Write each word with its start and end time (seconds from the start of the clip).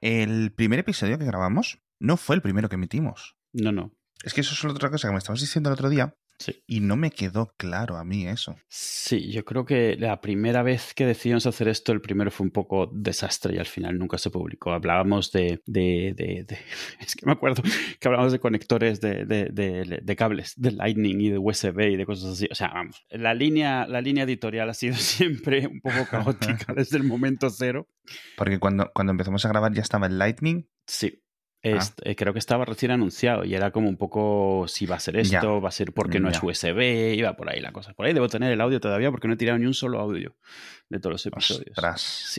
el 0.00 0.52
primer 0.52 0.78
episodio 0.78 1.18
que 1.18 1.24
grabamos 1.24 1.82
no 1.98 2.16
fue 2.16 2.36
el 2.36 2.42
primero 2.42 2.68
que 2.68 2.76
emitimos. 2.76 3.36
No, 3.52 3.72
no. 3.72 3.92
Es 4.22 4.34
que 4.34 4.40
eso 4.40 4.54
es 4.54 4.64
otra 4.64 4.90
cosa 4.90 5.08
que 5.08 5.12
me 5.12 5.18
estabas 5.18 5.40
diciendo 5.40 5.70
el 5.70 5.74
otro 5.74 5.88
día. 5.88 6.16
Sí. 6.40 6.64
Y 6.66 6.80
no 6.80 6.96
me 6.96 7.10
quedó 7.10 7.52
claro 7.58 7.98
a 7.98 8.04
mí 8.04 8.26
eso. 8.26 8.56
Sí, 8.66 9.30
yo 9.30 9.44
creo 9.44 9.66
que 9.66 9.96
la 9.98 10.22
primera 10.22 10.62
vez 10.62 10.94
que 10.94 11.04
decidimos 11.04 11.44
hacer 11.44 11.68
esto, 11.68 11.92
el 11.92 12.00
primero 12.00 12.30
fue 12.30 12.46
un 12.46 12.50
poco 12.50 12.90
desastre 12.90 13.54
y 13.54 13.58
al 13.58 13.66
final 13.66 13.98
nunca 13.98 14.16
se 14.16 14.30
publicó. 14.30 14.72
Hablábamos 14.72 15.32
de. 15.32 15.60
de, 15.66 16.14
de, 16.16 16.46
de 16.48 16.58
es 17.00 17.14
que 17.14 17.26
me 17.26 17.32
acuerdo 17.32 17.62
que 17.62 18.08
hablábamos 18.08 18.32
de 18.32 18.40
conectores 18.40 19.02
de, 19.02 19.26
de, 19.26 20.16
cables, 20.16 20.54
de 20.56 20.72
Lightning 20.72 21.20
y 21.20 21.28
de 21.28 21.36
USB 21.36 21.78
y 21.90 21.96
de 21.96 22.06
cosas 22.06 22.32
así. 22.32 22.48
O 22.50 22.54
sea, 22.54 22.68
vamos, 22.68 23.04
la 23.10 23.34
línea, 23.34 23.86
la 23.86 24.00
línea 24.00 24.24
editorial 24.24 24.70
ha 24.70 24.74
sido 24.74 24.94
siempre 24.96 25.66
un 25.66 25.82
poco 25.82 26.06
caótica 26.10 26.72
desde 26.74 26.96
el 26.96 27.04
momento 27.04 27.50
cero. 27.50 27.86
Porque 28.38 28.58
cuando, 28.58 28.90
cuando 28.94 29.10
empezamos 29.10 29.44
a 29.44 29.48
grabar 29.50 29.74
ya 29.74 29.82
estaba 29.82 30.06
el 30.06 30.16
Lightning. 30.16 30.66
Sí, 30.86 31.22
eh, 31.62 32.16
creo 32.16 32.32
que 32.32 32.38
estaba 32.38 32.64
recién 32.64 32.90
anunciado 32.90 33.44
y 33.44 33.54
era 33.54 33.70
como 33.70 33.88
un 33.88 33.96
poco 33.96 34.64
si 34.66 34.86
va 34.86 34.96
a 34.96 35.00
ser 35.00 35.16
esto, 35.16 35.60
va 35.60 35.68
a 35.68 35.72
ser 35.72 35.92
porque 35.92 36.18
no 36.18 36.30
es 36.30 36.42
USB, 36.42 37.14
iba 37.14 37.36
por 37.36 37.50
ahí 37.50 37.60
la 37.60 37.72
cosa. 37.72 37.92
Por 37.92 38.06
ahí 38.06 38.14
debo 38.14 38.28
tener 38.28 38.50
el 38.52 38.60
audio 38.60 38.80
todavía 38.80 39.10
porque 39.10 39.28
no 39.28 39.34
he 39.34 39.36
tirado 39.36 39.58
ni 39.58 39.66
un 39.66 39.74
solo 39.74 40.00
audio 40.00 40.36
de 40.88 40.98
todos 40.98 41.12
los 41.12 41.26
episodios. 41.26 41.76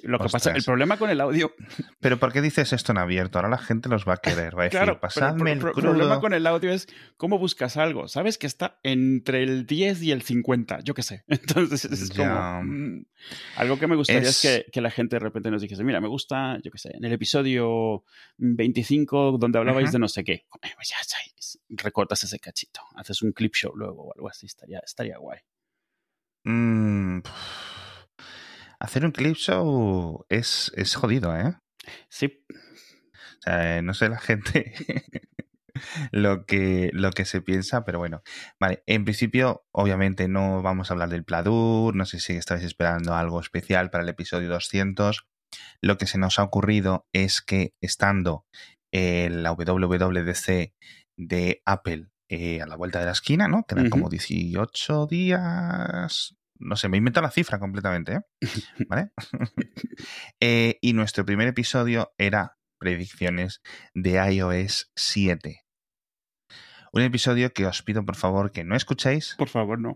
lo 0.04 0.20
que 0.20 0.30
pasa, 0.30 0.52
el 0.52 0.64
problema 0.64 0.98
con 0.98 1.10
el 1.10 1.22
audio. 1.22 1.54
Pero 2.00 2.18
¿por 2.18 2.34
qué 2.34 2.42
dices 2.42 2.74
esto 2.74 2.92
en 2.92 2.98
abierto? 2.98 3.38
Ahora 3.38 3.50
la 3.50 3.58
gente 3.58 3.90
los 3.90 4.08
va 4.08 4.16
a 4.16 4.18
querer, 4.18 4.58
va 4.58 4.64
a 4.64 4.66
decir, 4.70 5.00
pasadme 5.00 5.54
el, 5.54 5.60
el, 5.60 5.72
problema 5.72 6.20
con 6.20 6.34
el 6.34 6.46
audio 6.48 6.72
es 6.72 6.88
cómo 7.18 7.38
buscas 7.38 7.78
algo. 7.78 8.08
Sabes 8.08 8.38
que 8.38 8.48
está 8.48 8.80
entre 8.84 9.44
el 9.44 9.66
10 9.66 10.02
y 10.04 10.12
el 10.12 10.24
50, 10.24 10.80
yo 10.82 10.94
qué 10.94 11.04
sé. 11.04 11.24
Entonces 11.28 11.86
es 11.86 12.10
como. 12.10 12.64
Algo 13.56 13.78
que 13.80 13.88
me 13.88 13.96
gustaría 13.96 14.30
es, 14.30 14.42
que, 14.42 14.66
que, 14.72 14.82
la 14.82 14.92
gente 14.92 15.16
de 15.16 15.20
repente 15.20 15.52
nos 15.52 15.62
dijese, 15.62 15.84
mira, 15.84 16.02
me 16.02 16.08
gusta, 16.08 16.60
yo 16.64 16.72
qué 16.72 16.78
sé, 16.78 16.96
en 16.96 17.06
el 17.06 17.14
episodio 17.14 18.04
25 18.38 19.38
donde 19.38 19.60
hablabais 19.60 19.92
de 19.92 20.00
no 20.00 20.08
sé 20.08 20.24
qué. 20.24 20.46
Pues 20.50 20.90
ya, 20.90 20.98
recortas 21.70 22.24
ese 22.24 22.40
cachito, 22.40 22.82
haces 22.96 23.22
un 23.22 23.32
clip 23.32 23.54
show 23.54 23.76
luego 23.76 24.04
o 24.04 24.14
algo 24.14 24.30
así, 24.30 24.46
estaría, 24.46 24.80
estaría 24.86 25.18
guay. 25.18 25.40
Mm, 26.44 27.20
Hacer 28.82 29.06
un 29.06 29.12
clip 29.12 29.36
show 29.36 30.26
es, 30.28 30.72
es 30.76 30.96
jodido, 30.96 31.38
¿eh? 31.38 31.56
Sí. 32.10 32.44
O 32.50 33.42
sea, 33.42 33.82
no 33.84 33.94
sé 33.94 34.10
la 34.10 34.18
gente 34.18 34.74
lo, 36.12 36.46
que, 36.46 36.90
lo 36.94 37.12
que 37.12 37.26
se 37.26 37.42
piensa, 37.42 37.84
pero 37.86 38.00
bueno. 38.00 38.22
Vale, 38.60 38.84
en 38.86 39.04
principio, 39.04 39.66
obviamente 39.72 40.28
no 40.28 40.62
vamos 40.62 40.90
a 40.90 40.94
hablar 40.94 41.10
del 41.10 41.24
Pladur, 41.24 41.96
no 41.96 42.06
sé 42.06 42.20
si 42.20 42.34
estáis 42.34 42.64
esperando 42.64 43.14
algo 43.16 43.40
especial 43.40 43.90
para 43.90 44.04
el 44.04 44.10
episodio 44.10 44.50
200. 44.50 45.28
Lo 45.82 45.98
que 45.98 46.08
se 46.08 46.18
nos 46.18 46.40
ha 46.40 46.44
ocurrido 46.44 47.08
es 47.14 47.42
que 47.42 47.74
estando 47.82 48.46
en 48.92 49.44
la 49.44 49.52
WWDC 49.54 50.74
de 51.18 51.62
Apple 51.66 52.08
eh, 52.30 52.62
a 52.62 52.66
la 52.66 52.76
vuelta 52.76 53.00
de 53.00 53.06
la 53.06 53.12
esquina, 53.12 53.48
¿no? 53.48 53.66
Quedan 53.68 53.90
como 53.90 54.10
18 54.10 55.08
días, 55.08 56.36
no 56.60 56.76
sé, 56.78 56.88
me 56.88 56.98
invento 56.98 57.22
la 57.22 57.32
cifra 57.32 57.60
completamente, 57.60 58.14
¿eh? 58.14 58.22
¿Vale? 58.88 59.12
Eh, 60.40 60.80
y 60.82 60.94
nuestro 60.94 61.24
primer 61.26 61.48
episodio 61.48 62.14
era 62.18 62.58
predicciones 62.80 63.62
de 63.94 64.14
iOS 64.34 64.92
7. 64.96 65.61
Un 66.92 67.02
episodio 67.04 67.54
que 67.54 67.66
os 67.66 67.82
pido 67.84 68.06
por 68.06 68.16
favor 68.16 68.52
que 68.52 68.64
no 68.64 68.76
escuchéis. 68.76 69.36
Por 69.38 69.48
favor, 69.48 69.80
no. 69.80 69.96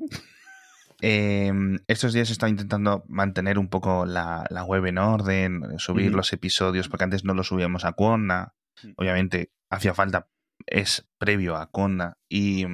Em, 1.01 1.79
estos 1.87 2.13
días 2.13 2.29
he 2.29 2.31
estado 2.31 2.49
intentando 2.49 3.03
mantener 3.09 3.59
un 3.59 3.67
poco 3.67 4.05
la, 4.05 4.47
web 4.65 4.85
en 4.85 4.97
orden, 4.97 5.77
subir 5.77 6.13
los 6.13 6.31
episodios, 6.31 6.87
porque 6.87 7.03
antes 7.03 7.25
no 7.25 7.33
los 7.33 7.47
subíamos 7.47 7.83
a 7.83 7.93
Conda. 7.93 8.55
Mm. 8.81 8.91
Obviamente 8.95 9.51
hacía 9.69 9.93
falta, 9.93 10.29
es 10.65 11.05
previo 11.17 11.57
a 11.57 11.69
Conda. 11.69 12.17
Y 12.29 12.65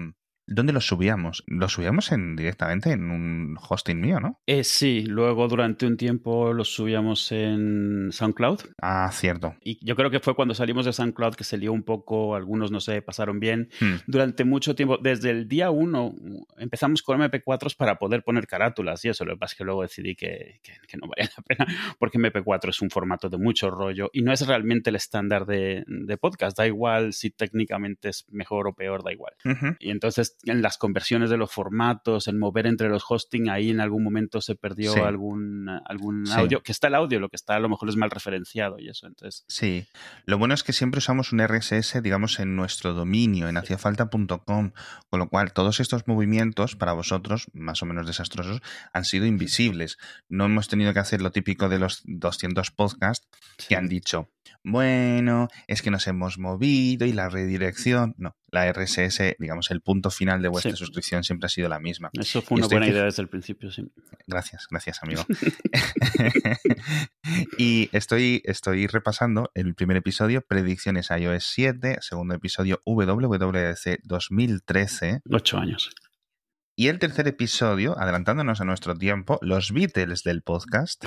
¿Dónde 0.48 0.74
los 0.74 0.88
subíamos? 0.88 1.44
Los 1.48 1.74
subíamos 1.74 2.12
en, 2.12 2.36
directamente 2.36 2.92
en 2.92 3.10
un 3.10 3.58
hosting 3.70 4.00
mío, 4.00 4.20
¿no? 4.20 4.40
Eh, 4.46 4.64
sí, 4.64 5.06
luego 5.06 5.48
durante 5.48 5.86
un 5.86 5.98
tiempo 5.98 6.54
los 6.54 6.74
subíamos 6.74 7.32
en 7.32 8.10
SoundCloud. 8.12 8.60
Ah, 8.82 9.10
cierto. 9.14 9.56
Y 9.62 9.84
yo 9.86 9.96
creo 9.96 10.10
que 10.10 10.20
fue 10.20 10.36
cuando 10.36 10.54
salimos 10.54 10.86
de 10.86 10.94
SoundCloud 10.94 11.36
que 11.36 11.44
se 11.44 11.58
lió 11.58 11.72
un 11.72 11.84
poco, 11.84 12.36
algunos 12.36 12.72
no 12.72 12.80
sé, 12.80 13.02
pasaron 13.02 13.40
bien. 13.40 13.70
Hmm. 13.80 13.96
Durante 14.08 14.44
mucho 14.44 14.76
tiempo, 14.76 14.98
desde 14.98 15.30
el 15.30 15.48
día 15.48 15.70
uno, 15.70 16.14
empezamos 16.58 17.02
con 17.02 17.22
MP4s 17.22 17.76
para 17.78 17.98
poder 17.98 18.24
poner 18.24 18.48
carátulas 18.48 19.06
y 19.06 19.10
eso. 19.10 19.26
Lo 19.26 19.34
que 19.34 19.40
pasa 19.40 19.54
es 19.54 19.58
que 19.58 19.64
luego 19.64 19.84
decidí 19.84 20.16
que, 20.16 20.60
que, 20.64 20.98
no 20.98 21.08
valía 21.08 21.32
la 21.38 21.44
pena 21.44 21.96
porque 21.98 22.18
MP4 22.18 22.70
es 22.70 22.82
un 22.82 22.90
formato 22.90 23.30
de 23.30 23.38
mucho 23.38 23.70
rollo 23.70 24.10
y 24.12 24.22
no 24.22 24.34
es 24.34 24.46
realmente 24.46 24.90
el 24.90 24.96
estándar 24.96 25.46
de, 25.46 25.84
de 25.88 26.18
podcast. 26.18 26.58
Da 26.58 26.68
igual 26.68 27.14
si 27.14 27.30
técnicamente 27.30 28.10
es 28.10 28.26
mejor 28.32 28.68
o 28.68 28.74
peor, 28.74 29.04
da 29.04 29.12
igual. 29.12 29.34
Y 29.80 29.92
entonces 29.92 30.38
en 30.44 30.62
las 30.62 30.78
conversiones 30.78 31.30
de 31.30 31.38
los 31.38 31.52
formatos, 31.52 32.28
en 32.28 32.40
mover 32.40 32.68
entre 32.68 32.90
los 32.90 33.04
hosting, 33.08 33.50
ahí 33.50 33.70
en 33.70 33.80
algún 33.80 34.04
momento 34.04 34.42
se 34.42 34.56
perdió 34.56 35.06
algún, 35.06 35.70
algún 35.86 36.28
audio, 36.32 36.62
que 36.64 36.72
está 36.72 36.88
el 36.88 36.96
audio, 36.96 37.20
lo 37.20 37.30
que 37.30 37.36
está 37.36 37.56
a 37.56 37.60
lo 37.60 37.70
mejor 37.70 37.90
es 37.90 37.96
mal 37.96 38.12
referenciado 38.12 38.80
y 38.80 38.90
eso. 38.90 39.08
Entonces... 39.08 39.46
Sí, 39.48 39.88
lo 40.26 40.38
bueno 40.38 40.54
es 40.54 40.64
que 40.64 40.74
siempre 40.74 41.00
usamos 41.00 41.32
un 41.32 41.46
RSS, 41.46 42.02
digamos, 42.02 42.40
en 42.40 42.56
nuestro 42.56 42.94
dominio, 42.94 43.48
en 43.50 43.58
haciafalta.com, 43.58 44.72
con 45.10 45.20
lo 45.20 45.30
cual 45.30 45.54
todos 45.54 45.80
estos 45.80 46.08
movimientos 46.08 46.76
para 46.76 46.94
vosotros, 46.94 47.48
más 47.54 47.82
o 47.82 47.86
menos 47.86 48.08
desastrosos, 48.08 48.62
han 48.94 49.06
sido 49.06 49.26
invisibles. 49.26 49.98
No 50.30 50.46
hemos 50.46 50.68
tenido 50.68 50.94
que 50.94 51.00
hacer 51.00 51.22
lo 51.22 51.32
típico 51.32 51.70
de 51.70 51.80
los 51.80 52.02
200 52.06 52.72
podcasts 52.72 53.28
que 53.68 53.76
han 53.76 53.88
dicho, 53.88 54.30
bueno, 54.64 55.48
es 55.68 55.82
que 55.82 55.92
nos 55.92 56.08
hemos 56.08 56.38
movido 56.38 57.06
y 57.06 57.14
la 57.14 57.30
redirección. 57.30 58.16
No, 58.18 58.36
la 58.52 58.72
RSS, 58.72 59.36
digamos, 59.40 59.72
el 59.72 59.82
punto 59.82 60.12
final 60.12 60.42
de 60.42 60.50
vuestra 60.50 60.76
suscripción 60.76 61.24
siempre 61.24 61.46
ha 61.46 61.50
sido 61.50 61.70
la 61.70 61.80
misma. 61.80 62.10
Eso 62.14 62.42
fue 62.42 62.58
una 62.58 62.68
buena 62.68 62.88
idea 62.88 63.06
desde 63.06 63.22
el 63.22 63.30
principio, 63.30 63.72
sí. 63.72 63.90
Gracias, 64.28 64.68
gracias, 64.70 65.02
amigo. 65.02 65.26
y 67.58 67.90
estoy, 67.94 68.42
estoy 68.46 68.88
repasando 68.88 69.52
el 69.54 69.74
primer 69.74 69.98
episodio, 69.98 70.42
predicciones 70.42 71.10
iOS 71.10 71.46
7, 71.46 71.98
segundo 72.02 72.36
episodio 72.36 72.82
WWDC 72.86 74.00
2013. 74.04 75.22
Ocho 75.32 75.58
años. 75.58 75.90
Y 76.76 76.88
el 76.88 77.00
tercer 77.00 77.28
episodio, 77.28 77.98
adelantándonos 78.00 78.60
a 78.60 78.66
nuestro 78.66 78.96
tiempo, 78.96 79.38
los 79.42 79.72
Beatles 79.72 80.24
del 80.24 80.42
podcast. 80.42 81.06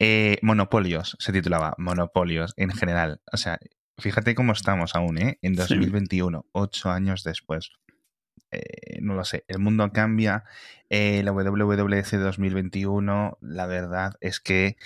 Eh, 0.00 0.38
monopolios, 0.42 1.16
se 1.18 1.32
titulaba 1.32 1.74
Monopolios 1.78 2.52
en 2.56 2.70
general. 2.70 3.20
O 3.32 3.36
sea, 3.36 3.58
fíjate 3.98 4.34
cómo 4.34 4.52
estamos 4.52 4.94
aún, 4.94 5.18
¿eh? 5.18 5.38
En 5.42 5.54
2021, 5.54 6.46
ocho 6.52 6.90
años 6.90 7.24
después. 7.24 7.72
Eh, 8.50 8.98
no 9.02 9.14
lo 9.14 9.24
sé, 9.24 9.44
el 9.48 9.58
mundo 9.58 9.90
cambia. 9.92 10.44
Eh, 10.88 11.22
la 11.22 11.32
WWDC 11.32 12.12
2021, 12.12 13.38
la 13.42 13.66
verdad 13.66 14.14
es 14.20 14.40
que 14.40 14.76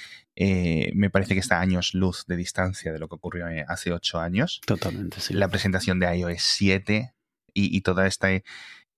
me 0.94 1.10
parece 1.10 1.34
que 1.34 1.40
está 1.40 1.58
a 1.58 1.60
años 1.60 1.94
luz 1.94 2.24
de 2.26 2.36
distancia 2.36 2.92
de 2.92 2.98
lo 2.98 3.08
que 3.08 3.14
ocurrió 3.14 3.46
hace 3.68 3.92
ocho 3.92 4.18
años. 4.18 4.60
Totalmente, 4.66 5.20
sí. 5.20 5.34
La 5.34 5.48
presentación 5.48 6.00
de 6.00 6.16
iOS 6.16 6.42
7 6.42 7.14
y, 7.54 7.76
y 7.76 7.80
toda 7.82 8.06
esta 8.06 8.32
e, 8.32 8.42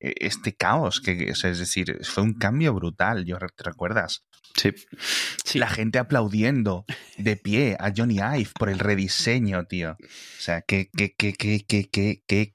este 0.00 0.54
caos, 0.54 1.00
que 1.00 1.30
es 1.30 1.42
decir, 1.42 2.00
fue 2.04 2.22
un 2.22 2.34
cambio 2.34 2.74
brutal, 2.74 3.24
¿yo 3.24 3.38
¿te 3.38 3.64
recuerdas? 3.64 4.24
Sí. 4.54 5.58
La 5.58 5.68
gente 5.68 5.98
aplaudiendo 5.98 6.84
de 7.18 7.36
pie 7.36 7.76
a 7.80 7.92
Johnny 7.94 8.16
Ive 8.16 8.50
por 8.58 8.68
el 8.68 8.78
rediseño, 8.78 9.64
tío. 9.64 9.92
O 9.92 10.40
sea, 10.40 10.62
que, 10.62 10.90
que, 10.96 11.14
que, 11.14 11.34
que, 11.34 11.64
que, 11.66 12.22
que, 12.26 12.54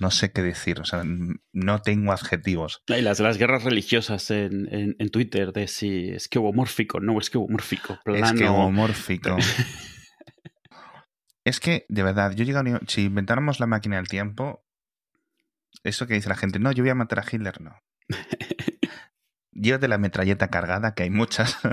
no 0.00 0.10
sé 0.10 0.32
qué 0.32 0.42
decir, 0.42 0.80
o 0.80 0.84
sea, 0.84 1.02
no 1.52 1.82
tengo 1.82 2.12
adjetivos. 2.12 2.82
Y 2.88 3.02
las, 3.02 3.20
las 3.20 3.38
guerras 3.38 3.64
religiosas 3.64 4.30
en, 4.30 4.96
en, 4.98 5.10
Twitter 5.10 5.52
de 5.52 5.68
si 5.68 6.10
es 6.10 6.28
que 6.28 6.38
homórfico, 6.38 7.00
no 7.00 7.18
es 7.18 7.30
que 7.30 7.38
homórfico. 7.38 7.98
Es 8.06 8.32
que 8.32 8.46
es 11.44 11.60
que, 11.60 11.86
de 11.88 12.02
verdad, 12.02 12.32
yo 12.34 12.44
llego 12.44 12.60
a... 12.60 12.80
Si 12.86 13.02
inventáramos 13.02 13.60
la 13.60 13.66
máquina 13.66 13.96
del 13.96 14.08
tiempo, 14.08 14.64
eso 15.84 16.06
que 16.06 16.14
dice 16.14 16.28
la 16.28 16.36
gente, 16.36 16.58
no, 16.58 16.72
yo 16.72 16.82
voy 16.82 16.90
a 16.90 16.94
matar 16.94 17.20
a 17.20 17.24
Hitler, 17.30 17.60
no. 17.60 17.76
de 19.52 19.88
la 19.88 19.98
metralleta 19.98 20.48
cargada, 20.48 20.94
que 20.94 21.04
hay 21.04 21.10
muchas. 21.10 21.56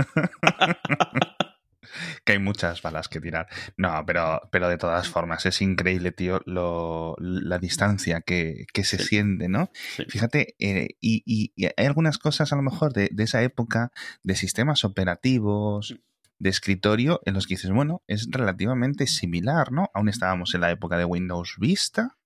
que 2.25 2.33
hay 2.33 2.39
muchas 2.39 2.81
balas 2.81 3.07
que 3.07 3.21
tirar. 3.21 3.47
No, 3.77 4.03
pero, 4.05 4.41
pero 4.51 4.69
de 4.69 4.77
todas 4.77 5.09
formas, 5.09 5.45
es 5.45 5.61
increíble, 5.61 6.11
tío, 6.11 6.41
lo, 6.45 7.15
la 7.19 7.59
distancia 7.59 8.21
que, 8.21 8.65
que 8.73 8.83
se 8.83 8.97
siente, 8.97 9.47
¿no? 9.47 9.71
Fíjate, 10.09 10.55
eh, 10.59 10.89
y, 10.99 11.23
y, 11.25 11.65
hay 11.77 11.85
algunas 11.85 12.17
cosas 12.17 12.51
a 12.53 12.55
lo 12.55 12.61
mejor 12.61 12.93
de, 12.93 13.09
de 13.11 13.23
esa 13.23 13.41
época, 13.43 13.91
de 14.23 14.35
sistemas 14.35 14.83
operativos, 14.83 15.93
mm. 15.93 15.97
de 16.39 16.49
escritorio, 16.49 17.21
en 17.25 17.33
los 17.33 17.47
que 17.47 17.55
dices, 17.55 17.71
bueno, 17.71 18.03
es 18.07 18.27
relativamente 18.29 19.07
similar, 19.07 19.71
¿no? 19.71 19.89
Aún 19.93 20.09
estábamos 20.09 20.53
en 20.53 20.61
la 20.61 20.71
época 20.71 20.97
de 20.97 21.05
Windows 21.05 21.55
Vista, 21.59 22.17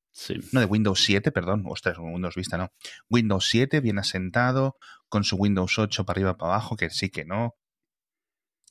no, 0.52 0.60
de 0.60 0.66
Windows 0.66 1.04
7, 1.04 1.32
perdón. 1.32 1.64
Ostras, 1.68 1.98
Windows 1.98 2.36
Vista 2.36 2.58
no. 2.58 2.72
Windows 3.10 3.48
7 3.50 3.80
bien 3.82 4.00
asentado, 4.00 4.78
con 5.10 5.24
su 5.24 5.36
Windows 5.38 5.78
8 5.80 6.06
para 6.06 6.18
arriba 6.18 6.38
para 6.38 6.54
abajo, 6.54 6.76
que 6.76 6.90
sí 6.90 7.10
que 7.10 7.26
no. 7.26 7.56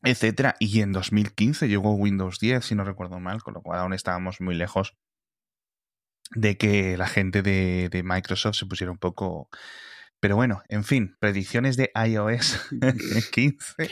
etcétera. 0.03 0.57
Y 0.59 0.81
en 0.81 0.93
2015 0.93 1.69
llegó 1.69 1.95
Windows 1.95 2.39
10, 2.39 2.65
si 2.65 2.75
no 2.75 2.85
recuerdo 2.85 3.21
mal, 3.21 3.43
con 3.43 3.55
lo 3.55 3.63
cual 3.63 3.81
aún 3.81 3.93
estábamos 3.93 4.41
muy 4.41 4.55
lejos 4.55 4.95
de 6.35 6.57
que 6.57 6.97
la 6.97 7.07
gente 7.07 7.43
de, 7.43 7.89
de 7.91 8.03
Microsoft 8.03 8.57
se 8.57 8.67
pusiera 8.67 8.93
un 8.93 8.99
poco 8.99 9.49
pero 10.21 10.37
bueno, 10.37 10.63
en 10.69 10.85
fin, 10.85 11.17
predicciones 11.19 11.77
de 11.77 11.91
iOS 11.95 12.69
15. 13.33 13.91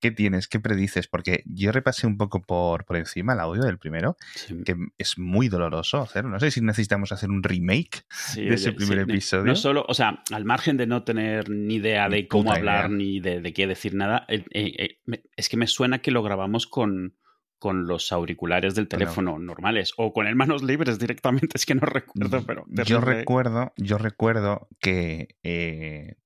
¿Qué 0.00 0.10
tienes? 0.10 0.48
¿Qué 0.48 0.58
predices? 0.58 1.06
Porque 1.06 1.42
yo 1.46 1.70
repasé 1.70 2.06
un 2.06 2.16
poco 2.16 2.42
por, 2.42 2.84
por 2.84 2.96
encima 2.96 3.34
el 3.34 3.40
audio 3.40 3.62
del 3.62 3.78
primero, 3.78 4.16
que 4.64 4.76
es 4.98 5.18
muy 5.18 5.48
doloroso 5.48 6.00
hacerlo. 6.00 6.30
No 6.30 6.40
sé 6.40 6.50
si 6.50 6.60
necesitamos 6.62 7.12
hacer 7.12 7.30
un 7.30 7.42
remake 7.42 8.04
de 8.34 8.54
ese 8.54 8.72
primer 8.72 9.00
episodio. 9.00 9.44
No 9.44 9.54
solo, 9.54 9.84
o 9.86 9.94
sea, 9.94 10.22
al 10.32 10.44
margen 10.44 10.76
de 10.76 10.86
no 10.86 11.04
tener 11.04 11.50
ni 11.50 11.76
idea 11.76 12.08
de 12.08 12.26
cómo 12.26 12.52
hablar 12.52 12.90
ni 12.90 13.20
de, 13.20 13.52
qué 13.52 13.66
decir 13.66 13.94
nada, 13.94 14.24
eh, 14.28 14.44
eh, 14.52 14.98
es 15.36 15.48
que 15.48 15.56
me 15.56 15.66
suena 15.66 16.00
que 16.00 16.10
lo 16.10 16.22
grabamos 16.22 16.66
con 16.66 17.14
con 17.58 17.86
los 17.86 18.12
auriculares 18.12 18.74
del 18.74 18.88
teléfono 18.88 19.38
normales 19.38 19.92
o 19.96 20.12
con 20.12 20.26
el 20.26 20.36
manos 20.36 20.62
libres 20.62 20.98
directamente, 20.98 21.52
es 21.54 21.66
que 21.66 21.74
no 21.74 21.86
recuerdo, 21.86 22.44
pero... 22.46 22.64
Yo 22.68 23.00
recuerdo, 23.00 23.72
yo 23.76 23.98
recuerdo 23.98 24.68
que 24.80 25.36
eh, 25.42 26.16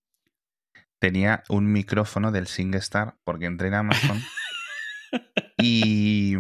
tenía 1.00 1.42
un 1.48 1.72
micrófono 1.72 2.32
del 2.32 2.46
SingStar 2.46 3.16
porque 3.24 3.46
entré 3.46 3.68
en 3.68 3.74
Amazon 3.74 4.20
y, 5.58 6.34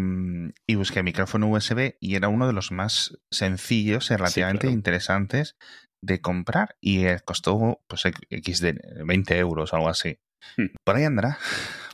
y, 0.66 0.74
busqué 0.74 1.02
micrófono 1.02 1.48
USB 1.48 1.96
y 2.00 2.14
era 2.14 2.28
uno 2.28 2.46
de 2.46 2.52
los 2.52 2.70
más 2.72 3.18
sencillos 3.30 4.10
y 4.10 4.16
relativamente 4.16 4.68
interesantes 4.68 5.56
de 6.02 6.20
comprar 6.20 6.76
y 6.80 7.06
eh, 7.06 7.20
costó 7.24 7.80
pues 7.86 8.02
X 8.30 8.60
de 8.60 8.80
20 9.04 9.38
euros 9.38 9.72
o 9.72 9.76
algo 9.76 9.88
así. 9.88 10.18
Hmm. 10.56 10.66
Por 10.84 10.96
ahí 10.96 11.04
andará, 11.04 11.38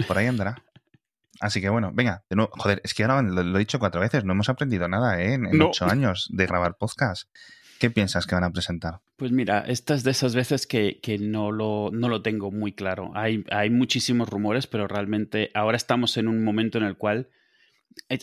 por 0.07 0.19
ahí 0.19 0.27
andará. 0.27 0.63
Así 1.41 1.61
que 1.61 1.69
bueno, 1.69 1.91
venga, 1.95 2.25
de 2.29 2.37
nuevo, 2.37 2.51
joder, 2.57 2.81
es 2.85 2.95
que 2.95 3.05
ahora 3.05 3.23
lo, 3.23 3.57
he 3.57 3.59
dicho 3.59 3.79
cuatro 3.79 4.01
veces, 4.01 4.25
no 4.25 4.33
hemos 4.33 4.49
aprendido 4.49 4.89
nada 4.89 5.21
¿eh? 5.21 5.35
en, 5.35 5.61
ocho 5.61 5.87
años 5.87 6.29
de 6.33 6.47
grabar 6.47 6.77
podcast. 6.77 7.29
¿Qué 7.79 7.91
piensas 7.91 8.27
que 8.27 8.35
van 8.35 8.45
a 8.45 8.51
presentar? 8.51 9.01
Pues 9.17 9.33
mira, 9.33 9.61
esta 9.61 9.95
es 9.95 10.03
de 10.03 10.13
esas 10.13 10.35
veces 10.35 10.67
que, 10.67 10.99
que 11.03 11.19
no, 11.19 11.53
lo, 11.53 11.91
no, 11.93 12.09
lo, 12.09 12.23
tengo 12.23 12.51
muy 12.51 12.73
claro. 12.73 13.11
Hay, 13.15 13.45
hay 13.51 13.69
muchísimos 13.69 14.31
rumores, 14.31 14.67
pero 14.67 14.89
realmente 14.89 15.51
ahora 15.53 15.77
estamos 15.77 16.17
en 16.17 16.29
un 16.29 16.43
momento 16.43 16.79
en 16.79 16.85
el 16.85 16.97
cual 16.97 17.29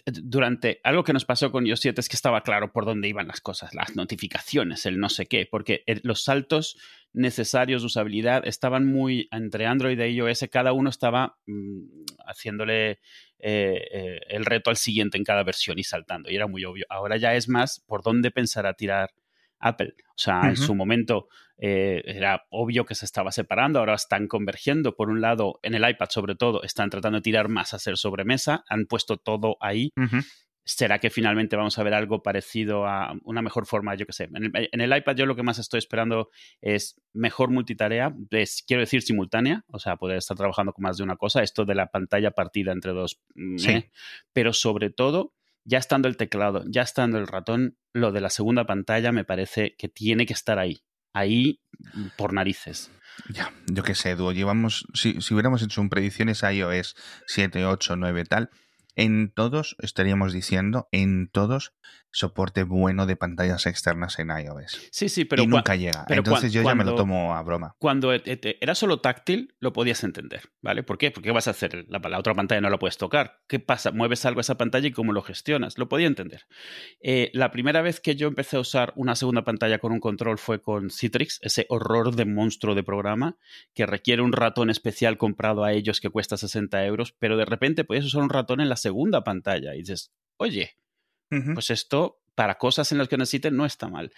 durante 0.05 0.79
algo 0.83 1.03
que 1.03 1.13
nos 1.13 1.25
pasó 1.25 1.51
con 1.51 1.65
iOS 1.65 1.81
7 1.81 2.01
es 2.01 2.09
que 2.09 2.15
estaba 2.15 2.41
claro 2.41 2.71
por 2.71 2.85
dónde 2.85 3.07
iban 3.07 3.27
las 3.27 3.41
cosas, 3.41 3.73
las 3.73 3.95
notificaciones, 3.95 4.85
el 4.85 4.99
no 4.99 5.09
sé 5.09 5.25
qué, 5.25 5.47
porque 5.49 5.83
eh, 5.87 5.99
los 6.03 6.23
saltos 6.23 6.77
necesarios 7.11 7.81
de 7.81 7.87
usabilidad 7.87 8.47
estaban 8.47 8.85
muy 8.85 9.27
entre 9.31 9.65
Android 9.65 9.99
e 9.99 10.11
iOS, 10.11 10.45
cada 10.51 10.73
uno 10.73 10.89
estaba 10.89 11.37
mm, 11.47 12.05
haciéndole 12.25 12.99
eh, 13.39 14.19
el 14.29 14.45
reto 14.45 14.69
al 14.69 14.77
siguiente 14.77 15.17
en 15.17 15.23
cada 15.23 15.43
versión 15.43 15.77
y 15.79 15.83
saltando, 15.83 16.31
y 16.31 16.35
era 16.35 16.47
muy 16.47 16.63
obvio. 16.65 16.85
Ahora 16.89 17.17
ya 17.17 17.35
es 17.35 17.49
más 17.49 17.83
por 17.85 18.03
dónde 18.03 18.31
pensará 18.31 18.73
tirar 18.73 19.11
Apple. 19.67 19.95
O 20.09 20.17
sea, 20.17 20.41
en 20.47 20.57
su 20.57 20.75
momento 20.75 21.27
eh, 21.57 22.03
era 22.05 22.45
obvio 22.49 22.85
que 22.85 22.95
se 22.95 23.05
estaba 23.05 23.31
separando, 23.31 23.79
ahora 23.79 23.95
están 23.95 24.27
convergiendo. 24.27 24.95
Por 24.95 25.09
un 25.09 25.21
lado, 25.21 25.59
en 25.63 25.73
el 25.73 25.89
iPad 25.89 26.09
sobre 26.09 26.35
todo, 26.35 26.63
están 26.63 26.89
tratando 26.89 27.19
de 27.19 27.23
tirar 27.23 27.49
más 27.49 27.73
a 27.73 27.79
ser 27.79 27.97
sobremesa, 27.97 28.63
han 28.67 28.85
puesto 28.85 29.17
todo 29.17 29.57
ahí. 29.59 29.91
¿Será 30.65 30.99
que 30.99 31.09
finalmente 31.09 31.57
vamos 31.57 31.77
a 31.77 31.83
ver 31.83 31.93
algo 31.93 32.23
parecido 32.23 32.85
a 32.85 33.13
una 33.23 33.41
mejor 33.41 33.65
forma? 33.65 33.95
Yo 33.95 34.05
qué 34.05 34.13
sé. 34.13 34.29
En 34.33 34.81
el, 34.81 34.97
iPad 34.97 35.15
yo 35.15 35.25
lo 35.25 35.35
que 35.35 35.43
más 35.43 35.59
estoy 35.59 35.79
esperando 35.79 36.29
es 36.61 37.01
mejor 37.11 37.49
multitarea, 37.49 38.15
quiero 38.65 38.79
decir 38.79 39.01
simultánea, 39.01 39.65
o 39.67 39.79
sea, 39.79 39.97
poder 39.97 40.17
estar 40.17 40.37
trabajando 40.37 40.71
con 40.71 40.83
más 40.83 40.97
de 40.97 41.03
una 41.03 41.17
cosa, 41.17 41.43
esto 41.43 41.65
de 41.65 41.75
la 41.75 41.87
pantalla 41.87 42.31
partida 42.31 42.71
entre 42.71 42.93
dos. 42.93 43.19
Mm, 43.35 43.57
sí. 43.57 43.71
Eh, 43.71 43.91
pero 44.31 44.53
sobre 44.53 44.89
todo 44.89 45.33
ya 45.65 45.77
estando 45.77 46.07
el 46.07 46.17
teclado, 46.17 46.63
ya 46.67 46.81
estando 46.81 47.17
el 47.17 47.27
ratón, 47.27 47.77
lo 47.93 48.11
de 48.11 48.21
la 48.21 48.29
segunda 48.29 48.65
pantalla 48.65 49.11
me 49.11 49.25
parece 49.25 49.75
que 49.77 49.87
tiene 49.87 50.25
que 50.25 50.33
estar 50.33 50.59
ahí. 50.59 50.83
Ahí 51.13 51.61
por 52.17 52.33
narices. 52.33 52.91
Ya, 53.29 53.53
yo 53.67 53.83
qué 53.83 53.93
sé, 53.93 54.11
Edu, 54.11 54.31
llevamos, 54.33 54.87
si, 54.93 55.21
si 55.21 55.33
hubiéramos 55.33 55.61
hecho 55.61 55.81
un 55.81 55.89
predicciones 55.89 56.41
iOS 56.41 56.95
7, 57.27 57.65
8, 57.65 57.95
9 57.95 58.25
tal, 58.25 58.49
en 58.95 59.31
todos, 59.31 59.75
estaríamos 59.79 60.33
diciendo, 60.33 60.87
en 60.91 61.29
todos, 61.29 61.73
soporte 62.13 62.63
bueno 62.63 63.07
de 63.07 63.15
pantallas 63.15 63.65
externas 63.65 64.19
en 64.19 64.29
iOS. 64.29 64.89
Sí, 64.91 65.09
sí, 65.09 65.25
pero. 65.25 65.43
Y 65.43 65.47
nunca 65.47 65.75
llega. 65.75 66.05
Entonces 66.07 66.53
yo 66.53 66.61
ya 66.61 66.75
me 66.75 66.85
lo 66.85 66.95
tomo 66.95 67.35
a 67.35 67.41
broma. 67.41 67.75
Cuando 67.79 68.13
e, 68.13 68.21
e, 68.25 68.57
era 68.61 68.75
solo 68.75 69.01
táctil, 69.01 69.55
lo 69.59 69.73
podías 69.73 70.03
entender, 70.03 70.43
¿vale? 70.61 70.83
¿Por 70.83 70.97
qué? 70.97 71.11
Porque 71.11 71.31
vas 71.31 71.47
a 71.47 71.51
hacer? 71.51 71.85
La, 71.89 71.99
la, 71.99 72.19
otra 72.19 72.35
pantalla 72.35 72.61
no 72.61 72.69
la 72.69 72.77
puedes 72.77 72.97
tocar. 72.97 73.41
¿Qué 73.47 73.59
pasa? 73.59 73.91
Mueves 73.91 74.25
algo 74.25 74.39
a 74.39 74.41
esa 74.41 74.57
pantalla 74.57 74.87
y 74.87 74.91
cómo 74.91 75.11
lo 75.11 75.23
gestionas. 75.23 75.77
Lo 75.77 75.89
podía 75.89 76.07
entender. 76.07 76.45
Eh, 77.01 77.31
la 77.33 77.51
primera 77.51 77.81
vez 77.81 77.99
que 77.99 78.15
yo 78.15 78.27
empecé 78.27 78.57
a 78.57 78.59
usar 78.59 78.93
una 78.95 79.15
segunda 79.15 79.43
pantalla 79.43 79.79
con 79.79 79.91
un 79.91 79.99
control 79.99 80.37
fue 80.37 80.61
con 80.61 80.91
Citrix, 80.91 81.39
ese 81.41 81.65
horror 81.69 82.15
de 82.15 82.25
monstruo 82.25 82.75
de 82.75 82.83
programa 82.83 83.37
que 83.73 83.87
requiere 83.87 84.21
un 84.21 84.33
ratón 84.33 84.69
especial 84.69 85.17
comprado 85.17 85.63
a 85.63 85.73
ellos 85.73 85.99
que 85.99 86.09
cuesta 86.09 86.37
60 86.37 86.85
euros, 86.85 87.15
pero 87.17 87.37
de 87.37 87.45
repente 87.45 87.83
podías 87.83 88.05
usar 88.05 88.21
un 88.21 88.29
ratón 88.29 88.61
en 88.61 88.69
la 88.69 88.75
segunda 88.83 89.23
pantalla 89.23 89.73
y 89.73 89.79
dices, 89.79 90.11
oye, 90.37 90.77
pues 91.55 91.71
esto 91.71 92.21
para 92.35 92.59
cosas 92.59 92.91
en 92.91 92.99
las 92.99 93.07
que 93.07 93.17
necesiten 93.17 93.55
no 93.57 93.65
está 93.65 93.87
mal. 93.87 94.11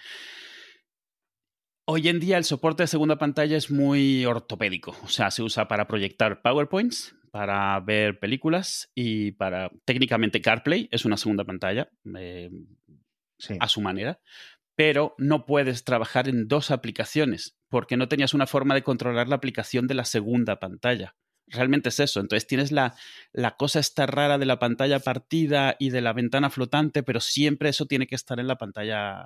Hoy 1.88 2.10
en 2.10 2.20
día 2.20 2.38
el 2.38 2.44
soporte 2.44 2.84
de 2.84 2.88
segunda 2.88 3.18
pantalla 3.18 3.56
es 3.56 3.70
muy 3.70 4.26
ortopédico, 4.26 4.98
o 5.04 5.08
sea, 5.08 5.32
se 5.32 5.44
usa 5.44 5.68
para 5.68 5.88
proyectar 5.88 6.42
PowerPoints, 6.42 7.16
para 7.32 7.80
ver 7.80 8.20
películas 8.20 8.90
y 8.96 9.32
para 9.34 9.70
técnicamente 9.86 10.42
CarPlay 10.42 10.90
es 10.92 11.06
una 11.06 11.18
segunda 11.18 11.44
pantalla 11.44 11.90
eh, 12.18 12.50
a 13.60 13.68
su 13.68 13.82
manera, 13.82 14.20
pero 14.76 15.14
no 15.18 15.46
puedes 15.46 15.84
trabajar 15.84 16.28
en 16.28 16.48
dos 16.48 16.72
aplicaciones 16.72 17.56
porque 17.70 17.98
no 17.98 18.08
tenías 18.08 18.34
una 18.34 18.48
forma 18.48 18.74
de 18.74 18.84
controlar 18.84 19.28
la 19.28 19.36
aplicación 19.36 19.86
de 19.86 19.94
la 19.94 20.06
segunda 20.06 20.60
pantalla 20.60 21.16
realmente 21.48 21.90
es 21.90 22.00
eso. 22.00 22.20
Entonces 22.20 22.48
tienes 22.48 22.72
la, 22.72 22.96
la, 23.32 23.56
cosa 23.56 23.80
esta 23.80 24.06
rara 24.06 24.38
de 24.38 24.46
la 24.46 24.60
pantalla 24.60 25.00
partida 25.00 25.76
y 25.80 25.90
de 25.90 26.02
la 26.02 26.14
ventana 26.14 26.50
flotante, 26.50 27.04
pero 27.04 27.20
siempre 27.20 27.70
eso 27.70 27.86
tiene 27.86 28.08
que 28.08 28.16
estar 28.16 28.40
en 28.40 28.48
la 28.48 28.58
pantalla 28.58 29.26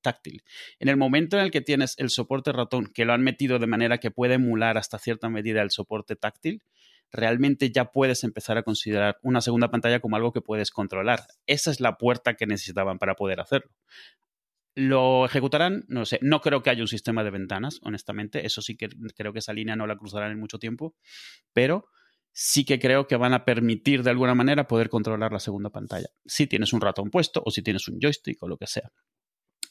táctil. 0.00 0.42
En 0.78 0.88
el 0.88 0.96
momento 0.96 1.36
en 1.36 1.44
el 1.44 1.50
que 1.50 1.60
tienes 1.60 1.94
el 1.98 2.10
soporte 2.10 2.52
ratón, 2.52 2.86
que 2.92 3.04
lo 3.04 3.12
han 3.12 3.22
metido 3.22 3.58
de 3.58 3.66
manera 3.66 3.98
que 3.98 4.10
puede 4.10 4.34
emular 4.34 4.78
hasta 4.78 4.98
cierta 4.98 5.28
medida 5.28 5.62
el 5.62 5.70
soporte 5.70 6.16
táctil, 6.16 6.62
realmente 7.12 7.70
ya 7.70 7.86
puedes 7.86 8.24
empezar 8.24 8.56
a 8.56 8.62
considerar 8.62 9.18
una 9.22 9.40
segunda 9.40 9.70
pantalla 9.70 10.00
como 10.00 10.16
algo 10.16 10.32
que 10.32 10.40
puedes 10.40 10.70
controlar. 10.70 11.20
Esa 11.46 11.70
es 11.70 11.80
la 11.80 11.96
puerta 11.96 12.34
que 12.34 12.46
necesitaban 12.46 12.98
para 12.98 13.14
poder 13.14 13.40
hacerlo. 13.40 13.70
¿Lo 14.74 15.24
ejecutarán? 15.24 15.84
No 15.88 16.04
sé. 16.04 16.18
No 16.22 16.40
creo 16.40 16.62
que 16.62 16.70
haya 16.70 16.82
un 16.82 16.88
sistema 16.88 17.24
de 17.24 17.30
ventanas, 17.30 17.80
honestamente. 17.82 18.46
Eso 18.46 18.62
sí 18.62 18.76
que 18.76 18.88
creo 19.16 19.32
que 19.32 19.40
esa 19.40 19.52
línea 19.52 19.76
no 19.76 19.86
la 19.86 19.96
cruzarán 19.96 20.32
en 20.32 20.38
mucho 20.38 20.58
tiempo. 20.58 20.96
Pero 21.52 21.88
sí 22.32 22.64
que 22.64 22.78
creo 22.78 23.06
que 23.06 23.16
van 23.16 23.34
a 23.34 23.44
permitir 23.44 24.02
de 24.02 24.10
alguna 24.10 24.34
manera 24.34 24.68
poder 24.68 24.88
controlar 24.88 25.32
la 25.32 25.40
segunda 25.40 25.70
pantalla. 25.70 26.08
Si 26.24 26.46
tienes 26.46 26.72
un 26.72 26.80
ratón 26.80 27.10
puesto 27.10 27.42
o 27.44 27.50
si 27.50 27.62
tienes 27.62 27.88
un 27.88 27.98
joystick 28.00 28.42
o 28.42 28.48
lo 28.48 28.56
que 28.56 28.66
sea 28.66 28.90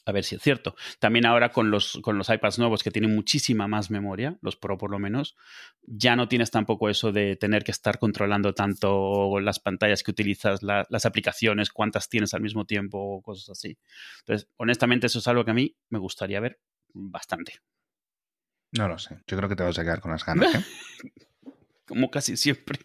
a 0.04 0.12
ver 0.12 0.24
si 0.24 0.36
es 0.36 0.42
cierto. 0.42 0.74
También 0.98 1.26
ahora 1.26 1.50
con 1.50 1.70
los, 1.70 1.98
con 2.02 2.18
los 2.18 2.28
iPads 2.28 2.58
nuevos 2.58 2.82
que 2.82 2.90
tienen 2.90 3.14
muchísima 3.14 3.68
más 3.68 3.90
memoria, 3.90 4.38
los 4.42 4.56
Pro 4.56 4.78
por 4.78 4.90
lo 4.90 4.98
menos, 4.98 5.36
ya 5.82 6.16
no 6.16 6.28
tienes 6.28 6.50
tampoco 6.50 6.88
eso 6.88 7.12
de 7.12 7.36
tener 7.36 7.64
que 7.64 7.70
estar 7.70 7.98
controlando 7.98 8.54
tanto 8.54 9.40
las 9.40 9.60
pantallas 9.60 10.02
que 10.02 10.10
utilizas, 10.10 10.62
las 10.62 11.06
aplicaciones, 11.06 11.70
cuántas 11.70 12.08
tienes 12.08 12.34
al 12.34 12.40
mismo 12.40 12.64
tiempo, 12.64 13.22
cosas 13.22 13.50
así. 13.50 13.78
Entonces, 14.20 14.48
honestamente, 14.56 15.06
eso 15.06 15.18
es 15.18 15.28
algo 15.28 15.44
que 15.44 15.50
a 15.50 15.54
mí 15.54 15.76
me 15.88 15.98
gustaría 15.98 16.40
ver 16.40 16.60
bastante. 16.92 17.60
No 18.72 18.88
lo 18.88 18.98
sé. 18.98 19.18
Yo 19.26 19.36
creo 19.36 19.48
que 19.48 19.56
te 19.56 19.64
vas 19.64 19.78
a 19.78 19.82
quedar 19.82 20.00
con 20.00 20.12
las 20.12 20.24
ganas. 20.24 20.54
¿eh? 20.54 20.64
Como 21.86 22.10
casi 22.10 22.36
siempre. 22.36 22.78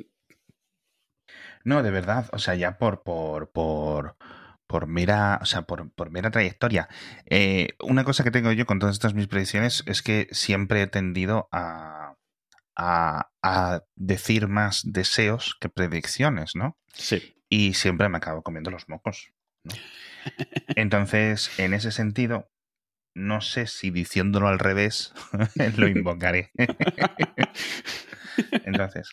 No, 1.64 1.84
de 1.84 1.92
verdad. 1.92 2.28
O 2.32 2.40
sea, 2.40 2.56
ya 2.56 2.78
por, 2.78 3.04
por, 3.04 3.52
por 3.52 4.18
por 4.76 4.88
mera, 4.88 5.40
o 5.42 5.46
sea, 5.46 5.62
por, 5.62 5.90
por 5.94 6.12
mera 6.12 6.32
trayectoria. 6.32 6.90
Eh, 7.28 7.70
una 7.80 8.04
cosa 8.04 8.26
que 8.26 8.32
tengo 8.32 8.52
yo 8.52 8.66
con 8.66 8.78
todas 8.78 8.96
estas 8.96 9.14
mis 9.14 9.28
predicciones 9.28 9.84
es 9.86 10.02
que 10.02 10.28
siempre 10.32 10.82
he 10.82 10.88
tendido 10.88 11.48
a, 11.54 12.16
a, 12.76 13.30
a 13.42 13.84
decir 13.96 14.50
más 14.50 14.82
deseos 14.84 15.56
que 15.62 15.70
predicciones, 15.70 16.58
¿no? 16.58 16.78
Sí. 16.92 17.38
Y 17.48 17.76
siempre 17.76 18.10
me 18.10 18.18
acabo 18.18 18.44
comiendo 18.44 18.70
los 18.70 18.90
mocos. 18.90 19.32
¿no? 19.64 19.74
Entonces, 20.76 21.58
en 21.58 21.74
ese 21.74 21.94
sentido, 21.94 22.52
no 23.14 23.40
sé 23.40 23.68
si 23.68 23.92
diciéndolo 23.92 24.50
al 24.50 24.60
revés 24.60 25.14
lo 25.78 25.88
invocaré. 25.88 26.52
Entonces. 28.66 29.08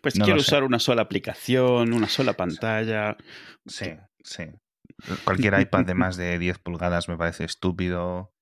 Pues 0.00 0.14
quiero 0.14 0.38
usar 0.38 0.62
una 0.62 0.78
sola 0.78 1.02
aplicación, 1.02 1.92
una 1.92 2.08
sola 2.08 2.34
pantalla. 2.34 3.16
Sí, 3.66 3.96
sí. 4.22 4.44
Cualquier 5.24 5.60
iPad 5.60 5.84
de 5.84 5.94
más 5.94 6.16
de 6.16 6.38
10 6.38 6.58
pulgadas 6.58 7.08
me 7.08 7.16
parece 7.16 7.44
estúpido. 7.44 8.32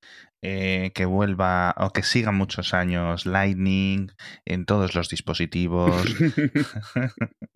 Eh, 0.45 0.91
que 0.97 1.05
vuelva 1.05 1.73
o 1.79 1.91
que 1.91 2.03
siga 2.03 2.33
muchos 2.33 2.75
años 2.75 3.27
Lightning 3.27 4.11
en 4.45 4.67
todos 4.67 4.97
los 4.97 5.09
dispositivos. 5.09 6.05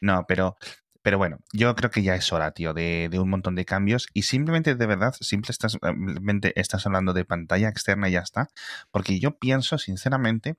No, 0.00 0.24
pero, 0.26 0.56
pero 1.02 1.18
bueno, 1.18 1.38
yo 1.52 1.74
creo 1.74 1.90
que 1.90 2.02
ya 2.02 2.14
es 2.14 2.32
hora, 2.32 2.52
tío, 2.52 2.74
de, 2.74 3.10
un 3.12 3.30
montón 3.30 3.54
de 3.54 3.64
cambios 3.64 4.06
y 4.12 4.22
simplemente 4.22 4.74
de 4.74 4.86
verdad, 4.86 5.14
simplemente 5.20 6.58
estás 6.60 6.86
hablando 6.86 7.12
de 7.12 7.24
pantalla 7.24 7.68
externa 7.68 8.08
y 8.08 8.12
ya 8.12 8.20
está, 8.20 8.48
porque 8.90 9.18
yo 9.20 9.38
pienso 9.38 9.78
sinceramente 9.78 10.56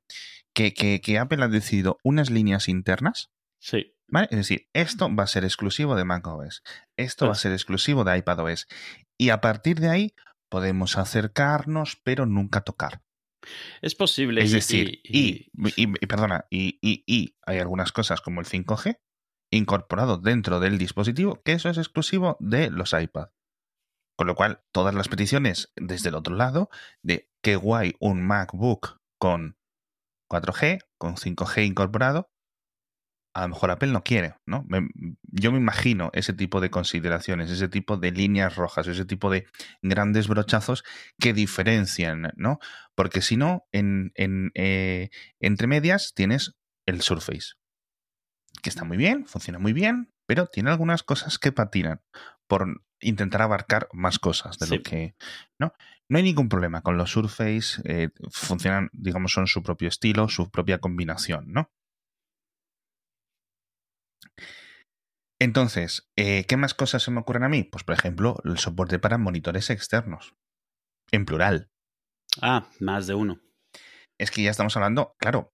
que, 0.53 0.73
que, 0.73 1.19
Apple 1.19 1.43
ha 1.43 1.47
decidido 1.47 1.97
unas 2.03 2.29
líneas 2.29 2.67
internas. 2.67 3.31
Sí. 3.59 3.93
¿Vale? 4.11 4.27
Es 4.29 4.37
decir, 4.37 4.67
esto 4.73 5.13
va 5.15 5.23
a 5.23 5.27
ser 5.27 5.45
exclusivo 5.45 5.95
de 5.95 6.03
macOS, 6.03 6.63
esto 6.97 7.27
va 7.27 7.31
a 7.31 7.35
ser 7.35 7.53
exclusivo 7.53 8.03
de 8.03 8.17
iPadOS 8.17 8.67
y 9.17 9.29
a 9.29 9.39
partir 9.39 9.79
de 9.79 9.89
ahí 9.89 10.15
podemos 10.49 10.97
acercarnos, 10.97 11.99
pero 12.03 12.25
nunca 12.25 12.61
tocar. 12.61 13.01
Es 13.81 13.95
posible. 13.95 14.43
Es 14.43 14.51
decir, 14.51 14.99
y, 15.03 15.49
perdona, 16.07 16.45
y, 16.49 16.77
y, 16.81 17.35
hay 17.45 17.57
algunas 17.59 17.91
cosas 17.91 18.21
como 18.21 18.41
el 18.41 18.45
5G 18.45 18.99
incorporado 19.51 20.17
dentro 20.17 20.59
del 20.59 20.77
dispositivo, 20.77 21.41
que 21.43 21.53
eso 21.53 21.69
es 21.69 21.77
exclusivo 21.77 22.37
de 22.39 22.69
los 22.69 22.93
iPad. 22.93 23.29
Con 24.17 24.27
lo 24.27 24.35
cual, 24.35 24.63
todas 24.71 24.93
las 24.93 25.07
peticiones 25.07 25.71
desde 25.75 26.09
el 26.09 26.15
otro 26.15 26.35
lado 26.35 26.69
de 27.01 27.29
qué 27.41 27.55
guay 27.55 27.95
un 27.99 28.21
MacBook 28.25 28.99
con 29.17 29.57
4G, 30.29 30.81
con 30.97 31.15
5G 31.15 31.65
incorporado, 31.65 32.29
a 33.33 33.41
lo 33.43 33.49
mejor 33.49 33.71
Apple 33.71 33.91
no 33.91 34.03
quiere, 34.03 34.35
¿no? 34.45 34.65
yo 35.21 35.51
me 35.51 35.57
imagino 35.57 36.09
ese 36.13 36.33
tipo 36.33 36.59
de 36.59 36.69
consideraciones, 36.69 37.49
ese 37.49 37.69
tipo 37.69 37.97
de 37.97 38.11
líneas 38.11 38.55
rojas, 38.55 38.87
ese 38.87 39.05
tipo 39.05 39.29
de 39.29 39.47
grandes 39.81 40.27
brochazos 40.27 40.83
que 41.19 41.33
diferencian, 41.33 42.33
¿no? 42.35 42.59
Porque 42.95 43.21
si 43.21 43.37
no, 43.37 43.67
en, 43.71 44.11
en 44.15 44.51
eh, 44.55 45.09
entre 45.39 45.67
medias 45.67 46.13
tienes 46.13 46.55
el 46.85 47.01
Surface, 47.01 47.53
que 48.61 48.69
está 48.69 48.83
muy 48.83 48.97
bien, 48.97 49.25
funciona 49.25 49.59
muy 49.59 49.73
bien, 49.73 50.11
pero 50.25 50.47
tiene 50.47 50.69
algunas 50.69 51.03
cosas 51.03 51.39
que 51.39 51.51
patinan 51.51 52.01
por 52.47 52.83
intentar 52.99 53.41
abarcar 53.41 53.87
más 53.93 54.19
cosas 54.19 54.57
de 54.59 54.67
lo 54.67 54.83
que, 54.83 55.15
¿no? 55.57 55.73
No 56.09 56.17
hay 56.17 56.23
ningún 56.23 56.49
problema 56.49 56.81
con 56.81 56.97
los 56.97 57.11
Surface, 57.11 57.81
eh, 57.85 58.09
funcionan, 58.29 58.89
digamos, 58.91 59.31
son 59.31 59.47
su 59.47 59.63
propio 59.63 59.87
estilo, 59.87 60.27
su 60.27 60.51
propia 60.51 60.79
combinación, 60.79 61.45
¿no? 61.47 61.71
Entonces, 65.41 66.07
eh, 66.15 66.45
¿qué 66.47 66.55
más 66.55 66.75
cosas 66.75 67.01
se 67.01 67.09
me 67.09 67.19
ocurren 67.19 67.41
a 67.41 67.49
mí? 67.49 67.63
Pues, 67.63 67.83
por 67.83 67.95
ejemplo, 67.95 68.37
el 68.45 68.59
soporte 68.59 68.99
para 68.99 69.17
monitores 69.17 69.71
externos. 69.71 70.35
En 71.11 71.25
plural. 71.25 71.71
Ah, 72.43 72.69
más 72.79 73.07
de 73.07 73.15
uno. 73.15 73.41
Es 74.19 74.29
que 74.29 74.43
ya 74.43 74.51
estamos 74.51 74.77
hablando, 74.77 75.15
claro. 75.17 75.51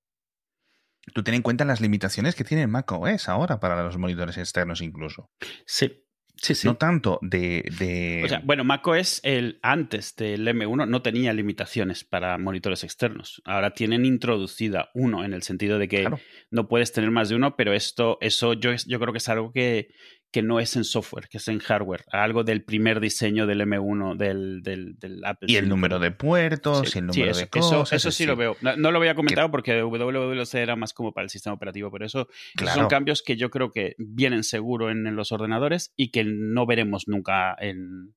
Tú 1.14 1.24
ten 1.24 1.36
en 1.36 1.42
cuenta 1.42 1.64
las 1.64 1.80
limitaciones 1.80 2.36
que 2.36 2.44
tiene 2.44 2.68
macOS 2.68 3.30
ahora 3.30 3.62
para 3.62 3.82
los 3.82 3.98
monitores 3.98 4.38
externos 4.38 4.82
incluso. 4.82 5.32
Sí. 5.66 6.04
Sí, 6.42 6.56
sí. 6.56 6.68
No 6.68 6.76
tanto 6.76 7.20
de, 7.22 8.22
O 8.24 8.28
sea, 8.28 8.42
bueno, 8.44 8.64
macOS 8.64 9.22
el, 9.24 9.60
antes 9.62 10.16
del 10.16 10.48
M1 10.48 10.88
no 10.88 11.02
tenía 11.02 11.34
limitaciones 11.34 12.04
para 12.04 12.38
monitores 12.38 12.84
externos. 12.84 13.42
Ahora 13.46 13.74
tienen 13.74 14.06
introducida 14.06 14.90
uno 14.94 15.26
en 15.26 15.34
el 15.34 15.44
sentido 15.44 15.80
de 15.80 15.88
que 15.88 16.10
no 16.52 16.68
puedes 16.68 16.92
tener 16.92 17.12
más 17.12 17.30
de 17.30 17.36
uno, 17.36 17.56
pero 17.56 17.74
esto, 17.74 18.18
eso 18.22 18.54
yo, 18.54 18.72
yo 18.86 19.00
creo 19.00 19.14
que 19.14 19.18
es 19.18 19.30
algo 19.30 19.52
que, 19.52 19.90
que 20.38 20.44
no 20.44 20.60
es 20.60 20.76
en 20.76 20.84
software, 20.84 21.28
que 21.30 21.40
es 21.40 21.48
en 21.48 21.58
hardware, 21.58 22.06
algo 22.12 22.44
del 22.44 22.64
primer 22.64 23.00
diseño 23.00 23.48
del 23.48 23.62
M1 23.62 24.16
del, 24.18 24.62
del, 24.62 25.26
Apple. 25.26 25.52
Y 25.52 25.56
el 25.56 25.68
número 25.68 25.98
de 25.98 26.12
puertos, 26.12 26.96
y 26.96 27.00
el 27.00 27.08
número 27.08 27.36
de 27.36 27.48
cosas. 27.48 27.92
Eso, 27.92 28.12
sí, 28.12 28.28
lo 28.28 28.36
veo. 28.36 28.56
No, 28.62 28.92
lo 28.92 29.00
voy 29.00 29.08
a 29.08 29.16
comentar 29.16 29.50
porque 29.50 29.82
WWDC 29.82 30.54
era 30.54 30.76
más 30.76 30.94
como 30.94 31.12
para 31.12 31.24
el 31.24 31.32
sistema 31.32 31.56
operativo, 31.56 31.90
pero 31.90 32.06
eso 32.06 32.28
son 32.72 32.88
cambios 32.88 33.24
que 33.24 33.36
yo 33.36 33.50
creo 33.50 33.72
que 33.72 33.96
vienen 33.98 34.44
seguro 34.44 34.92
en, 34.92 35.16
los 35.16 35.32
ordenadores 35.32 35.92
y 35.96 36.12
que 36.12 36.24
no 36.24 36.68
veremos 36.68 37.08
nunca 37.08 37.56
en, 37.60 38.14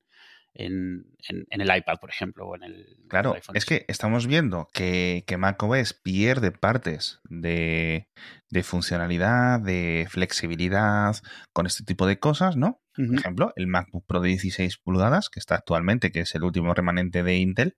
en, 0.54 1.06
el 1.50 1.76
iPad, 1.76 1.98
por 2.00 2.10
ejemplo, 2.10 2.46
o 2.46 2.56
en 2.56 2.64
el. 2.64 2.96
Claro, 3.08 3.36
es 3.54 3.64
que 3.64 3.84
estamos 3.88 4.26
viendo 4.26 4.68
que, 4.72 5.24
que 5.26 5.36
macOS 5.36 5.94
pierde 5.94 6.50
partes 6.52 7.20
de, 7.24 8.08
de, 8.50 8.62
funcionalidad, 8.62 9.60
de 9.60 10.06
flexibilidad 10.10 11.16
con 11.52 11.66
este 11.66 11.84
tipo 11.84 12.06
de 12.06 12.18
cosas, 12.18 12.56
¿no? 12.56 12.80
Por 12.94 13.18
ejemplo, 13.18 13.52
el 13.56 13.66
MacBook 13.66 14.04
Pro 14.06 14.20
de 14.20 14.28
16 14.28 14.78
pulgadas, 14.78 15.30
que 15.30 15.40
está 15.40 15.54
actualmente, 15.54 16.12
que 16.12 16.20
es 16.20 16.34
el 16.34 16.42
último 16.42 16.74
remanente 16.74 17.22
de 17.22 17.36
Intel, 17.38 17.76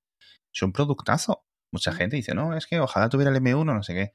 es 0.52 0.62
un 0.62 0.72
productazo. 0.72 1.44
Mucha 1.70 1.92
gente 1.92 2.16
dice, 2.16 2.34
no, 2.34 2.56
es 2.56 2.66
que 2.66 2.80
ojalá 2.80 3.08
tuviera 3.08 3.30
el 3.30 3.40
M1, 3.40 3.64
no 3.64 3.82
sé 3.82 3.94
qué. 3.94 4.12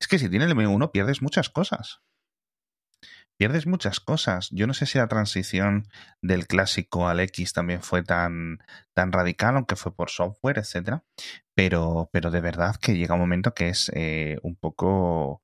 Es 0.00 0.08
que 0.08 0.18
si 0.18 0.28
tiene 0.28 0.46
el 0.46 0.52
M1 0.56 0.90
pierdes 0.90 1.22
muchas 1.22 1.48
cosas 1.48 2.00
pierdes 3.42 3.66
muchas 3.66 3.98
cosas. 3.98 4.50
Yo 4.52 4.68
no 4.68 4.72
sé 4.72 4.86
si 4.86 4.98
la 4.98 5.08
transición 5.08 5.88
del 6.20 6.46
clásico 6.46 7.08
al 7.08 7.18
X 7.18 7.52
también 7.52 7.82
fue 7.82 8.04
tan, 8.04 8.60
tan 8.94 9.10
radical, 9.10 9.56
aunque 9.56 9.74
fue 9.74 9.92
por 9.92 10.10
software, 10.10 10.58
etcétera. 10.58 11.02
Pero, 11.52 12.08
pero 12.12 12.30
de 12.30 12.40
verdad 12.40 12.76
que 12.76 12.96
llega 12.96 13.14
un 13.14 13.20
momento 13.20 13.52
que 13.52 13.70
es 13.70 13.90
eh, 13.96 14.38
un 14.44 14.54
poco 14.54 15.42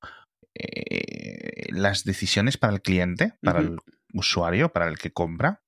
eh, 0.54 1.72
las 1.72 2.04
decisiones 2.04 2.56
para 2.56 2.72
el 2.72 2.82
cliente, 2.82 3.32
para 3.42 3.58
el 3.58 3.78
usuario, 4.14 4.68
para 4.68 4.86
el 4.86 4.96
que 4.96 5.10
compra, 5.12 5.64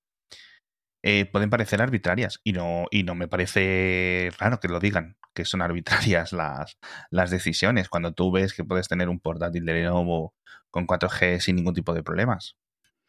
eh, 1.02 1.25
pueden 1.25 1.50
parecer 1.50 1.82
arbitrarias. 1.82 2.40
Y 2.44 2.52
no, 2.52 2.84
y 2.92 3.02
no 3.02 3.16
me 3.16 3.26
parece 3.26 4.30
raro 4.38 4.60
que 4.60 4.68
lo 4.68 4.78
digan, 4.78 5.16
que 5.34 5.44
son 5.44 5.62
arbitrarias 5.62 6.32
las, 6.32 6.78
las 7.10 7.30
decisiones. 7.30 7.88
Cuando 7.88 8.12
tú 8.12 8.32
ves 8.32 8.54
que 8.54 8.64
puedes 8.64 8.88
tener 8.88 9.08
un 9.08 9.20
portátil 9.20 9.64
de 9.64 9.75
Lenovo 9.75 10.34
con 10.70 10.87
4G 10.87 11.40
sin 11.40 11.56
ningún 11.56 11.75
tipo 11.75 11.94
de 11.94 12.02
problemas. 12.02 12.56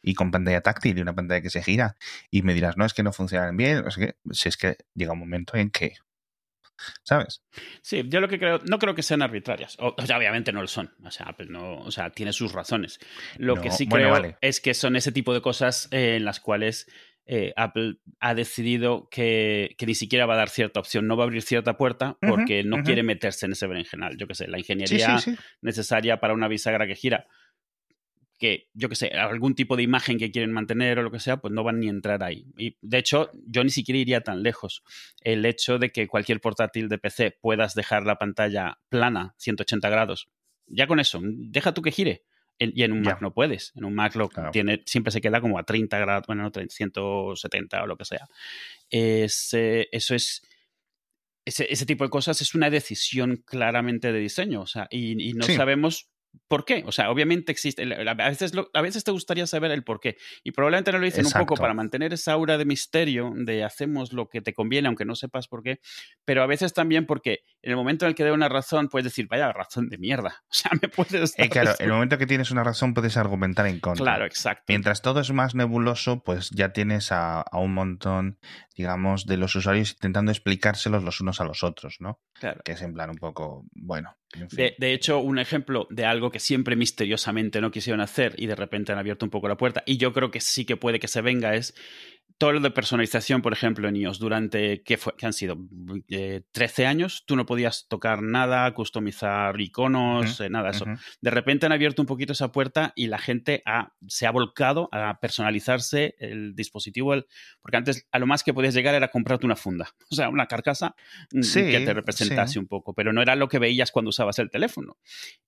Y 0.04 0.16
con 0.16 0.32
pantalla 0.32 0.62
táctil 0.62 0.98
y 0.98 1.02
una 1.02 1.14
pantalla 1.14 1.42
que 1.42 1.52
se 1.52 1.62
gira. 1.62 1.96
Y 2.32 2.42
me 2.42 2.54
dirás, 2.54 2.76
no, 2.76 2.86
es 2.86 2.94
que 2.94 3.04
no 3.04 3.14
funcionan 3.14 3.56
bien. 3.56 3.86
O 3.86 3.90
que, 3.92 4.16
si 4.32 4.50
es 4.50 4.58
que 4.58 4.78
llega 4.96 5.14
un 5.14 5.20
momento 5.20 5.58
en 5.58 5.70
que. 5.70 5.94
¿Sabes? 7.04 7.44
Sí, 7.84 8.04
yo 8.08 8.20
lo 8.20 8.28
que 8.28 8.40
creo, 8.40 8.60
no 8.68 8.80
creo 8.80 8.96
que 8.96 9.04
sean 9.04 9.22
arbitrarias. 9.22 9.78
O, 9.80 9.94
sea, 10.04 10.18
obviamente 10.18 10.52
no 10.52 10.62
lo 10.62 10.68
son. 10.68 10.92
O 11.04 11.12
sea, 11.12 11.28
Apple 11.28 11.46
no, 11.50 11.80
o 11.80 11.92
sea, 11.92 12.10
tiene 12.10 12.34
sus 12.34 12.54
razones. 12.54 13.00
Lo 13.38 13.62
que 13.62 13.70
sí 13.70 13.88
creo 13.88 14.36
es 14.42 14.60
que 14.60 14.74
son 14.74 14.96
ese 14.96 15.12
tipo 15.12 15.34
de 15.34 15.42
cosas 15.42 15.88
eh, 15.92 16.16
en 16.16 16.26
las 16.26 16.40
cuales 16.40 16.88
eh, 17.34 17.54
Apple 17.56 17.96
ha 18.20 18.36
decidido 18.36 19.08
que, 19.10 19.78
ni 19.88 19.96
siquiera 19.96 20.26
va 20.26 20.34
a 20.34 20.38
dar 20.38 20.50
cierta 20.50 20.82
opción, 20.82 21.08
no 21.08 21.16
va 21.16 21.24
a 21.24 21.28
abrir 21.28 21.42
cierta 21.44 21.78
puerta 21.78 22.18
porque 22.20 22.66
no 22.66 22.84
quiere 22.84 23.04
meterse 23.04 23.46
en 23.46 23.54
ese 23.54 23.68
berenjenal. 23.68 24.18
Yo 24.18 24.28
qué 24.28 24.36
sé, 24.36 24.50
la 24.50 24.60
ingeniería 24.60 25.18
necesaria 25.62 26.20
para 26.20 26.34
una 26.34 26.50
bisagra 26.50 26.86
que 26.86 26.96
gira 26.96 27.28
que, 28.38 28.68
yo 28.74 28.90
qué 28.90 28.96
sé, 28.96 29.08
algún 29.10 29.56
tipo 29.56 29.78
de 29.78 29.84
imagen 29.84 30.18
que 30.18 30.30
quieren 30.30 30.52
mantener 30.52 31.00
o 31.00 31.04
lo 31.04 31.12
que 31.12 31.22
sea, 31.22 31.38
pues 31.38 31.54
no 31.54 31.64
van 31.64 31.80
ni 31.80 31.88
a 31.88 31.92
entrar 31.92 32.22
ahí. 32.22 32.48
Y 32.58 32.76
de 32.82 32.98
hecho, 32.98 33.30
yo 33.48 33.64
ni 33.64 33.70
siquiera 33.70 34.00
iría 34.00 34.22
tan 34.22 34.44
lejos. 34.44 34.84
El 35.22 35.46
hecho 35.46 35.78
de 35.78 35.92
que 35.92 36.08
cualquier 36.08 36.42
portátil 36.42 36.90
de 36.90 36.98
PC 36.98 37.38
puedas 37.40 37.76
dejar 37.76 38.06
la 38.06 38.16
pantalla 38.18 38.80
plana, 38.90 39.36
180 39.38 39.90
grados, 39.90 40.28
ya 40.68 40.86
con 40.86 41.00
eso, 41.00 41.22
deja 41.24 41.74
tú 41.74 41.82
que 41.82 41.92
gire. 41.92 42.26
Y 42.62 42.84
en 42.84 42.92
un 42.92 43.02
Mac 43.02 43.22
no 43.22 43.34
puedes. 43.34 43.72
En 43.76 43.86
un 43.86 43.96
Mac 43.96 44.16
lo 44.16 44.30
tiene, 44.52 44.84
siempre 44.86 45.12
se 45.12 45.22
queda 45.22 45.42
como 45.42 45.58
a 45.58 45.64
30 45.64 45.98
grados, 45.98 46.28
bueno, 46.28 46.44
no, 46.44 46.52
170 46.52 47.84
o 47.84 47.88
lo 47.88 47.98
que 47.98 48.06
sea. 48.06 48.28
Ese, 48.90 49.90
eso 49.92 50.16
es. 50.16 50.42
Ese, 51.44 51.74
ese, 51.74 51.88
tipo 51.88 52.04
de 52.04 52.12
cosas 52.12 52.40
es 52.42 52.54
una 52.54 52.70
decisión 52.70 53.38
claramente 53.38 54.12
de 54.12 54.20
diseño. 54.20 54.62
O 54.62 54.68
sea, 54.68 54.88
y, 54.92 55.34
no 55.34 55.46
sabemos 55.48 56.11
¿Por 56.48 56.66
qué? 56.66 56.84
O 56.86 56.92
sea, 56.92 57.10
obviamente 57.12 57.52
existe. 57.52 57.84
A 57.84 58.14
veces, 58.14 58.52
a 58.74 58.82
veces 58.82 59.04
te 59.04 59.12
gustaría 59.12 59.48
saber 59.48 59.72
el 59.72 59.84
por 59.84 60.00
qué. 60.00 60.18
Y 60.44 60.52
probablemente 60.52 60.92
no 60.92 61.00
lo 61.00 61.06
dicen 61.06 61.26
un 61.26 61.32
poco 61.32 61.56
para 61.56 61.74
mantener 61.74 62.14
esa 62.14 62.34
aura 62.34 62.58
de 62.58 62.66
misterio, 62.66 63.32
de 63.36 63.64
hacemos 63.64 64.12
lo 64.12 64.28
que 64.28 64.42
te 64.42 64.54
conviene, 64.54 64.88
aunque 64.88 65.06
no 65.06 65.16
sepas 65.16 65.48
por 65.48 65.64
qué. 65.64 65.80
Pero 66.26 66.44
a 66.44 66.48
veces 66.48 66.74
también 66.74 67.06
porque 67.06 67.40
en 67.62 67.72
el 67.72 67.78
momento 67.78 68.06
en 68.06 68.10
el 68.10 68.16
que 68.16 68.24
dé 68.24 68.32
una 68.32 68.50
razón, 68.50 68.90
puedes 68.90 69.06
decir, 69.06 69.28
vaya 69.30 69.52
razón 69.52 69.90
de 69.90 69.98
mierda. 69.98 70.44
O 70.52 70.54
sea, 70.54 70.72
me 70.82 70.90
puedes. 70.90 71.34
Eh, 71.38 71.50
claro, 71.50 71.72
en 71.80 71.86
el 71.86 71.94
momento 71.94 72.18
que 72.18 72.28
tienes 72.28 72.52
una 72.52 72.64
razón, 72.64 72.94
puedes 72.94 73.16
argumentar 73.16 73.66
en 73.68 73.80
contra. 73.80 74.04
Claro, 74.04 74.26
exacto. 74.26 74.66
Mientras 74.68 75.02
todo 75.02 75.22
es 75.22 75.32
más 75.32 75.56
nebuloso, 75.56 76.22
pues 76.24 76.50
ya 76.52 76.74
tienes 76.74 77.12
a, 77.12 77.42
a 77.42 77.58
un 77.60 77.74
montón, 77.74 78.38
digamos, 78.76 79.26
de 79.26 79.38
los 79.38 79.56
usuarios 79.56 79.92
intentando 79.92 80.32
explicárselos 80.32 81.04
los 81.04 81.22
unos 81.22 81.40
a 81.40 81.46
los 81.46 81.64
otros, 81.64 81.96
¿no? 82.00 82.20
Claro. 82.34 82.62
Que 82.66 82.74
es 82.74 82.82
en 82.82 82.94
plan 82.94 83.10
un 83.10 83.18
poco, 83.18 83.66
bueno. 83.72 84.18
De, 84.52 84.76
de 84.78 84.94
hecho, 84.94 85.20
un 85.20 85.40
ejemplo 85.40 85.88
de 85.90 86.06
algo 86.06 86.32
que 86.32 86.40
siempre 86.40 86.76
misteriosamente 86.76 87.62
no 87.62 87.72
quisieron 87.72 88.02
hacer 88.02 88.36
y 88.38 88.48
de 88.48 88.56
repente 88.56 88.92
han 88.92 88.98
abierto 88.98 89.26
un 89.26 89.30
poco 89.30 89.48
la 89.48 89.58
puerta. 89.58 89.84
Y 89.86 89.98
yo 89.98 90.14
creo 90.14 90.32
que 90.32 90.40
sí 90.40 90.66
que 90.66 90.78
puede 90.78 91.00
que 91.00 91.08
se 91.08 91.22
venga 91.22 91.56
es 91.56 91.74
todo 92.42 92.54
lo 92.54 92.60
de 92.60 92.72
personalización, 92.72 93.44
por 93.44 93.54
ejemplo, 93.54 93.88
en 93.88 93.96
iOS, 93.98 94.18
durante, 94.18 94.82
¿qué, 94.82 94.98
fue, 94.98 95.14
han 95.22 95.32
sido? 95.32 95.60
13 96.52 96.82
eh, 96.82 96.88
años, 96.88 97.24
tú 97.28 97.36
no 97.36 97.46
podías 97.46 97.86
tocar 97.88 98.24
nada, 98.24 98.74
customizar 98.74 99.62
iconos, 99.62 100.42
eh, 100.42 100.50
nada 100.50 100.72
eso. 100.72 100.86
De 101.22 101.30
repente 101.30 101.68
han 101.68 101.72
abierto 101.72 102.02
un 102.02 102.08
poquito 102.08 102.34
esa 102.34 102.52
puerta 102.52 102.94
y 102.96 103.06
la 103.06 103.20
gente 103.20 103.62
se 104.08 104.26
ha 104.26 104.32
volcado 104.32 104.90
a 104.92 105.20
personalizarse 105.20 106.16
el 106.18 106.56
dispositivo, 106.56 107.14
porque 107.62 107.78
antes 107.78 108.08
a 108.12 108.18
lo 108.18 108.26
más 108.26 108.44
que 108.44 108.56
podías 108.56 108.74
llegar 108.74 108.96
era 108.96 109.10
comprarte 109.10 109.46
una 109.46 109.56
funda, 109.56 109.94
o 110.10 110.16
sea, 110.16 110.30
una 110.30 110.48
carcasa 110.48 110.96
mm, 111.32 111.42
que 111.54 111.82
te 111.86 111.94
representase 111.94 112.58
un 112.58 112.66
poco, 112.66 112.96
pero 112.96 113.14
no 113.14 113.22
era 113.22 113.36
lo 113.36 113.50
que 113.50 113.60
veías 113.60 113.92
cuando 113.92 114.10
usabas 114.10 114.40
el 114.40 114.50
teléfono. 114.50 114.98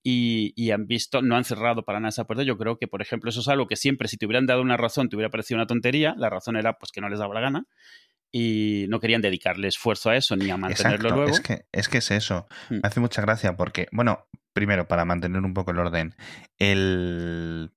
y, 0.03 0.69
han 0.69 0.85
visto, 0.85 1.23
no 1.23 1.37
han 1.37 1.43
cerrado 1.43 1.85
para 1.85 1.99
nada 1.99 2.09
esa 2.09 2.25
puerta. 2.25 2.43
Yo 2.43 2.55
creo 2.55 2.77
que, 2.77 2.87
por 2.87 3.01
ejemplo, 3.01 3.31
eso 3.31 3.39
es 3.39 3.47
algo 3.47 3.65
que 3.65 3.77
siempre, 3.77 4.07
si 4.07 4.17
te 4.17 4.27
hubieran 4.27 4.45
dado 4.45 4.61
una 4.61 4.77
razón, 4.77 5.09
te 5.09 5.15
hubiera 5.15 5.31
parecido 5.31 5.57
una 5.57 5.65
tontería. 5.65 6.13
La 6.17 6.29
razón 6.29 6.55
era 6.55 6.77
pues 6.83 6.91
que 6.91 6.99
no 6.99 7.07
les 7.07 7.19
daba 7.19 7.33
la 7.33 7.39
gana 7.39 7.65
y 8.29 8.87
no 8.89 8.99
querían 8.99 9.21
dedicarle 9.21 9.69
esfuerzo 9.69 10.09
a 10.09 10.17
eso 10.17 10.35
ni 10.35 10.49
a 10.49 10.57
mantenerlo 10.57 11.11
luego. 11.11 11.31
Es 11.31 11.39
que, 11.39 11.67
es 11.71 11.87
que 11.87 11.99
es 11.99 12.11
eso. 12.11 12.47
Mm. 12.69 12.73
Me 12.73 12.81
hace 12.83 12.99
mucha 12.99 13.21
gracia 13.21 13.55
porque, 13.55 13.87
bueno, 13.91 14.27
primero, 14.53 14.87
para 14.87 15.05
mantener 15.05 15.43
un 15.43 15.53
poco 15.53 15.71
el 15.71 15.77
orden, 15.77 16.15
el 16.57 17.71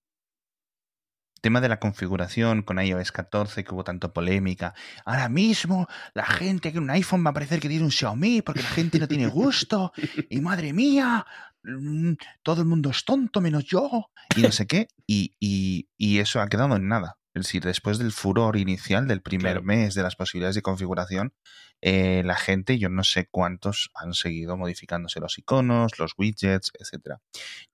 tema 1.43 1.61
de 1.61 1.69
la 1.69 1.79
configuración 1.79 2.63
con 2.63 2.81
iOS 2.81 3.13
14, 3.13 3.65
que 3.65 3.75
hubo 3.75 3.85
tanto 3.85 4.15
polémica. 4.15 4.75
Ahora 5.05 5.29
mismo 5.29 5.87
la 6.15 6.25
gente 6.25 6.73
que 6.73 6.79
un 6.79 6.89
iPhone 6.89 7.25
va 7.25 7.31
a 7.31 7.35
parecer 7.35 7.61
que 7.61 7.69
tiene 7.69 7.85
un 7.85 7.93
Xiaomi 7.93 8.41
porque 8.41 8.63
la 8.63 8.71
gente 8.71 8.99
no 8.99 9.07
tiene 9.07 9.29
gusto. 9.29 9.93
Y 10.31 10.41
madre 10.41 10.73
mía, 10.73 11.27
mm, 11.65 12.15
todo 12.43 12.63
el 12.63 12.67
mundo 12.67 12.89
es 12.89 13.05
tonto 13.05 13.43
menos 13.43 13.65
yo. 13.65 14.11
Y 14.35 14.41
no 14.41 14.51
sé 14.51 14.67
qué. 14.67 14.89
Y, 15.07 15.37
y 15.39 16.19
eso 16.19 16.41
ha 16.41 16.49
quedado 16.49 16.75
en 16.77 16.89
nada. 16.89 17.19
Es 17.37 17.43
decir, 17.43 17.63
después 17.63 17.99
del 17.99 18.13
furor 18.13 18.57
inicial 18.57 19.07
del 19.07 19.21
primer 19.21 19.63
mes 19.63 19.95
de 19.95 20.03
las 20.03 20.17
posibilidades 20.17 20.55
de 20.55 20.63
configuración, 20.63 21.35
eh, 21.83 22.23
la 22.25 22.35
gente, 22.35 22.79
yo 22.79 22.89
no 22.89 23.05
sé 23.05 23.29
cuántos 23.31 23.91
han 23.95 24.15
seguido 24.15 24.57
modificándose 24.57 25.21
los 25.21 25.37
iconos, 25.37 25.99
los 25.99 26.15
widgets, 26.17 26.73
etc. 26.79 27.19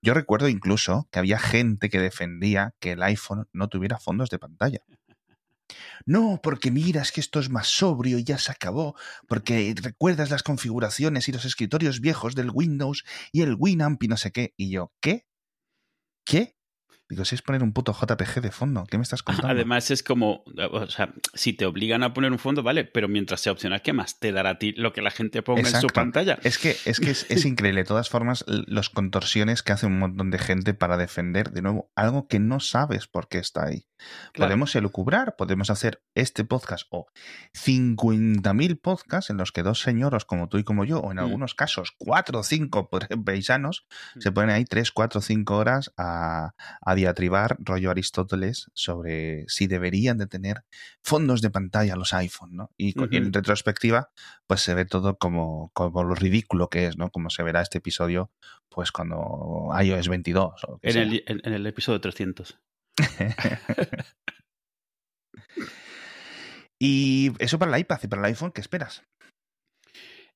Yo 0.01 0.13
recuerdo 0.13 0.49
incluso 0.49 1.07
que 1.13 1.19
había 1.19 1.39
gente 1.39 1.89
que 1.89 2.01
defendía 2.01 2.75
que 2.81 2.91
el 2.91 3.03
iPhone 3.03 3.47
no 3.53 3.69
tuviera 3.69 3.99
fondos 3.99 4.29
de 4.29 4.37
pantalla. 4.37 4.81
No, 6.05 6.41
porque 6.43 6.69
mira, 6.69 7.01
es 7.01 7.13
que 7.13 7.21
esto 7.21 7.39
es 7.39 7.49
más 7.49 7.67
sobrio 7.67 8.17
y 8.17 8.25
ya 8.25 8.39
se 8.39 8.51
acabó, 8.51 8.97
porque 9.29 9.73
recuerdas 9.81 10.29
las 10.29 10.43
configuraciones 10.43 11.29
y 11.29 11.31
los 11.31 11.45
escritorios 11.45 12.01
viejos 12.01 12.35
del 12.35 12.51
Windows 12.53 13.05
y 13.31 13.43
el 13.43 13.55
Winamp 13.57 14.03
y 14.03 14.09
no 14.09 14.17
sé 14.17 14.33
qué. 14.33 14.53
Y 14.57 14.71
yo, 14.71 14.91
¿qué? 14.99 15.25
¿Qué? 16.25 16.57
Digo, 17.13 17.25
si 17.25 17.35
es 17.35 17.43
poner 17.43 17.61
un 17.61 17.73
puto 17.73 17.93
JPG 17.93 18.41
de 18.41 18.51
fondo, 18.51 18.85
¿qué 18.89 18.97
me 18.97 19.03
estás 19.03 19.21
contando? 19.21 19.49
Además 19.49 19.91
es 19.91 20.01
como, 20.01 20.43
o 20.71 20.87
sea, 20.87 21.13
si 21.35 21.53
te 21.53 21.67
obligan 21.67 22.01
a 22.01 22.11
poner 22.11 22.31
un 22.31 22.39
fondo, 22.39 22.63
vale, 22.63 22.85
pero 22.85 23.07
mientras 23.07 23.39
sea 23.39 23.51
opcional, 23.51 23.83
¿qué 23.83 23.93
más 23.93 24.17
te 24.17 24.31
dará 24.31 24.49
a 24.49 24.57
ti 24.57 24.71
lo 24.71 24.93
que 24.93 25.03
la 25.03 25.11
gente 25.11 25.43
ponga 25.43 25.61
en 25.61 25.79
su 25.79 25.87
pantalla? 25.87 26.39
Es 26.41 26.57
que 26.57 26.75
es, 26.85 26.99
que 26.99 27.11
es, 27.11 27.25
increíble, 27.45 27.81
de 27.81 27.87
todas 27.87 28.09
formas, 28.09 28.43
los 28.47 28.89
contorsiones 28.89 29.61
que 29.61 29.73
hace 29.73 29.85
un 29.85 29.99
montón 29.99 30.31
de 30.31 30.39
gente 30.39 30.73
para 30.73 30.97
defender, 30.97 31.51
de 31.51 31.61
nuevo, 31.61 31.91
algo 31.95 32.27
que 32.27 32.39
no 32.39 32.59
sabes 32.59 33.05
por 33.05 33.27
qué 33.27 33.37
está 33.37 33.67
ahí. 33.67 33.85
Podemos 34.35 34.75
elucubrar, 34.75 35.35
podemos 35.37 35.69
hacer 35.69 36.03
este 36.15 36.43
podcast 36.43 36.87
o 36.89 37.07
50.000 37.53 38.81
podcasts 38.81 39.29
en 39.29 39.37
los 39.37 39.51
que 39.51 39.63
dos 39.63 39.81
señoros 39.81 40.25
como 40.25 40.49
tú 40.49 40.57
y 40.57 40.63
como 40.63 40.83
yo, 40.83 40.99
o 40.99 41.11
en 41.11 41.17
mm. 41.17 41.21
algunos 41.21 41.55
casos 41.55 41.93
cuatro 41.97 42.39
o 42.39 42.43
cinco 42.43 42.89
paisanos, 43.25 43.85
mm. 44.15 44.21
se 44.21 44.31
ponen 44.31 44.49
ahí 44.49 44.65
tres, 44.65 44.91
cuatro, 44.91 45.21
cinco 45.21 45.57
horas 45.57 45.93
a, 45.97 46.53
a 46.81 46.95
diatribar 47.03 47.57
rollo 47.59 47.91
Aristóteles 47.91 48.71
sobre 48.73 49.43
si 49.47 49.67
deberían 49.67 50.17
de 50.17 50.27
tener 50.27 50.63
fondos 51.01 51.41
de 51.41 51.49
pantalla 51.49 51.95
los 51.95 52.13
iPhone, 52.13 52.55
¿no? 52.55 52.71
Y, 52.77 52.93
en 53.15 53.33
retrospectiva, 53.33 54.09
pues 54.47 54.61
se 54.61 54.73
ve 54.73 54.85
todo 54.85 55.17
como, 55.17 55.71
como 55.73 56.03
lo 56.03 56.15
ridículo 56.15 56.69
que 56.69 56.87
es, 56.87 56.97
¿no? 56.97 57.09
Como 57.09 57.29
se 57.29 57.43
verá 57.43 57.61
este 57.61 57.79
episodio, 57.79 58.31
pues 58.69 58.91
cuando 58.91 59.69
iOS 59.79 60.07
22. 60.07 60.53
en, 60.81 60.97
el, 60.97 61.23
en, 61.27 61.53
el 61.53 61.67
episodio 61.67 61.99
300. 61.99 62.57
y 66.79 67.31
eso 67.39 67.59
para 67.59 67.75
el 67.75 67.81
iPad 67.81 67.99
y 68.03 68.07
para 68.07 68.21
el 68.21 68.27
iPhone, 68.27 68.51
¿qué 68.51 68.61
esperas? 68.61 69.03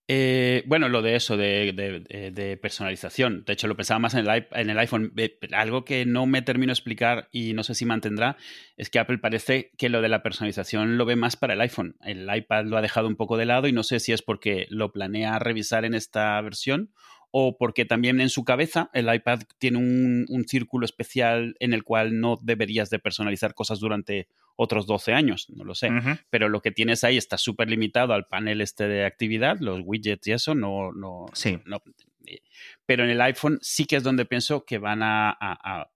Eh, 0.09 0.63
bueno, 0.67 0.87
lo 0.87 1.01
de 1.01 1.15
eso, 1.15 1.35
de, 1.35 2.59
personalización. 2.61 3.43
De 3.45 3.53
hecho, 3.53 3.67
lo 3.67 3.75
pensaba 3.75 3.99
más 3.99 4.13
en 4.13 4.21
el, 4.21 4.79
iPhone. 4.79 5.13
Algo 5.51 5.83
que 5.83 6.05
no 6.05 6.25
me 6.25 6.41
termino 6.41 6.69
de 6.69 6.75
explicar 6.75 7.27
y 7.31 7.53
no 7.53 7.63
sé 7.63 7.75
si 7.75 7.85
mantendrá 7.85 8.37
es 8.77 8.89
que 8.89 8.99
Apple 8.99 9.17
parece 9.17 9.71
que 9.77 9.89
lo 9.89 10.01
de 10.01 10.09
la 10.09 10.23
personalización 10.23 10.97
lo 10.97 11.05
ve 11.05 11.17
más 11.17 11.35
para 11.35 11.55
el 11.55 11.61
iPhone. 11.61 11.97
El 12.03 12.33
iPad 12.33 12.65
lo 12.65 12.77
ha 12.77 12.81
dejado 12.81 13.07
un 13.07 13.17
poco 13.17 13.35
de 13.35 13.45
lado 13.45 13.67
y 13.67 13.73
no 13.73 13.83
sé 13.83 13.99
si 13.99 14.13
es 14.13 14.21
porque 14.21 14.67
lo 14.69 14.93
planea 14.93 15.39
revisar 15.39 15.83
en 15.83 15.93
esta 15.93 16.39
versión 16.41 16.91
o 17.31 17.57
porque 17.57 17.85
también 17.85 18.21
en 18.21 18.29
su 18.29 18.43
cabeza 18.43 18.89
el 18.93 19.13
iPad 19.13 19.41
tiene 19.57 19.77
un, 19.77 20.45
círculo 20.47 20.85
especial 20.85 21.55
en 21.59 21.73
el 21.73 21.83
cual 21.83 22.19
no 22.19 22.39
deberías 22.41 22.89
de 22.89 22.99
personalizar 22.99 23.53
cosas 23.53 23.79
durante 23.79 24.29
otros 24.57 24.85
12 24.85 25.13
años, 25.13 25.49
no 25.49 25.63
lo 25.63 25.73
sé. 25.73 25.89
Pero 26.29 26.49
lo 26.49 26.61
que 26.61 26.71
tienes 26.71 27.05
ahí 27.05 27.15
está 27.15 27.37
súper 27.37 27.69
limitado 27.69 28.13
al 28.13 28.25
panel 28.25 28.59
este 28.59 28.89
de 28.89 29.05
actividad, 29.05 29.57
los 29.59 29.79
widgets 29.83 30.27
y 30.27 30.33
eso, 30.33 30.53
no, 30.55 30.91
no, 30.91 31.27
sí. 31.33 31.59
pero 32.85 33.05
en 33.05 33.11
el 33.11 33.21
iPhone 33.21 33.59
sí 33.61 33.85
que 33.85 33.95
es 33.95 34.03
donde 34.03 34.25
pienso 34.25 34.65
que 34.65 34.79
van 34.79 34.99
a 35.01 35.87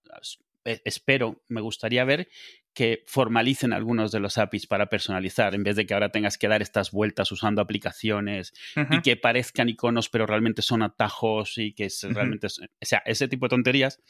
espero, 0.64 1.42
me 1.48 1.60
gustaría 1.60 2.04
ver 2.04 2.28
que 2.74 3.04
formalicen 3.06 3.72
algunos 3.72 4.12
de 4.12 4.20
los 4.20 4.38
APIs 4.38 4.66
para 4.66 4.86
personalizar, 4.86 5.54
en 5.54 5.62
vez 5.62 5.76
de 5.76 5.84
que 5.84 5.92
ahora 5.92 6.10
tengas 6.10 6.38
que 6.38 6.48
dar 6.48 6.62
estas 6.62 6.90
vueltas 6.90 7.30
usando 7.30 7.60
aplicaciones 7.60 8.54
y 8.90 9.02
que 9.02 9.16
parezcan 9.16 9.68
iconos, 9.68 10.08
pero 10.08 10.26
realmente 10.26 10.62
son 10.62 10.82
atajos 10.82 11.58
y 11.58 11.74
que 11.74 11.88
realmente, 12.02 12.46
o 12.46 12.50
sea, 12.80 13.02
ese 13.04 13.28
tipo 13.28 13.46
de 13.46 13.50
tonterías, 13.50 14.00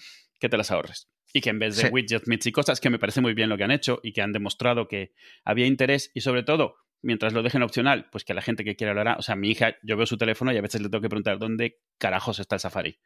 que 0.43 0.49
te 0.49 0.57
las 0.57 0.73
ahorres. 0.73 1.09
Y 1.33 1.41
que 1.41 1.51
en 1.51 1.61
vez 1.61 1.77
de 1.77 1.89
widgets, 1.89 2.27
mits 2.27 2.47
y 2.47 2.53
cosas, 2.53 2.81
que 2.81 2.91
me 2.91 2.99
parece 2.99 3.21
muy 3.21 3.33
bien 3.33 3.49
lo 3.49 3.57
que 3.57 3.63
han 3.63 3.71
hecho 3.71 4.01
y 4.03 4.13
que 4.13 4.23
han 4.23 4.33
demostrado 4.33 4.89
que 4.89 5.15
había 5.45 5.67
interés 5.67 6.11
y 6.15 6.21
sobre 6.21 6.43
todo, 6.43 6.75
mientras 7.01 7.33
lo 7.33 7.45
dejen 7.45 7.63
opcional, 7.63 8.09
pues 8.11 8.25
que 8.25 8.35
la 8.35 8.43
gente 8.43 8.65
que 8.65 8.75
quiera 8.75 8.93
lo 8.93 9.01
hará. 9.01 9.15
O 9.19 9.23
sea, 9.23 9.37
mi 9.37 9.51
hija, 9.51 9.77
yo 9.85 9.97
veo 9.97 10.05
su 10.05 10.19
teléfono 10.19 10.53
y 10.53 10.57
a 10.57 10.61
veces 10.61 10.83
le 10.83 10.89
tengo 10.89 11.01
que 11.01 11.09
preguntar 11.09 11.39
dónde 11.39 11.81
carajos 11.97 12.41
está 12.41 12.57
el 12.57 12.61
Safari 12.61 12.99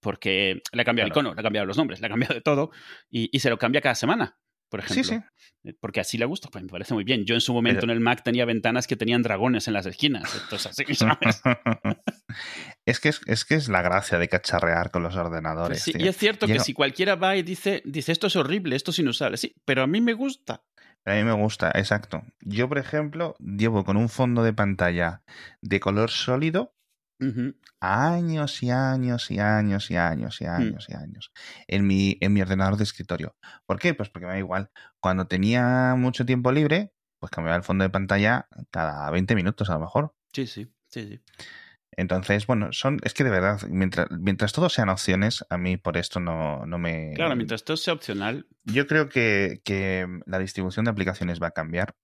porque 0.00 0.60
le 0.72 0.82
ha 0.82 0.84
cambiado 0.84 1.06
el 1.06 1.12
icono, 1.12 1.32
le 1.32 1.40
ha 1.40 1.42
cambiado 1.42 1.64
los 1.64 1.76
nombres, 1.76 2.00
le 2.00 2.06
ha 2.08 2.10
cambiado 2.10 2.34
de 2.34 2.40
todo 2.40 2.72
y, 3.08 3.38
se 3.38 3.48
lo 3.48 3.56
cambia 3.56 3.80
cada 3.80 3.94
semana 3.94 4.36
por 4.68 4.80
ejemplo. 4.80 5.04
Sí, 5.04 5.14
sí. 5.16 5.68
Eh, 5.68 5.74
porque 5.78 6.00
así 6.00 6.16
le 6.16 6.24
gusta, 6.24 6.48
pues 6.50 6.64
me 6.64 6.70
parece 6.70 6.94
muy 6.94 7.04
bien. 7.04 7.26
Yo 7.26 7.34
en 7.34 7.42
su 7.42 7.52
momento 7.52 7.84
en 7.84 7.90
el 7.90 8.00
Mac 8.00 8.22
tenía 8.22 8.46
ventanas 8.46 8.86
que 8.86 8.96
tenían 8.96 9.20
dragones 9.20 9.68
en 9.68 9.74
las 9.74 9.84
esquinas. 9.84 10.34
Entonces, 10.34 10.66
así, 10.66 10.84
¿sabes? 10.94 11.42
es, 12.86 13.00
que 13.00 13.08
es, 13.08 13.44
que 13.44 13.54
es 13.54 13.68
la 13.68 13.82
gracia 13.82 14.18
de 14.18 14.28
cacharrear 14.28 14.90
con 14.90 15.02
los 15.02 15.16
ordenadores. 15.16 15.82
sí, 15.82 15.92
y 15.96 16.08
es 16.08 16.16
cierto 16.16 16.46
que 16.46 16.60
si 16.60 16.72
cualquiera 16.72 17.16
va 17.16 17.36
y 17.36 17.42
dice, 17.42 17.82
dice, 17.84 18.12
esto 18.12 18.26
es 18.26 18.36
horrible, 18.36 18.76
esto 18.76 18.90
es 18.90 18.98
inusable, 18.98 19.36
sí, 19.36 19.54
pero 19.64 19.82
a 19.82 19.86
mí 19.86 20.00
me 20.00 20.14
gusta. 20.14 20.64
A 21.04 21.14
mí 21.14 21.24
me 21.24 21.32
gusta, 21.32 21.72
exacto. 21.74 22.22
Yo, 22.40 22.68
por 22.68 22.78
ejemplo, 22.78 23.34
llevo 23.40 23.84
con 23.84 23.96
un 23.96 24.08
fondo 24.08 24.44
de 24.44 24.52
pantalla 24.52 25.22
de 25.60 25.80
color 25.80 26.10
sólido 26.10 26.74
Años 27.80 28.62
y 28.62 28.70
años 28.70 29.30
y 29.30 29.38
años 29.38 29.90
y 29.90 29.96
años 29.96 30.40
y 30.40 30.44
mm. 30.44 30.48
años 30.48 30.86
y 30.88 30.94
años 30.94 31.32
en 31.68 31.86
mi, 31.86 32.16
en 32.20 32.32
mi 32.32 32.42
ordenador 32.42 32.76
de 32.76 32.84
escritorio. 32.84 33.36
¿Por 33.66 33.78
qué? 33.78 33.94
Pues 33.94 34.08
porque 34.08 34.26
me 34.26 34.32
da 34.32 34.38
igual. 34.38 34.70
Cuando 35.00 35.26
tenía 35.26 35.94
mucho 35.96 36.26
tiempo 36.26 36.52
libre, 36.52 36.92
pues 37.18 37.30
cambiaba 37.30 37.56
el 37.56 37.62
fondo 37.62 37.84
de 37.84 37.90
pantalla 37.90 38.48
cada 38.70 39.10
20 39.10 39.34
minutos 39.34 39.70
a 39.70 39.74
lo 39.74 39.80
mejor. 39.80 40.14
Sí, 40.32 40.46
sí, 40.46 40.72
sí, 40.88 41.08
sí. 41.08 41.20
Entonces, 41.96 42.46
bueno, 42.46 42.72
son, 42.72 42.98
es 43.04 43.12
que 43.12 43.22
de 43.22 43.30
verdad, 43.30 43.60
mientras, 43.68 44.10
mientras 44.10 44.52
todo 44.52 44.70
sean 44.70 44.88
opciones, 44.88 45.44
a 45.50 45.58
mí 45.58 45.76
por 45.76 45.98
esto 45.98 46.20
no, 46.20 46.64
no 46.64 46.78
me... 46.78 47.12
Claro, 47.14 47.36
mientras 47.36 47.64
todo 47.64 47.76
sea 47.76 47.92
opcional. 47.92 48.46
Yo 48.64 48.86
creo 48.86 49.10
que, 49.10 49.60
que 49.62 50.06
la 50.24 50.38
distribución 50.38 50.86
de 50.86 50.90
aplicaciones 50.90 51.42
va 51.42 51.48
a 51.48 51.52
cambiar. 51.52 51.94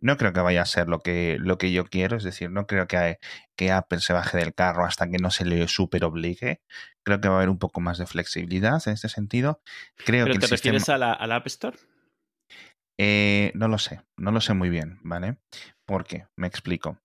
No 0.00 0.16
creo 0.16 0.32
que 0.32 0.40
vaya 0.40 0.62
a 0.62 0.66
ser 0.66 0.88
lo 0.88 1.00
que, 1.00 1.38
lo 1.40 1.58
que 1.58 1.72
yo 1.72 1.86
quiero, 1.86 2.16
es 2.16 2.24
decir, 2.24 2.50
no 2.50 2.66
creo 2.66 2.86
que, 2.86 3.18
que 3.56 3.72
Apple 3.72 4.00
se 4.00 4.12
baje 4.12 4.38
del 4.38 4.54
carro 4.54 4.84
hasta 4.84 5.08
que 5.08 5.18
no 5.18 5.30
se 5.30 5.44
le 5.44 5.66
super 5.66 6.04
obligue. 6.04 6.60
Creo 7.02 7.20
que 7.20 7.28
va 7.28 7.34
a 7.34 7.38
haber 7.38 7.48
un 7.48 7.58
poco 7.58 7.80
más 7.80 7.98
de 7.98 8.06
flexibilidad 8.06 8.80
en 8.86 8.92
este 8.92 9.08
sentido. 9.08 9.60
Creo 10.04 10.26
¿Pero 10.26 10.34
que 10.34 10.40
te 10.40 10.46
refieres 10.48 10.88
a, 10.88 10.98
la, 10.98 11.14
App 11.14 11.46
Store? 11.46 11.76
Eh, 12.98 13.50
no 13.54 13.66
lo 13.66 13.78
sé, 13.78 14.02
no 14.16 14.30
lo 14.30 14.40
sé 14.40 14.54
muy 14.54 14.68
bien, 14.68 14.98
¿vale? 15.02 15.38
¿Por 15.84 16.04
qué? 16.04 16.26
Me 16.36 16.46
explico. 16.46 16.98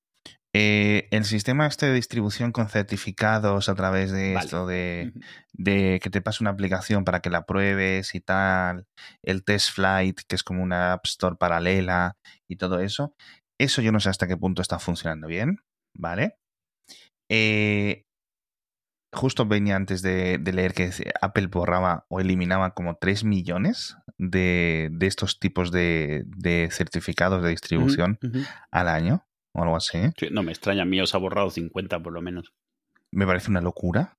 Eh, 0.60 1.08
el 1.12 1.24
sistema 1.24 1.68
este 1.68 1.86
de 1.86 1.94
distribución 1.94 2.52
con 2.52 2.68
certificados 2.68 3.70
a 3.70 3.76
través 3.76 4.12
de 4.12 4.34
esto 4.34 4.66
de, 4.66 5.14
que 5.54 6.10
te 6.10 6.20
pase 6.20 6.44
una 6.44 6.50
aplicación 6.50 7.06
para 7.06 7.20
que 7.20 7.30
la 7.30 7.46
pruebes 7.46 8.16
y 8.16 8.22
tal, 8.22 8.88
el 9.22 9.44
test 9.44 9.76
flight, 9.76 10.20
que 10.28 10.36
es 10.36 10.42
como 10.42 10.64
una 10.64 10.94
app 10.94 11.06
store 11.06 11.36
paralela 11.36 12.18
y 12.48 12.56
todo 12.56 12.80
eso, 12.80 13.14
eso 13.60 13.84
yo 13.84 13.92
no 13.92 14.00
sé 14.00 14.10
hasta 14.10 14.28
qué 14.28 14.36
punto 14.36 14.64
está 14.64 14.80
funcionando 14.80 15.28
bien, 15.28 15.60
¿vale? 15.94 16.40
Eh, 17.30 18.08
justo 19.14 19.46
venía 19.46 19.76
antes 19.76 20.02
de, 20.02 20.42
leer 20.44 20.74
que 20.74 20.90
Apple 21.22 21.48
borraba 21.48 22.08
o 22.10 22.20
eliminaba 22.20 22.74
como 22.74 22.96
3 22.96 23.26
millones 23.26 23.96
de, 24.18 24.90
estos 25.02 25.38
tipos 25.38 25.70
de, 25.70 26.26
certificados 26.72 27.44
de 27.44 27.50
distribución 27.52 28.18
al 28.72 28.88
año 28.88 29.27
o 29.58 29.64
algo 29.64 29.76
así. 29.76 29.98
no 30.32 30.44
me 30.44 30.52
extraña, 30.52 30.86
mío 30.86 31.06
se 31.06 31.18
ha 31.18 31.20
borrado 31.20 31.50
50 31.50 32.00
por 32.02 32.14
lo 32.14 32.22
menos. 32.22 32.54
Me 33.12 33.26
parece 33.26 33.50
una 33.50 33.62
locura. 33.62 34.18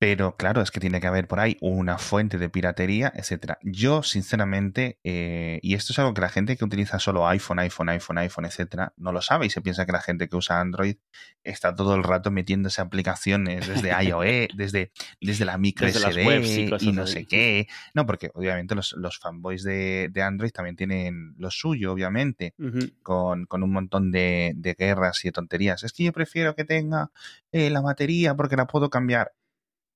Pero 0.00 0.34
claro, 0.34 0.62
es 0.62 0.70
que 0.70 0.80
tiene 0.80 0.98
que 0.98 1.08
haber 1.08 1.28
por 1.28 1.40
ahí 1.40 1.58
una 1.60 1.98
fuente 1.98 2.38
de 2.38 2.48
piratería, 2.48 3.12
etcétera. 3.14 3.58
Yo, 3.62 4.02
sinceramente, 4.02 4.98
eh, 5.04 5.60
y 5.60 5.74
esto 5.74 5.92
es 5.92 5.98
algo 5.98 6.14
que 6.14 6.22
la 6.22 6.30
gente 6.30 6.56
que 6.56 6.64
utiliza 6.64 6.98
solo 6.98 7.28
iPhone, 7.28 7.58
iPhone, 7.58 7.90
iPhone, 7.90 8.16
iPhone, 8.16 8.46
etcétera, 8.46 8.94
no 8.96 9.12
lo 9.12 9.20
sabe 9.20 9.44
y 9.44 9.50
se 9.50 9.60
piensa 9.60 9.84
que 9.84 9.92
la 9.92 10.00
gente 10.00 10.30
que 10.30 10.36
usa 10.36 10.58
Android 10.58 10.96
está 11.44 11.74
todo 11.74 11.94
el 11.96 12.02
rato 12.02 12.30
metiéndose 12.30 12.80
aplicaciones 12.80 13.68
desde 13.68 13.90
iOS, 14.02 14.56
desde, 14.56 14.90
desde 15.20 15.44
la 15.44 15.58
micro 15.58 15.86
SD 15.86 16.78
y, 16.80 16.92
no 16.92 17.06
sé 17.06 17.26
qué. 17.26 17.68
No, 17.92 18.06
porque 18.06 18.30
obviamente 18.32 18.74
los, 18.74 19.18
fanboys 19.20 19.62
de, 19.64 20.10
Android 20.24 20.50
también 20.50 20.76
tienen 20.76 21.34
lo 21.36 21.50
suyo, 21.50 21.92
obviamente, 21.92 22.54
con, 23.02 23.46
un 23.50 23.70
montón 23.70 24.10
de, 24.10 24.54
guerras 24.78 25.22
y 25.26 25.28
de 25.28 25.32
tonterías. 25.32 25.84
Es 25.84 25.92
que 25.92 26.04
yo 26.04 26.12
prefiero 26.14 26.54
que 26.54 26.64
tenga 26.64 27.10
eh, 27.52 27.68
la 27.68 27.82
batería 27.82 28.34
porque 28.34 28.56
la 28.56 28.66
puedo 28.66 28.88
cambiar 28.88 29.32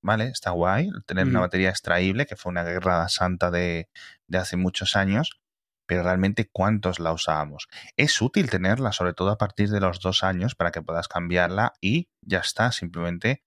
¿vale? 0.04 0.28
Está 0.28 0.50
guay 0.50 0.90
tener 1.06 1.26
una 1.26 1.40
batería 1.40 1.70
extraíble, 1.70 2.26
que 2.26 2.36
fue 2.36 2.50
una 2.50 2.62
guerra 2.62 3.08
santa 3.08 3.50
de, 3.50 3.88
hace 4.32 4.56
muchos 4.56 4.96
años, 4.96 5.40
pero 5.86 6.02
realmente 6.02 6.48
¿cuántos 6.52 7.00
la 7.00 7.12
usábamos? 7.12 7.68
Es 7.96 8.20
útil 8.20 8.50
tenerla, 8.50 8.92
sobre 8.92 9.14
todo 9.14 9.30
a 9.30 9.38
partir 9.38 9.70
de 9.70 9.80
los 9.80 10.00
dos 10.00 10.22
años, 10.22 10.54
para 10.54 10.70
que 10.72 10.82
puedas 10.82 11.08
cambiarla 11.08 11.72
y 11.80 12.08
ya 12.20 12.38
está, 12.38 12.70
simplemente... 12.70 13.42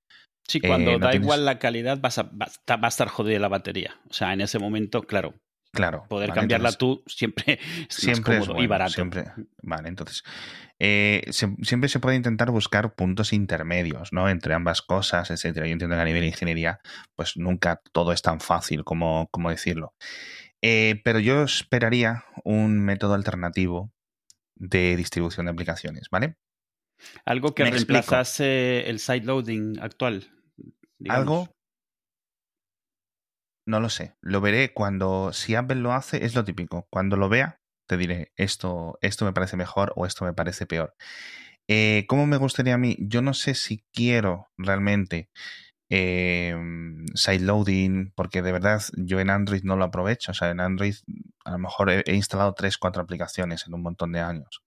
Sí, 0.48 0.60
cuando 0.60 0.92
eh, 0.92 1.00
da 1.00 1.14
igual 1.14 1.46
la 1.46 1.60
calidad, 1.60 2.00
vas 2.00 2.18
a, 2.18 2.24
va, 2.24 2.48
a 2.68 2.88
estar 2.88 3.10
jodida 3.10 3.38
la 3.38 3.50
batería. 3.50 4.00
O 4.10 4.14
sea, 4.14 4.34
en 4.34 4.42
ese 4.42 4.60
momento, 4.60 5.04
claro, 5.04 5.36
Claro. 5.78 6.06
Poder 6.10 6.34
cambiarla 6.34 6.72
tú 6.72 7.04
siempre 7.06 7.60
es 7.90 7.96
siempre 7.96 8.42
y 8.58 8.66
barato. 8.66 8.94
Siempre. 8.94 9.26
Vale, 9.62 9.90
entonces. 9.90 10.24
Eh, 10.80 11.24
siempre 11.32 11.88
se 11.88 12.00
puede 12.00 12.16
intentar 12.16 12.50
buscar 12.50 12.96
puntos 12.96 13.32
intermedios, 13.32 14.12
¿no? 14.12 14.28
Entre 14.28 14.56
ambas 14.56 14.82
cosas, 14.82 15.30
etcétera. 15.30 15.68
Yo 15.68 15.74
entiendo 15.74 15.96
que 15.96 16.02
a 16.02 16.06
nivel 16.06 16.22
de 16.22 16.28
ingeniería, 16.28 16.80
pues 17.16 17.38
nunca 17.38 17.82
todo 17.92 18.12
es 18.12 18.24
tan 18.24 18.40
fácil 18.40 18.84
como, 18.84 19.28
como 19.30 19.52
decirlo. 19.52 19.94
Eh, 20.64 21.00
pero 21.04 21.20
yo 21.20 21.44
esperaría 21.44 22.26
un 22.44 22.80
método 22.80 23.14
alternativo 23.14 23.92
de 24.56 24.96
distribución 24.96 25.46
de 25.46 25.52
aplicaciones, 25.52 26.10
¿vale? 26.10 26.38
Algo 27.24 27.54
que 27.54 27.66
reemplazase 27.66 28.90
el 28.90 29.00
sideloading 29.00 29.80
actual. 29.80 30.32
Algo 31.08 31.56
no 33.68 33.80
lo 33.80 33.90
sé. 33.90 34.16
Lo 34.22 34.42
veré 34.42 34.74
cuando, 34.74 35.32
si 35.34 35.56
Apple 35.56 35.76
lo 35.76 35.94
hace, 35.94 36.26
es 36.26 36.34
lo 36.36 36.44
típico. 36.44 36.88
Cuando 36.90 37.18
lo 37.18 37.30
vea, 37.30 37.60
te 37.88 37.98
diré, 37.98 38.32
esto, 38.36 38.98
esto 39.02 39.26
me 39.26 39.34
parece 39.34 39.58
mejor 39.58 39.94
o 39.96 40.06
esto 40.06 40.26
me 40.26 40.34
parece 40.34 40.66
peor. 40.66 40.96
Eh, 41.68 42.06
¿Cómo 42.08 42.26
me 42.26 42.38
gustaría 42.38 42.76
a 42.76 42.78
mí? 42.78 42.98
Yo 43.00 43.22
no 43.22 43.34
sé 43.34 43.54
si 43.56 43.84
quiero 43.94 44.48
realmente 44.58 45.30
eh, 45.90 46.56
sideloading, 47.14 48.14
porque 48.16 48.42
de 48.42 48.52
verdad 48.52 48.82
yo 48.96 49.20
en 49.20 49.30
Android 49.30 49.64
no 49.64 49.76
lo 49.76 49.86
aprovecho. 49.86 50.32
O 50.32 50.36
sea, 50.36 50.50
en 50.50 50.62
Android 50.62 50.96
a 51.46 51.52
lo 51.52 51.60
mejor 51.60 51.90
he, 51.90 52.16
instalado 52.16 52.54
3, 52.54 52.78
4 52.78 53.02
aplicaciones 53.02 53.68
en 53.68 53.74
un 53.74 53.82
montón 53.84 54.12
de 54.14 54.22
años. 54.22 54.64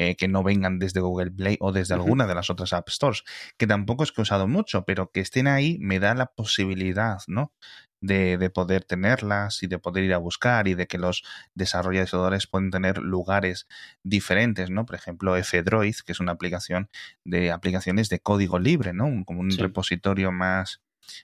Eh, 0.00 0.14
que 0.14 0.28
no 0.28 0.44
vengan 0.44 0.78
desde 0.78 1.00
Google 1.00 1.32
Play 1.32 1.56
o 1.60 1.72
desde 1.72 1.94
alguna 1.94 2.28
de 2.28 2.34
las 2.36 2.50
otras 2.50 2.72
App 2.72 2.88
Stores, 2.88 3.24
que 3.56 3.66
tampoco 3.66 4.04
es 4.04 4.12
que 4.12 4.20
he 4.20 4.22
usado 4.22 4.46
mucho, 4.46 4.84
pero 4.84 5.10
que 5.10 5.18
estén 5.18 5.48
ahí 5.48 5.76
me 5.80 5.98
da 5.98 6.14
la 6.14 6.26
posibilidad, 6.26 7.18
¿no? 7.26 7.52
De, 8.00 8.50
poder 8.50 8.84
tenerlas 8.84 9.62
y 9.62 9.66
de 9.66 9.78
poder 9.78 10.04
ir 10.04 10.14
a 10.14 10.18
buscar 10.18 10.68
y 10.68 10.74
de 10.74 10.86
que 10.86 10.98
los 10.98 11.24
desarrolladores 11.54 12.46
pueden 12.46 12.70
tener 12.70 12.98
lugares 12.98 13.66
diferentes, 14.02 14.70
¿no? 14.70 14.86
Por 14.86 14.96
ejemplo, 14.96 15.36
F-Droid, 15.36 15.96
que 16.04 16.12
es 16.12 16.20
una 16.20 16.32
aplicación 16.32 16.88
de 17.24 17.50
aplicaciones 17.50 18.08
de 18.08 18.20
código 18.20 18.58
libre, 18.58 18.92
¿no? 18.92 19.24
Como 19.24 19.40
un 19.40 19.50
repositorio 19.50 20.32
más 20.32 20.80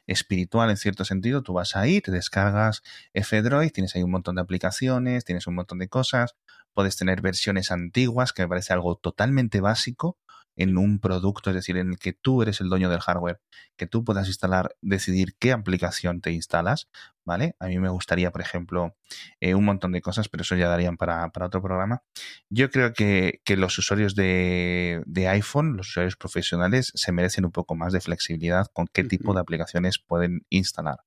espiritual 0.07 0.71
en 0.71 0.77
cierto 0.77 1.05
sentido. 1.05 1.43
Tú 1.43 1.53
vas 1.55 1.77
ahí, 1.77 2.01
te 2.01 2.11
descargas 2.11 2.83
F-Droid, 3.13 3.71
tienes 3.71 3.95
ahí 3.95 4.03
un 4.03 4.11
montón 4.11 4.37
de 4.37 4.43
aplicaciones, 4.43 5.25
tienes 5.25 5.47
un 5.47 5.55
montón 5.55 5.79
de 5.79 5.89
cosas, 5.89 6.37
puedes 6.73 6.97
tener 6.97 7.21
versiones 7.21 7.71
antiguas, 7.71 8.33
que 8.33 8.43
me 8.43 8.49
parece 8.49 8.73
algo 8.73 8.97
totalmente 8.97 9.61
básico, 9.61 10.19
en 10.57 10.79
un 10.79 10.99
producto, 10.99 11.51
es 11.51 11.57
decir, 11.57 11.77
en 11.77 11.91
el 11.91 11.99
que 11.99 12.13
tú 12.13 12.43
eres 12.43 12.61
el 12.61 12.69
dueño 12.69 12.89
del 12.89 13.01
hardware, 13.01 13.41
que 13.77 13.87
tú 13.87 14.05
puedas 14.05 14.29
instalar, 14.29 14.77
decidir 14.81 15.35
qué 15.39 15.53
aplicación 15.53 16.21
te 16.21 16.33
instalas, 16.33 16.89
¿vale? 17.25 17.57
A 17.59 17.67
mí 17.67 17.79
me 17.79 17.89
gustaría, 17.89 18.31
por 18.31 18.41
ejemplo, 18.41 18.97
eh, 19.41 19.55
un 19.55 19.65
montón 19.65 19.93
de 19.93 20.01
cosas, 20.01 20.29
pero 20.29 20.43
eso 20.43 20.57
ya 20.57 20.69
darían 20.69 20.97
para, 20.97 21.27
otro 21.27 21.63
programa. 21.63 22.03
Yo 22.51 22.71
creo 22.71 22.93
que, 22.93 23.41
los 23.57 23.79
usuarios 23.79 24.15
de, 24.15 25.03
iPhone, 25.29 25.77
los 25.77 25.89
usuarios 25.89 26.17
profesionales, 26.17 26.93
se 26.95 27.13
merecen 27.13 27.45
un 27.45 27.53
poco 27.53 27.75
más 27.75 27.93
de 27.93 28.01
flexibilidad 28.01 28.67
con 28.73 28.87
qué 28.87 29.05
tipo 29.05 29.35
de 29.35 29.41
aplicaciones 29.41 29.99
pueden 29.99 30.47
instalar. 30.51 30.99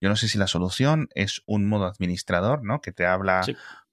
Yo 0.00 0.08
no 0.08 0.16
sé 0.16 0.28
si 0.28 0.38
la 0.38 0.48
solución 0.48 1.08
es 1.14 1.42
un 1.46 1.68
modo 1.68 1.86
administrador, 1.86 2.64
¿no? 2.64 2.80
Que 2.80 2.92
te 2.92 3.06
habla 3.06 3.42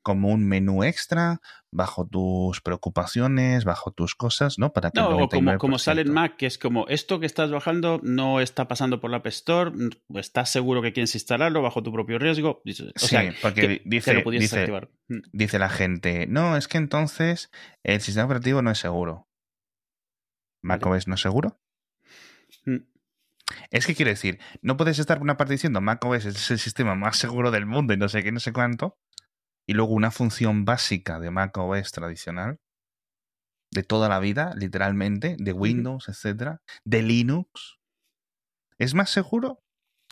como 0.10 0.30
un 0.30 0.44
menú 0.44 0.84
extra 0.84 1.40
bajo 1.70 2.08
tus 2.08 2.62
preocupaciones, 2.62 3.64
bajo 3.64 3.92
tus 3.92 4.16
cosas, 4.16 4.58
¿no? 4.58 4.74
Para 4.74 4.90
que 4.90 5.00
no, 5.00 5.10
o 5.10 5.30
como, 5.30 5.56
como 5.60 5.78
sale 5.78 6.02
en 6.02 6.12
Mac, 6.12 6.36
que 6.36 6.48
es 6.48 6.58
como 6.58 6.88
esto 6.88 7.20
que 7.20 7.28
estás 7.28 7.52
bajando 7.52 8.00
no 8.02 8.40
está 8.40 8.68
pasando 8.68 9.00
por 9.00 9.12
la 9.12 9.18
App 9.18 9.28
Store, 9.28 9.72
estás 10.16 10.50
seguro 10.50 10.82
que 10.82 10.94
quieres 10.94 11.14
instalarlo 11.14 11.62
bajo 11.62 11.84
tu 11.84 11.94
propio 11.94 12.18
riesgo. 12.18 12.64
sí, 12.96 13.18
porque 13.44 13.84
dice, 13.86 14.24
mm. 15.10 15.18
dice, 15.32 15.60
la 15.60 15.70
gente, 15.70 16.26
no, 16.26 16.58
es 16.58 16.68
que 16.68 16.80
entonces 16.80 17.52
el 17.84 18.02
sistema 18.02 18.26
operativo 18.26 18.64
no 18.64 18.72
es 18.72 18.80
seguro. 18.80 19.28
¿macOS 20.64 21.08
no 21.08 21.14
es 21.14 21.22
seguro? 21.22 21.62
Mm. 22.66 22.78
Es 23.70 23.86
que 23.86 23.94
quiere 23.94 24.12
decir, 24.12 24.40
no 24.64 24.76
puedes 24.76 24.98
estar 24.98 25.18
por 25.18 25.24
una 25.24 25.38
parte 25.38 25.54
diciendo 25.54 25.82
macOS 25.82 26.26
es 26.26 26.50
el 26.50 26.58
sistema 26.58 26.96
más 26.96 27.18
seguro 27.18 27.52
del 27.52 27.68
mundo 27.68 27.94
y 27.94 27.98
no 27.98 28.10
sé 28.10 28.24
qué, 28.24 28.32
no 28.32 28.40
sé 28.40 28.54
cuánto, 28.54 28.98
y 29.70 29.74
luego 29.74 29.94
una 29.94 30.10
función 30.10 30.66
básica 30.66 31.20
de 31.20 31.30
macOS 31.30 31.92
tradicional, 31.92 32.60
de 33.72 33.84
toda 33.84 34.10
la 34.10 34.18
vida, 34.18 34.56
literalmente, 34.58 35.36
de 35.38 35.54
Windows, 35.54 36.10
etcétera, 36.10 36.64
de 36.86 37.04
Linux. 37.04 37.78
¿Es 38.80 38.96
más 38.96 39.12
seguro 39.12 39.62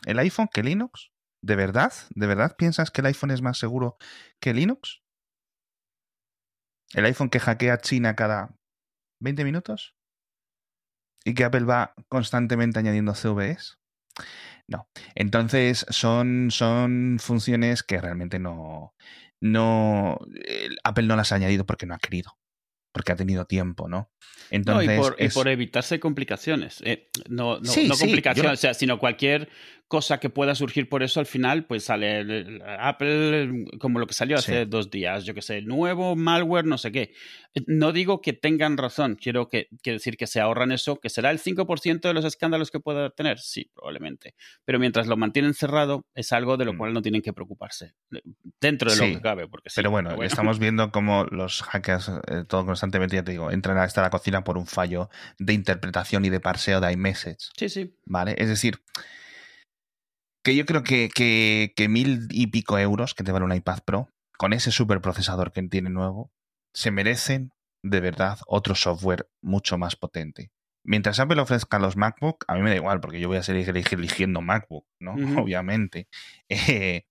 el 0.06 0.20
iPhone 0.20 0.46
que 0.46 0.62
Linux? 0.62 1.10
¿De 1.42 1.56
verdad? 1.56 1.92
¿De 2.14 2.28
verdad 2.28 2.54
piensas 2.56 2.92
que 2.92 3.00
el 3.00 3.08
iPhone 3.08 3.32
es 3.32 3.42
más 3.42 3.58
seguro 3.58 3.96
que 4.40 4.54
Linux? 4.54 5.02
¿El 6.94 7.06
iPhone 7.06 7.28
que 7.28 7.40
hackea 7.40 7.78
China 7.78 8.14
cada 8.14 8.54
20 9.20 9.42
minutos? 9.42 9.96
¿Y 11.24 11.34
que 11.34 11.42
Apple 11.42 11.64
va 11.64 11.94
constantemente 12.08 12.78
añadiendo 12.78 13.12
CVEs? 13.12 13.80
No. 14.68 14.88
Entonces 15.14 15.84
son, 15.88 16.50
son 16.52 17.18
funciones 17.18 17.82
que 17.82 18.00
realmente 18.00 18.38
no, 18.38 18.94
no 19.40 20.18
Apple 20.84 21.06
no 21.06 21.16
las 21.16 21.32
ha 21.32 21.36
añadido 21.36 21.66
porque 21.66 21.86
no 21.86 21.94
ha 21.94 21.98
querido 21.98 22.38
porque 22.92 23.12
ha 23.12 23.16
tenido 23.16 23.44
tiempo, 23.44 23.88
¿no? 23.88 24.10
Entonces, 24.50 24.98
y, 25.18 25.28
por, 25.28 25.48
evitarse 25.48 26.00
complicaciones. 26.00 26.80
Eh, 26.84 27.10
no, 27.28 27.60
no, 27.60 27.72
no 27.86 27.96
complicaciones, 27.96 28.52
o 28.52 28.56
sea, 28.56 28.74
sino 28.74 28.98
cualquier 28.98 29.48
cosa 29.88 30.20
que 30.20 30.28
pueda 30.28 30.54
surgir 30.54 30.88
por 30.88 31.02
eso, 31.02 31.18
al 31.18 31.26
final, 31.26 31.64
pues 31.64 31.84
sale 31.84 32.60
Apple 32.78 33.64
como 33.80 33.98
lo 33.98 34.06
que 34.06 34.12
salió 34.12 34.36
hace 34.36 34.66
dos 34.66 34.90
días, 34.90 35.24
yo 35.24 35.34
que 35.34 35.42
sé, 35.42 35.62
nuevo 35.62 36.14
malware, 36.14 36.66
no 36.66 36.76
sé 36.76 36.92
qué. 36.92 37.14
No 37.66 37.92
digo 37.92 38.20
que 38.20 38.34
tengan 38.34 38.76
razón, 38.76 39.16
quiero 39.16 39.48
que, 39.48 39.68
decir 39.82 40.16
que 40.18 40.26
se 40.26 40.40
ahorran 40.40 40.72
eso, 40.72 41.00
que 41.00 41.08
será 41.08 41.30
el 41.30 41.40
5% 41.40 42.00
de 42.00 42.14
los 42.14 42.26
escándalos 42.26 42.70
que 42.70 42.80
pueda 42.80 43.10
tener, 43.10 43.38
sí, 43.38 43.70
probablemente. 43.74 44.34
Pero 44.64 44.78
mientras 44.78 45.06
lo 45.06 45.16
mantienen 45.16 45.54
cerrado, 45.54 46.06
es 46.14 46.32
algo 46.32 46.58
de 46.58 46.66
lo 46.66 46.74
mm. 46.74 46.78
cual 46.78 46.92
no 46.92 47.00
tienen 47.02 47.22
que 47.22 47.32
preocuparse, 47.32 47.94
dentro 48.60 48.90
de 48.90 48.96
lo 48.96 49.04
que 49.04 49.22
cabe. 49.22 49.48
Porque 49.48 49.70
pero, 49.74 49.90
bueno, 49.90 50.22
estamos 50.22 50.58
viendo 50.58 50.92
cómo 50.92 51.24
los 51.30 51.62
hackers, 51.62 52.10
eh, 52.28 52.44
todo 52.46 52.66
constantemente, 52.66 53.16
ya 53.16 53.24
te 53.24 53.32
digo, 53.32 53.50
entran 53.50 53.78
a 53.78 53.86
esta 53.86 54.08
cocina 54.10 54.44
por 54.44 54.58
un 54.58 54.66
fallo 54.66 55.08
de 55.38 55.54
interpretación 55.54 56.26
y 56.26 56.28
de 56.28 56.40
parseo 56.40 56.80
de 56.80 56.92
iMessage. 56.92 57.50
Sí, 57.56 57.68
sí. 57.70 57.94
¿Vale? 58.04 58.34
Es 58.38 58.48
decir, 58.48 58.80
que 60.42 60.56
yo 60.56 60.64
creo 60.66 60.82
que, 60.82 61.08
que, 61.14 61.88
mil 61.88 62.28
y 62.30 62.48
pico 62.48 62.78
euros 62.78 63.14
que 63.14 63.24
te 63.24 63.32
vale 63.32 63.44
un 63.44 63.54
iPad 63.54 63.80
Pro, 63.84 64.08
con 64.36 64.52
ese 64.52 64.70
superprocesador 64.70 65.52
que 65.52 65.62
tiene 65.64 65.90
nuevo, 65.90 66.32
se 66.74 66.90
merecen 66.90 67.52
de 67.82 68.00
verdad 68.00 68.38
otro 68.46 68.74
software 68.74 69.28
mucho 69.42 69.78
más 69.78 69.96
potente. 69.96 70.50
Mientras 70.84 71.20
Apple 71.20 71.40
ofrezca 71.40 71.78
los 71.78 71.98
MacBook, 71.98 72.44
a 72.48 72.54
mí 72.54 72.62
me 72.62 72.70
da 72.70 72.76
igual, 72.76 73.00
porque 73.00 73.20
yo 73.20 73.28
voy 73.28 73.36
a 73.36 73.42
seguir 73.42 73.68
eligiendo 73.68 74.40
MacBook, 74.40 74.86
¿no? 75.00 75.12
Obviamente. 75.46 76.08
Eh, 76.48 77.04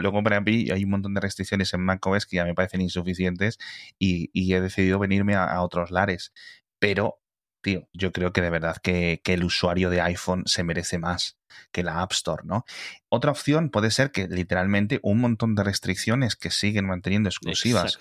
luego 0.00 0.22
para 0.24 0.40
mí 0.40 0.70
hay 0.72 0.82
un 0.82 0.90
montón 0.90 1.14
de 1.14 1.20
restricciones 1.20 1.72
en 1.72 1.82
macOS 1.82 2.26
que 2.26 2.36
ya 2.36 2.44
me 2.44 2.54
parecen 2.54 2.80
insuficientes 2.80 3.58
y, 3.96 4.30
he 4.52 4.60
decidido 4.60 4.98
venirme 4.98 5.36
a, 5.36 5.62
otros 5.62 5.92
lares. 5.92 6.32
Pero 6.80 7.20
tío, 7.64 7.88
yo 7.92 8.12
creo 8.12 8.32
que 8.32 8.42
de 8.42 8.50
verdad 8.50 8.76
que, 8.76 9.20
el 9.24 9.42
usuario 9.42 9.90
de 9.90 10.00
iPhone 10.00 10.44
se 10.46 10.62
merece 10.62 10.98
más 10.98 11.38
que 11.72 11.82
la 11.82 12.02
App 12.02 12.12
Store, 12.12 12.42
¿no? 12.44 12.64
Otra 13.08 13.32
opción 13.32 13.70
puede 13.70 13.90
ser 13.90 14.12
que 14.12 14.28
literalmente 14.28 15.00
un 15.02 15.20
montón 15.20 15.56
de 15.56 15.64
restricciones 15.64 16.36
que 16.36 16.50
siguen 16.50 16.86
manteniendo 16.86 17.28
exclusivas 17.28 17.98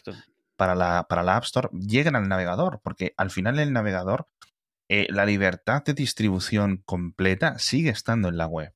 para 0.56 0.76
la, 0.76 1.08
para 1.10 1.24
la 1.24 1.38
App 1.38 1.46
Store 1.46 1.70
lleguen 1.72 2.16
al 2.16 2.28
navegador, 2.28 2.82
porque 2.84 3.14
al 3.18 3.32
final 3.32 3.58
el 3.58 3.74
navegador 3.74 4.28
eh, 4.90 5.08
la 5.10 5.26
libertad 5.26 5.84
de 5.84 5.94
distribución 5.94 6.84
completa 6.86 7.58
sigue 7.58 7.90
estando 7.90 8.28
en 8.28 8.38
la 8.38 8.48
web. 8.48 8.74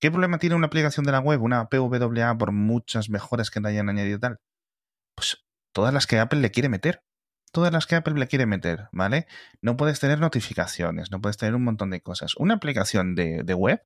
¿Qué 0.00 0.10
problema 0.10 0.38
tiene 0.38 0.56
una 0.56 0.66
aplicación 0.66 1.06
de 1.06 1.12
la 1.12 1.20
web, 1.20 1.42
una 1.42 1.68
PWA, 1.68 2.36
por 2.36 2.52
muchas 2.52 3.08
mejoras 3.08 3.50
que 3.50 3.60
le 3.60 3.68
hayan 3.68 3.88
añadido 3.88 4.18
tal? 4.18 4.40
Pues 5.14 5.44
todas 5.72 5.94
las 5.94 6.06
que 6.06 6.18
Apple 6.18 6.40
le 6.40 6.50
quiere 6.50 6.68
meter. 6.68 7.02
Todas 7.54 7.72
las 7.72 7.86
que 7.86 7.94
Apple 7.94 8.14
le 8.14 8.26
quiere 8.26 8.46
meter, 8.46 8.88
¿vale? 8.90 9.28
No 9.62 9.76
puedes 9.76 10.00
tener 10.00 10.18
notificaciones, 10.18 11.12
no 11.12 11.20
puedes 11.20 11.36
tener 11.36 11.54
un 11.54 11.62
montón 11.62 11.88
de 11.90 12.00
cosas. 12.02 12.34
Una 12.36 12.54
aplicación 12.54 13.14
de, 13.14 13.44
de 13.44 13.54
web, 13.54 13.80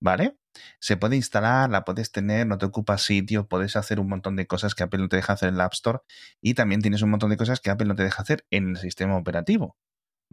¿vale? 0.00 0.38
Se 0.80 0.96
puede 0.96 1.16
instalar, 1.16 1.70
la 1.70 1.84
puedes 1.84 2.12
tener, 2.12 2.46
no 2.46 2.56
te 2.58 2.66
ocupa 2.66 2.96
sitio, 2.98 3.48
puedes 3.48 3.74
hacer 3.74 3.98
un 3.98 4.08
montón 4.08 4.36
de 4.36 4.46
cosas 4.46 4.76
que 4.76 4.84
Apple 4.84 5.00
no 5.00 5.08
te 5.08 5.16
deja 5.16 5.32
hacer 5.32 5.48
en 5.48 5.58
la 5.58 5.64
App 5.64 5.74
Store 5.74 6.00
y 6.40 6.54
también 6.54 6.82
tienes 6.82 7.02
un 7.02 7.10
montón 7.10 7.30
de 7.30 7.36
cosas 7.36 7.60
que 7.60 7.70
Apple 7.70 7.88
no 7.88 7.96
te 7.96 8.04
deja 8.04 8.22
hacer 8.22 8.46
en 8.50 8.70
el 8.70 8.76
sistema 8.76 9.16
operativo. 9.16 9.76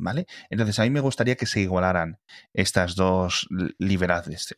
¿Vale? 0.02 0.26
Entonces, 0.50 0.80
a 0.80 0.84
mí 0.84 0.90
me 0.90 1.00
gustaría 1.00 1.36
que 1.36 1.46
se 1.46 1.62
igualaran 1.62 2.18
estas 2.56 2.96
dos 2.96 3.48
liberades. 3.78 4.56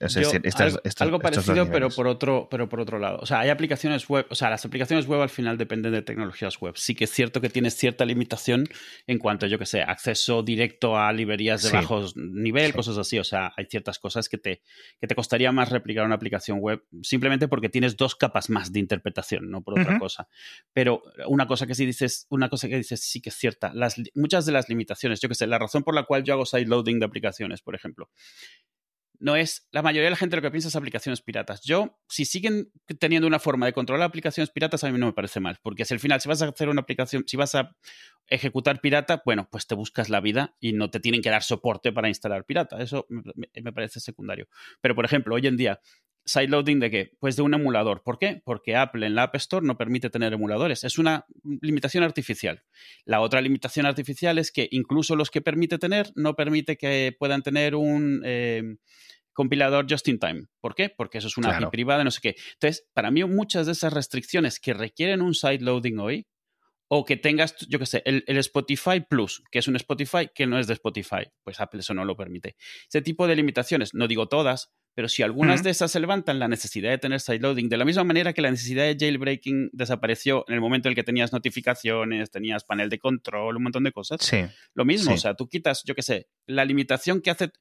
algo, 1.00 1.20
parecido, 1.20 1.70
pero 1.70 1.90
por, 1.90 2.08
otro, 2.08 2.48
pero 2.50 2.70
por 2.70 2.80
otro 2.80 2.98
lado. 2.98 3.18
O 3.22 3.26
sea, 3.26 3.42
hay 3.42 3.50
aplicaciones 3.50 4.08
web, 4.08 4.26
o 4.30 4.36
sea, 4.36 4.50
las 4.50 4.64
aplicaciones 4.64 5.06
web 5.06 5.22
al 5.22 5.30
final 5.30 5.58
dependen 5.58 5.92
de 5.92 6.02
tecnologías 6.02 6.62
web. 6.62 6.78
Sí 6.78 6.96
que 6.96 7.04
es 7.04 7.12
cierto 7.12 7.42
que 7.42 7.50
tienes 7.50 7.76
cierta 7.76 8.06
limitación 8.06 8.70
en 9.06 9.20
cuanto, 9.20 9.46
yo 9.46 9.60
que 9.60 9.66
sé, 9.66 9.82
acceso 9.82 10.44
directo 10.44 10.98
a 10.98 11.12
librerías 11.12 11.62
de 11.62 11.72
bajo 11.72 12.06
nivel, 12.16 12.74
cosas 12.74 12.98
así. 12.98 13.20
O 13.20 13.26
sea, 13.26 13.52
hay 13.58 13.66
ciertas 13.66 14.00
cosas 14.00 14.30
que 14.30 14.38
te, 14.38 14.62
que 15.02 15.08
te 15.08 15.16
costaría 15.16 15.52
más 15.52 15.72
replicar 15.72 16.06
una 16.06 16.16
aplicación 16.16 16.60
web 16.62 16.86
simplemente 17.02 17.50
porque 17.50 17.68
tienes 17.68 17.98
dos 17.98 18.16
capas 18.16 18.50
más 18.50 18.72
de 18.72 18.80
interpretación, 18.80 19.52
no 19.52 19.62
por 19.62 19.78
otra 19.78 20.00
cosa. 20.00 20.30
Pero 20.72 21.04
una 21.28 21.48
cosa 21.48 21.68
que 21.68 21.76
sí 21.76 21.86
dices, 21.86 22.28
una 22.30 22.48
cosa 22.48 22.70
que 22.70 22.78
dices 22.78 23.02
sí 23.02 23.20
que 23.20 23.28
es 23.28 23.36
cierta. 23.36 23.74
Las, 23.74 24.02
muchas 24.16 24.46
de 24.46 24.54
las 24.54 24.70
limitaciones, 24.70 25.20
yo 25.20 25.33
la 25.41 25.60
razón 25.60 25.84
por 25.84 25.96
la 25.96 26.04
cual 26.04 26.24
yo 26.24 26.34
hago 26.34 26.46
sideloading 26.46 27.00
de 27.00 27.06
aplicaciones, 27.06 27.62
por 27.62 27.76
ejemplo, 27.76 28.10
no 29.24 29.38
es, 29.38 29.69
la 29.72 29.82
mayoría 29.82 30.06
de 30.06 30.10
la 30.10 30.17
gente 30.17 30.36
lo 30.36 30.41
que 30.41 30.52
piensa 30.52 30.67
es 30.67 30.76
aplicaciones 30.76 31.22
piratas. 31.22 31.62
Yo, 31.63 31.98
si 32.10 32.26
siguen 32.26 32.74
teniendo 33.00 33.26
una 33.26 33.39
forma 33.39 33.65
de 33.65 33.72
controlar 33.72 34.06
aplicaciones 34.06 34.50
piratas, 34.50 34.84
a 34.84 34.91
mí 34.91 35.00
no 35.00 35.06
me 35.06 35.13
parece 35.13 35.39
mal, 35.39 35.60
porque 35.63 35.86
si 35.86 35.93
al 35.93 36.02
final, 36.02 36.19
si 36.19 36.28
vas 36.28 36.41
a 36.41 36.50
hacer 36.50 36.67
una 36.67 36.82
aplicación, 36.82 37.24
si 37.26 37.38
vas 37.38 37.56
a 37.56 37.74
ejecutar 38.28 38.82
pirata, 38.82 39.22
bueno, 39.26 39.48
pues 39.50 39.65
te 39.65 39.76
buscas 39.76 40.10
la 40.10 40.19
vida 40.19 40.58
y 40.60 40.74
no 40.74 40.89
te 40.89 41.00
tienen 41.00 41.22
que 41.22 41.30
dar 41.30 41.41
soporte 41.41 41.93
para 41.93 42.10
instalar 42.10 42.43
pirata. 42.43 42.82
Eso 42.82 43.08
me 43.10 43.72
parece 43.72 44.02
secundario. 44.02 44.50
Pero, 44.82 44.93
por 44.93 45.06
ejemplo, 45.06 45.36
hoy 45.36 45.48
en 45.48 45.56
día, 45.56 45.80
sideloading 46.26 46.80
de 46.80 46.92
qué? 46.92 47.12
Pues 47.20 47.36
de 47.36 47.42
un 47.42 47.54
emulador. 47.54 48.02
¿Por 48.04 48.18
qué? 48.18 48.42
Porque 48.44 48.76
Apple 48.76 49.06
en 49.06 49.16
la 49.16 49.24
App 49.24 49.36
Store 49.36 49.66
no 49.66 49.78
permite 49.78 50.10
tener 50.10 50.34
emuladores. 50.34 50.84
Es 50.84 50.98
una 50.98 51.26
limitación 51.62 52.04
artificial. 52.04 52.64
La 53.06 53.22
otra 53.22 53.42
limitación 53.42 53.86
artificial 53.86 54.38
es 54.38 54.52
que 54.52 54.68
incluso 54.72 55.16
los 55.16 55.30
que 55.30 55.42
permite 55.42 55.78
tener 55.78 56.12
no 56.16 56.36
permite 56.36 56.78
que 56.78 57.16
puedan 57.18 57.42
tener 57.42 57.76
un 57.76 58.22
eh, 58.26 58.78
compilador 59.34 59.86
just 59.90 60.08
in 60.08 60.20
time. 60.20 60.46
¿Por 60.62 60.76
qué? 60.76 60.90
Porque 60.90 61.18
eso 61.18 61.28
es 61.28 61.38
una 61.38 61.58
API 61.58 61.66
privada, 61.68 62.04
no 62.04 62.12
sé 62.12 62.22
qué. 62.22 62.36
Entonces, 62.54 62.88
para 62.94 63.12
mí 63.12 63.24
muchas 63.26 63.66
de 63.66 63.74
esas 63.74 63.94
restricciones 63.94 64.60
que 64.60 64.74
requieren 64.74 65.22
un 65.22 65.34
sideloading 65.34 66.00
hoy 66.00 66.28
o 66.88 67.06
que 67.06 67.18
tengas, 67.18 67.56
yo 67.68 67.80
qué 67.80 67.86
sé, 67.88 68.04
el, 68.06 68.24
el, 68.28 68.38
Spotify 68.38 69.00
Plus, 69.00 69.44
que 69.50 69.60
es 69.60 69.68
un 69.68 69.76
Spotify 69.76 70.30
que 70.34 70.46
no 70.46 70.60
es 70.60 70.68
de 70.68 70.74
Spotify, 70.74 71.24
pues 71.44 71.60
Apple 71.60 71.80
eso 71.80 71.94
no 71.96 72.06
lo 72.06 72.16
permite. 72.16 72.56
Ese 72.88 73.02
tipo 73.02 73.26
de 73.26 73.36
limitaciones, 73.36 73.96
no 73.96 74.08
digo 74.08 74.28
todas, 74.28 74.72
pero 74.94 75.08
si 75.08 75.24
algunas 75.24 75.64
de 75.64 75.72
esas 75.72 75.92
se 75.92 76.00
levantan, 76.00 76.40
la 76.40 76.48
necesidad 76.48 76.92
de 76.92 76.98
tener 76.98 77.20
sideloading, 77.20 77.70
de 77.70 77.78
la 77.78 77.86
misma 77.86 78.04
manera 78.04 78.34
que 78.34 78.42
la 78.42 78.52
necesidad 78.52 78.84
de 78.84 78.96
jailbreaking 78.98 79.72
desapareció 79.74 80.46
en 80.48 80.56
el 80.56 80.62
momento 80.62 80.88
en 80.88 80.92
el 80.92 80.96
que 80.96 81.04
tenías 81.04 81.34
notificaciones, 81.34 82.30
tenías 82.30 82.64
panel 82.64 82.90
de 82.90 83.00
control, 83.00 83.58
un 83.58 83.64
montón 83.64 83.84
de 83.84 83.92
cosas. 83.92 84.22
Sí. 84.22 84.46
Lo 84.74 84.86
mismo, 84.86 85.14
o 85.14 85.18
sea, 85.18 85.36
tú 85.36 85.48
quitas, 85.48 85.84
yo 85.84 85.96
qué 85.96 86.04
sé, 86.04 86.28
la 86.46 86.66
limitación 86.66 87.22
que 87.22 87.32
hace. 87.32 87.52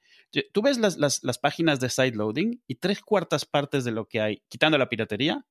Tú 0.52 0.62
ves 0.62 0.78
las, 0.78 0.96
las, 0.96 1.22
las 1.22 1.38
páginas 1.38 1.80
de 1.80 1.88
sideloading 1.90 2.62
y 2.66 2.74
tres 2.76 3.00
cuartas 3.00 3.44
partes 3.44 3.84
de 3.84 3.92
lo 3.92 4.06
que 4.06 4.20
hay, 4.20 4.42
quitando 4.48 4.78
la 4.78 4.88
piratería, 4.88 5.44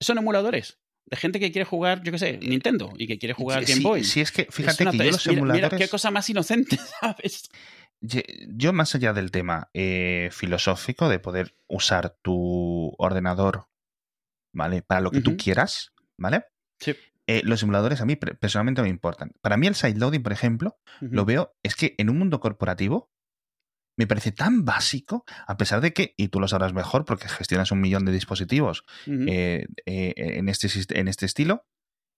son 0.00 0.18
emuladores 0.18 0.78
de 1.10 1.16
gente 1.16 1.40
que 1.40 1.50
quiere 1.50 1.64
jugar, 1.64 2.02
yo 2.04 2.12
qué 2.12 2.18
sé, 2.18 2.38
Nintendo 2.38 2.92
y 2.96 3.06
que 3.08 3.18
quiere 3.18 3.34
jugar 3.34 3.64
Game 3.64 3.80
Boy. 3.80 4.04
Sí, 4.04 4.20
es 4.20 4.30
que 4.30 4.46
fíjate 4.48 4.84
que 4.84 4.96
yo 4.96 5.10
los 5.10 5.26
emuladores... 5.26 5.72
Mira 5.72 5.78
qué 5.78 5.88
cosa 5.88 6.10
más 6.10 6.28
inocente, 6.30 6.78
¿sabes? 7.00 7.50
Yo, 8.00 8.72
más 8.72 8.94
allá 8.94 9.12
del 9.12 9.30
tema 9.30 9.70
eh, 9.74 10.30
filosófico 10.32 11.08
de 11.08 11.18
poder 11.18 11.54
usar 11.66 12.16
tu 12.22 12.94
ordenador, 12.98 13.68
¿vale? 14.54 14.82
Para 14.82 15.02
lo 15.02 15.10
que 15.10 15.20
tú 15.20 15.36
quieras, 15.36 15.92
¿vale? 16.16 16.44
Sí. 16.78 16.96
Eh, 17.26 17.42
los 17.44 17.60
simuladores 17.60 18.00
a 18.00 18.06
mí 18.06 18.16
personalmente 18.16 18.82
me 18.82 18.88
importan. 18.88 19.32
Para 19.42 19.56
mí 19.56 19.66
el 19.66 19.74
sideloading, 19.74 20.22
por 20.22 20.32
ejemplo, 20.32 20.78
lo 21.00 21.24
veo, 21.24 21.54
es 21.62 21.76
que 21.76 21.94
en 21.98 22.10
un 22.10 22.18
mundo 22.18 22.40
corporativo 22.40 23.12
me 23.96 24.06
parece 24.06 24.32
tan 24.32 24.64
básico, 24.64 25.24
a 25.46 25.58
pesar 25.58 25.82
de 25.82 25.92
que, 25.92 26.14
y 26.16 26.28
tú 26.28 26.40
lo 26.40 26.48
sabrás 26.48 26.72
mejor 26.72 27.04
porque 27.04 27.28
gestionas 27.28 27.70
un 27.70 27.82
millón 27.82 28.06
de 28.06 28.12
dispositivos 28.12 28.84
eh, 29.06 29.66
en, 29.84 30.48
este, 30.48 30.98
en 30.98 31.06
este 31.06 31.26
estilo, 31.26 31.66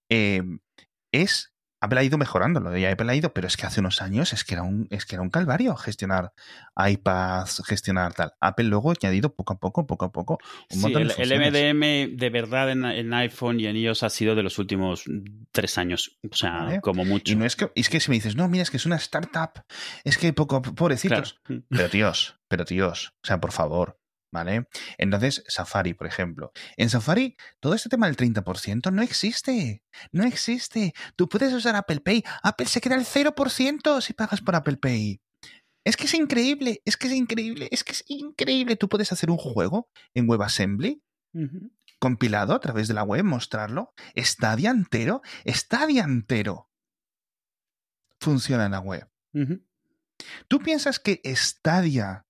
es 0.09 1.52
Apple 1.83 1.99
ha 1.99 2.03
ido 2.03 2.17
mejorándolo, 2.17 2.69
Apple 2.69 3.11
ha 3.11 3.15
ido, 3.15 3.33
pero 3.33 3.45
es 3.45 3.57
que 3.57 3.65
hace 3.65 3.81
unos 3.81 4.01
años 4.01 4.31
es 4.31 4.45
que 4.45 4.53
era 4.53 4.63
un, 4.63 4.87
es 4.89 5.05
que 5.05 5.15
era 5.15 5.21
un 5.21 5.29
calvario 5.29 5.75
gestionar 5.75 6.31
iPads, 6.77 7.61
gestionar 7.65 8.13
tal. 8.13 8.31
Apple 8.39 8.63
luego 8.63 8.91
ha 8.91 8.93
añadido 8.93 9.35
poco 9.35 9.51
a 9.51 9.59
poco, 9.59 9.85
poco 9.85 10.05
a 10.05 10.11
poco, 10.13 10.39
un 10.69 10.81
sí, 10.81 10.93
el, 10.93 11.11
el, 11.17 11.39
MDM 11.39 12.15
de 12.17 12.29
verdad 12.29 12.71
en, 12.71 13.13
iPhone 13.13 13.59
y 13.59 13.67
en 13.67 13.75
iOS 13.75 14.03
ha 14.03 14.09
sido 14.09 14.33
de 14.33 14.43
los 14.43 14.59
últimos 14.59 15.03
tres 15.51 15.77
años, 15.77 16.17
o 16.31 16.33
sea, 16.33 16.79
como 16.79 17.03
mucho. 17.03 17.33
Y 17.33 17.35
no 17.35 17.43
es 17.43 17.57
que, 17.57 17.69
es 17.75 17.89
que 17.89 17.99
si 17.99 18.09
me 18.09 18.15
dices, 18.15 18.37
no, 18.37 18.47
mira, 18.47 18.63
es 18.63 18.71
que 18.71 18.77
es 18.77 18.85
una 18.85 18.95
startup, 18.95 19.65
es 20.05 20.17
que 20.17 20.31
poco, 20.31 20.61
pobrecitos. 20.61 21.41
Pero 21.67 21.89
tíos, 21.89 22.39
pero 22.47 22.63
tíos, 22.63 23.13
o 23.23 23.27
sea, 23.27 23.41
por 23.41 23.51
favor, 23.51 23.99
¿Vale? 24.33 24.67
Entonces, 24.97 25.43
Safari, 25.47 25.93
por 25.93 26.07
ejemplo. 26.07 26.51
En 26.75 26.89
Safari, 26.89 27.37
todo 27.59 27.75
este 27.75 27.87
tema 27.87 28.07
del 28.07 28.17
30% 28.17 28.91
no 28.91 29.03
existe. 29.03 29.83
No 30.11 30.23
existe. 30.23 30.95
Tú 31.15 31.29
puedes 31.29 31.53
usar 31.53 31.75
Apple 31.75 31.99
Pay. 31.99 32.23
Apple 32.41 32.65
se 32.65 32.81
queda 32.81 32.95
el 32.95 33.05
0% 33.05 34.01
si 34.01 34.13
pagas 34.13 34.41
por 34.41 34.55
Apple 34.55 34.77
Pay. 34.77 35.21
Es 35.83 35.97
que 35.97 36.05
es 36.05 36.15
increíble, 36.15 36.81
es 36.83 36.97
que 36.97 37.05
es 37.07 37.13
increíble, 37.13 37.67
es 37.69 37.83
que 37.83 37.91
es 37.91 38.03
increíble. 38.07 38.75
Tú 38.75 38.89
puedes 38.89 39.11
hacer 39.11 39.29
un 39.29 39.37
juego 39.37 39.87
en 40.15 40.27
WebAssembly 40.27 41.03
compilado 41.99 42.55
a 42.55 42.59
través 42.59 42.87
de 42.87 42.95
la 42.95 43.03
web, 43.03 43.23
mostrarlo. 43.23 43.93
Stadia 44.17 44.71
entero, 44.71 45.21
Stadia 45.45 46.05
entero. 46.05 46.71
Funciona 48.19 48.65
en 48.65 48.71
la 48.71 48.79
web. 48.79 49.07
¿Tú 50.47 50.57
piensas 50.57 50.99
que 50.99 51.21
Stadia 51.35 52.25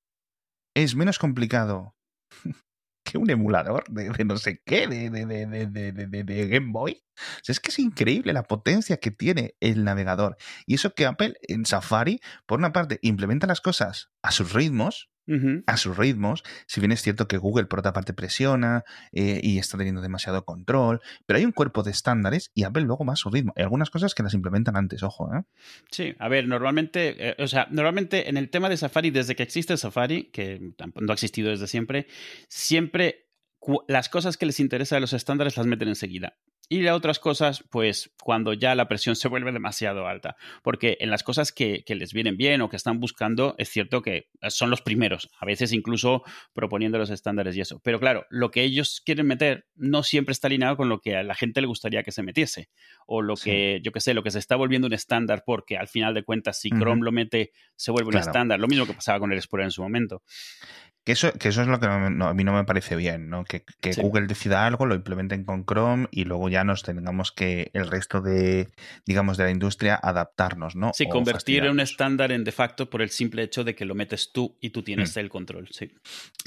es 0.76 0.96
menos 0.96 1.20
complicado 1.20 1.96
que 3.06 3.18
un 3.18 3.30
emulador 3.30 3.84
de, 3.90 4.10
no 4.26 4.38
sé 4.38 4.62
qué, 4.66 4.88
de, 4.88 5.10
de, 5.10 6.48
Game 6.48 6.72
Boy. 6.72 7.04
es 7.48 7.60
que 7.60 7.70
es 7.70 7.80
increíble 7.80 8.34
la 8.34 8.44
potencia 8.44 8.98
que 8.98 9.12
tiene 9.12 9.56
el 9.60 9.84
navegador. 9.84 10.38
Y 10.66 10.76
eso 10.76 10.94
que 10.94 11.06
Apple 11.06 11.36
en 11.44 11.66
Safari, 11.66 12.20
por 12.46 12.60
una 12.60 12.72
parte, 12.72 13.00
implementa 13.02 13.48
las 13.48 13.62
cosas 13.62 14.10
a 14.24 14.32
sus 14.32 14.54
ritmos, 14.54 15.10
a 15.68 15.78
sus 15.78 15.98
ritmos. 15.98 16.44
Si 16.68 16.80
bien 16.80 16.92
es 16.92 17.02
cierto 17.02 17.28
que 17.28 17.38
Google 17.38 17.66
por 17.66 17.80
otra 17.80 17.94
parte 17.94 18.14
presiona 18.14 18.84
eh, 19.12 19.40
y 19.42 19.58
está 19.58 19.78
teniendo 19.78 20.02
demasiado 20.02 20.46
control, 20.46 21.02
pero 21.26 21.38
hay 21.38 21.46
un 21.46 21.52
cuerpo 21.52 21.84
de 21.84 21.92
estándares 21.92 22.52
y 22.54 22.64
Apple 22.64 22.84
luego 22.84 23.06
va 23.06 23.14
a 23.14 23.18
su 23.18 23.30
ritmo. 23.30 23.54
Hay 23.56 23.64
algunas 23.64 23.90
cosas 23.90 24.14
que 24.16 24.24
las 24.24 24.34
implementan 24.34 24.76
antes, 24.76 25.04
ojo. 25.04 25.34
¿eh? 25.34 25.44
Sí, 25.92 26.16
a 26.20 26.28
ver, 26.28 26.48
normalmente, 26.48 27.30
eh, 27.30 27.36
o 27.40 27.48
sea, 27.48 27.68
normalmente 27.72 28.30
en 28.30 28.38
el 28.38 28.50
tema 28.50 28.70
de 28.70 28.78
Safari, 28.78 29.12
desde 29.12 29.36
que 29.36 29.44
existe 29.44 29.78
Safari, 29.78 30.26
que 30.26 30.74
no 30.80 31.12
ha 31.12 31.14
existido 31.14 31.50
desde 31.50 31.68
siempre, 31.68 32.08
siempre 32.48 33.28
las 33.88 34.10
cosas 34.10 34.38
que 34.38 34.46
les 34.46 34.60
interesa 34.60 34.96
de 34.96 35.02
los 35.02 35.14
estándares 35.14 35.58
las 35.58 35.68
meten 35.68 35.88
enseguida. 35.88 36.38
Y 36.70 36.88
otras 36.88 37.20
cosas, 37.20 37.64
pues 37.70 38.14
cuando 38.22 38.54
ya 38.54 38.74
la 38.74 38.88
presión 38.88 39.16
se 39.16 39.28
vuelve 39.28 39.52
demasiado 39.52 40.08
alta. 40.08 40.36
Porque 40.64 40.98
en 41.00 41.10
las 41.10 41.24
cosas 41.24 41.52
que, 41.52 41.84
les 41.88 42.14
vienen 42.14 42.38
bien 42.38 42.62
o 42.62 42.70
que 42.70 42.76
están 42.76 43.00
buscando, 43.00 43.56
es 43.58 43.70
cierto 43.70 44.02
que 44.02 44.30
son 44.50 44.70
los 44.70 44.82
primeros, 44.82 45.30
a 45.40 45.46
veces 45.46 45.72
incluso 45.74 46.24
proponiendo 46.54 46.98
los 46.98 47.10
estándares 47.10 47.56
y 47.56 47.62
eso. 47.62 47.80
Pero 47.84 48.00
claro, 48.00 48.26
lo 48.30 48.50
que 48.50 48.64
ellos 48.64 49.02
quieren 49.06 49.28
meter 49.28 49.68
no 49.76 50.02
siempre 50.02 50.32
está 50.32 50.48
alineado 50.48 50.78
con 50.78 50.90
lo 50.90 51.00
que 51.00 51.16
a 51.16 51.24
la 51.24 51.36
gente 51.36 51.62
le 51.62 51.68
gustaría 51.68 52.04
que 52.04 52.12
se 52.12 52.24
metiese. 52.24 52.70
O 53.06 53.22
lo 53.22 53.36
que, 53.36 53.80
yo 53.84 53.92
qué 53.92 54.00
sé, 54.00 54.14
lo 54.14 54.24
que 54.24 54.32
se 54.32 54.40
está 54.40 54.56
volviendo 54.56 54.88
un 54.88 54.94
estándar, 54.94 55.44
porque 55.46 55.78
al 55.78 55.88
final 55.88 56.14
de 56.14 56.24
cuentas, 56.24 56.60
si 56.60 56.70
Chrome 56.70 57.04
lo 57.04 57.12
mete, 57.12 57.52
se 57.76 57.92
vuelve 57.92 58.10
un 58.10 58.18
estándar. 58.18 58.60
Lo 58.60 58.68
mismo 58.68 58.86
que 58.86 58.94
pasaba 58.94 59.20
con 59.20 59.32
el 59.32 59.38
Explorer 59.38 59.66
en 59.66 59.72
su 59.72 59.84
momento. 59.84 60.24
Que 61.04 61.12
eso, 61.12 61.34
que 61.34 61.50
eso 61.50 61.62
es 61.62 61.68
lo 61.68 61.80
que 61.80 61.88
a 61.88 62.10
mí 62.34 62.44
no 62.44 62.54
me 62.54 62.64
parece 62.64 62.96
bien, 62.96 63.30
¿no? 63.30 63.44
Que, 63.44 63.64
Google 63.98 64.28
decida 64.28 64.66
algo, 64.66 64.86
lo 64.86 64.96
implementen 64.96 65.44
con 65.44 65.66
Chrome 65.66 66.08
y 66.12 66.24
luego 66.24 66.50
ya 66.50 66.64
nos 66.64 66.84
tengamos 66.84 67.32
que 67.32 67.72
el 67.74 67.88
resto 67.88 68.22
de, 68.22 68.70
digamos, 69.06 69.38
de 69.38 69.44
la 69.46 69.52
industria 69.52 70.00
adaptarnos, 70.02 70.76
¿no? 70.76 70.92
Sí, 70.94 71.08
convertir 71.08 71.64
un 71.70 71.80
estándar 71.80 72.32
en 72.32 72.44
de 72.44 72.52
facto 72.52 72.90
por 72.90 73.02
el 73.02 73.10
simple 73.10 73.44
hecho 73.44 73.64
de 73.64 73.76
que 73.76 73.86
lo 73.86 73.96
metes 73.96 74.32
tú 74.32 74.58
y 74.62 74.70
tú 74.70 74.84
tienes 74.84 75.16
mm. 75.16 75.20
el 75.20 75.30
control, 75.30 75.68
sí. 75.72 75.92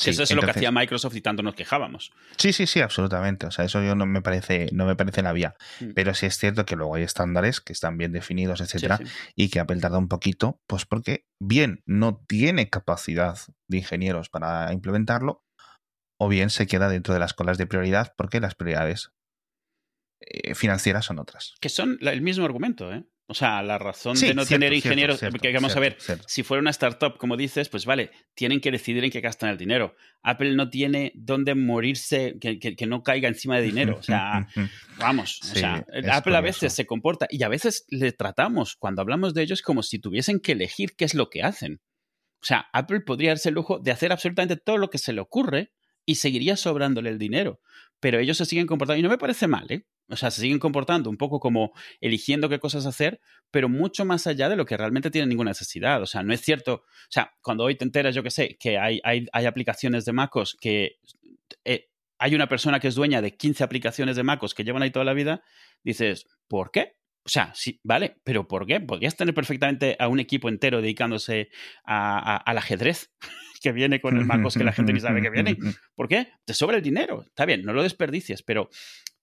eso 0.04 0.22
es 0.22 0.34
lo 0.34 0.42
que 0.42 0.50
hacía 0.50 0.70
Microsoft 0.70 1.16
y 1.16 1.20
tanto 1.20 1.42
nos 1.42 1.54
quejábamos. 1.54 2.12
Sí, 2.38 2.52
sí, 2.52 2.66
sí, 2.66 2.80
absolutamente. 2.80 3.46
O 3.46 3.50
sea, 3.50 3.64
eso 3.64 3.82
yo 3.82 3.94
no 3.94 4.06
me 4.06 4.22
parece, 4.22 4.68
no 4.72 4.86
me 4.86 4.96
parece 4.96 5.22
la 5.22 5.32
vía. 5.32 5.54
Mm. 5.80 5.90
Pero 5.94 6.14
sí 6.14 6.26
es 6.26 6.38
cierto 6.38 6.64
que 6.64 6.76
luego 6.76 6.94
hay 6.94 7.02
estándares 7.02 7.60
que 7.60 7.72
están 7.72 7.98
bien 7.98 8.12
definidos, 8.12 8.60
etcétera, 8.60 8.98
y 9.34 9.48
que 9.48 9.60
Apple 9.60 9.80
tarda 9.80 9.98
un 9.98 10.08
poquito, 10.08 10.60
pues 10.66 10.86
porque 10.86 11.26
bien 11.38 11.82
no 11.86 12.24
tiene 12.26 12.70
capacidad 12.70 13.38
de 13.68 13.78
ingenieros 13.78 14.28
para 14.28 14.45
implementarlo, 14.72 15.44
o 16.18 16.28
bien 16.28 16.50
se 16.50 16.66
queda 16.66 16.88
dentro 16.88 17.14
de 17.14 17.20
las 17.20 17.34
colas 17.34 17.58
de 17.58 17.66
prioridad 17.66 18.14
porque 18.16 18.40
las 18.40 18.54
prioridades 18.54 19.10
eh, 20.20 20.54
financieras 20.54 21.04
son 21.04 21.18
otras. 21.18 21.54
Que 21.60 21.68
son 21.68 21.98
el 22.00 22.22
mismo 22.22 22.44
argumento, 22.44 22.92
¿eh? 22.92 23.04
O 23.28 23.34
sea, 23.34 23.60
la 23.62 23.76
razón 23.76 24.18
de 24.20 24.34
no 24.34 24.46
tener 24.46 24.72
ingenieros, 24.72 25.20
porque 25.32 25.52
vamos 25.52 25.74
a 25.74 25.80
ver, 25.80 25.96
si 26.28 26.44
fuera 26.44 26.60
una 26.60 26.70
startup, 26.70 27.18
como 27.18 27.36
dices, 27.36 27.68
pues 27.68 27.84
vale, 27.84 28.12
tienen 28.34 28.60
que 28.60 28.70
decidir 28.70 29.02
en 29.02 29.10
qué 29.10 29.20
gastan 29.20 29.50
el 29.50 29.58
dinero. 29.58 29.96
Apple 30.22 30.54
no 30.54 30.70
tiene 30.70 31.10
dónde 31.16 31.56
morirse, 31.56 32.36
que, 32.40 32.86
no 32.86 33.02
caiga 33.02 33.26
encima 33.26 33.56
de 33.56 33.62
dinero. 33.62 33.96
O 33.98 34.02
sea, 34.02 34.46
vamos, 34.98 35.40
o 35.42 35.56
sea, 35.56 35.84
Apple 36.12 36.36
a 36.36 36.40
veces 36.40 36.72
se 36.72 36.86
comporta 36.86 37.26
y 37.28 37.42
a 37.42 37.48
veces 37.48 37.84
le 37.88 38.12
tratamos, 38.12 38.76
cuando 38.76 39.02
hablamos 39.02 39.34
de 39.34 39.42
ellos, 39.42 39.60
como 39.60 39.82
si 39.82 39.98
tuviesen 39.98 40.38
que 40.38 40.52
elegir 40.52 40.94
qué 40.96 41.04
es 41.04 41.14
lo 41.14 41.28
que 41.28 41.42
hacen. 41.42 41.80
O 42.46 42.48
sea, 42.48 42.68
Apple 42.72 43.00
podría 43.00 43.30
darse 43.30 43.48
el 43.48 43.56
lujo 43.56 43.80
de 43.80 43.90
hacer 43.90 44.12
absolutamente 44.12 44.56
todo 44.56 44.78
lo 44.78 44.88
que 44.88 44.98
se 44.98 45.12
le 45.12 45.20
ocurre 45.20 45.72
y 46.04 46.14
seguiría 46.14 46.56
sobrándole 46.56 47.10
el 47.10 47.18
dinero. 47.18 47.58
Pero 47.98 48.20
ellos 48.20 48.36
se 48.36 48.44
siguen 48.44 48.68
comportando, 48.68 49.00
y 49.00 49.02
no 49.02 49.08
me 49.08 49.18
parece 49.18 49.48
mal, 49.48 49.66
¿eh? 49.68 49.84
O 50.08 50.14
sea, 50.14 50.30
se 50.30 50.42
siguen 50.42 50.60
comportando 50.60 51.10
un 51.10 51.16
poco 51.16 51.40
como 51.40 51.72
eligiendo 52.00 52.48
qué 52.48 52.60
cosas 52.60 52.86
hacer, 52.86 53.20
pero 53.50 53.68
mucho 53.68 54.04
más 54.04 54.28
allá 54.28 54.48
de 54.48 54.54
lo 54.54 54.64
que 54.64 54.76
realmente 54.76 55.10
tienen 55.10 55.28
ninguna 55.28 55.50
necesidad. 55.50 56.00
O 56.00 56.06
sea, 56.06 56.22
no 56.22 56.32
es 56.32 56.40
cierto. 56.40 56.74
O 56.74 57.10
sea, 57.10 57.32
cuando 57.42 57.64
hoy 57.64 57.74
te 57.74 57.84
enteras, 57.84 58.14
yo 58.14 58.22
que 58.22 58.30
sé, 58.30 58.56
que 58.60 58.78
hay, 58.78 59.00
hay, 59.02 59.46
aplicaciones 59.46 60.04
de 60.04 60.12
MacOS 60.12 60.56
que 60.60 60.98
eh, 61.64 61.88
hay 62.16 62.36
una 62.36 62.48
persona 62.48 62.78
que 62.78 62.86
es 62.86 62.94
dueña 62.94 63.20
de 63.22 63.36
15 63.36 63.64
aplicaciones 63.64 64.14
de 64.14 64.22
MacOS 64.22 64.54
que 64.54 64.62
llevan 64.62 64.84
ahí 64.84 64.92
toda 64.92 65.04
la 65.04 65.14
vida, 65.14 65.42
dices, 65.82 66.28
¿por 66.46 66.70
qué? 66.70 66.92
O 67.26 67.28
sea, 67.28 67.52
sí, 67.54 67.80
vale, 67.82 68.18
pero 68.22 68.46
¿por 68.46 68.66
qué? 68.66 68.78
Podrías 68.78 69.16
tener 69.16 69.34
perfectamente 69.34 69.96
a 69.98 70.06
un 70.06 70.20
equipo 70.20 70.48
entero 70.48 70.80
dedicándose 70.80 71.48
al 71.84 72.56
ajedrez 72.56 73.10
que 73.60 73.72
viene 73.72 74.00
con 74.00 74.16
el 74.16 74.24
MacOS 74.24 74.56
que 74.56 74.62
la 74.62 74.72
gente 74.72 74.92
ni 74.92 75.00
sabe 75.00 75.20
que 75.20 75.30
viene. 75.30 75.56
¿Por 75.96 76.06
qué? 76.06 76.28
Te 76.44 76.54
sobra 76.54 76.76
el 76.76 76.84
dinero. 76.84 77.24
Está 77.26 77.44
bien, 77.44 77.64
no 77.64 77.72
lo 77.72 77.82
desperdicies, 77.82 78.44
pero 78.44 78.70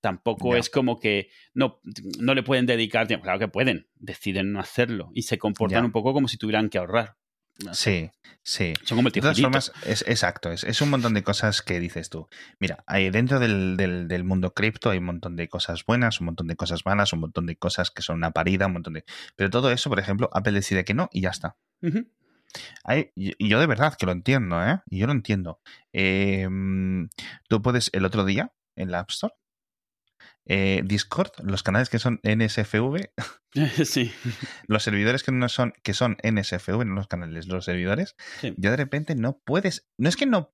tampoco 0.01 0.57
es 0.57 0.69
como 0.69 0.99
que 0.99 1.29
no, 1.53 1.79
no 2.19 2.35
le 2.35 2.43
pueden 2.43 2.65
dedicar 2.65 3.07
tiempo. 3.07 3.23
Claro 3.23 3.39
que 3.39 3.47
pueden, 3.47 3.87
deciden 3.95 4.51
no 4.51 4.59
hacerlo 4.59 5.09
y 5.13 5.21
se 5.21 5.37
comportan 5.37 5.85
un 5.85 5.93
poco 5.93 6.11
como 6.11 6.27
si 6.27 6.37
tuvieran 6.37 6.69
que 6.69 6.79
ahorrar. 6.79 7.15
Sí, 7.71 8.09
sí. 8.41 8.73
Son 8.83 8.97
como 8.97 9.07
el 9.07 9.13
De 9.13 9.21
todas 9.21 9.39
formas, 9.39 9.71
es, 9.85 10.03
exacto, 10.07 10.51
es, 10.51 10.81
un 10.81 10.89
montón 10.89 11.13
de 11.13 11.23
cosas 11.23 11.61
que 11.61 11.79
dices 11.79 12.09
tú. 12.09 12.27
Mira, 12.59 12.83
hay, 12.87 13.09
dentro 13.09 13.39
del, 13.39 13.77
del, 13.77 14.23
mundo 14.23 14.53
cripto 14.53 14.89
hay 14.89 14.97
un 14.97 15.05
montón 15.05 15.35
de 15.35 15.47
cosas 15.47 15.85
buenas, 15.85 16.19
un 16.19 16.25
montón 16.25 16.47
de 16.47 16.55
cosas 16.55 16.85
malas, 16.85 17.13
un 17.13 17.19
montón 17.19 17.45
de 17.45 17.55
cosas 17.55 17.91
que 17.91 18.01
son 18.01 18.17
una 18.17 18.31
parida, 18.31 18.67
un 18.67 18.73
montón 18.73 18.93
de... 18.93 19.05
Pero 19.35 19.49
todo 19.49 19.71
eso, 19.71 19.89
por 19.89 19.99
ejemplo, 19.99 20.29
Apple 20.33 20.53
decide 20.53 20.83
que 20.83 20.93
no 20.93 21.09
y 21.11 21.21
ya 21.21 21.29
está. 21.29 21.57
hay, 22.83 23.11
y 23.15 23.47
yo 23.47 23.59
de 23.59 23.67
verdad 23.67 23.95
que 23.97 24.05
lo 24.05 24.11
entiendo, 24.11 24.63
¿eh? 24.65 24.81
Y 24.89 24.99
yo 24.99 25.07
lo 25.07 25.13
entiendo. 25.13 25.59
Em, 25.91 27.09
tú 27.47 27.61
puedes, 27.61 27.89
el 27.93 28.05
otro 28.05 28.25
día, 28.25 28.51
en 28.75 28.91
la 28.91 28.99
App 28.99 29.11
Store, 29.11 29.33
eh, 30.45 30.81
Discord, 30.83 31.31
los 31.43 31.63
canales 31.63 31.89
que 31.89 31.99
son 31.99 32.19
NSFV, 32.23 33.09
sí. 33.85 34.11
los 34.67 34.83
servidores 34.83 35.23
que 35.23 35.31
no 35.31 35.47
son, 35.49 35.73
que 35.83 35.93
son 35.93 36.17
NSFV, 36.23 36.85
no 36.85 36.95
los 36.95 37.07
canales, 37.07 37.47
los 37.47 37.65
servidores, 37.65 38.15
ya 38.41 38.71
de 38.71 38.77
repente 38.77 39.15
no 39.15 39.39
puedes, 39.45 39.87
no 39.97 40.09
es 40.09 40.15
que 40.15 40.25
no, 40.25 40.53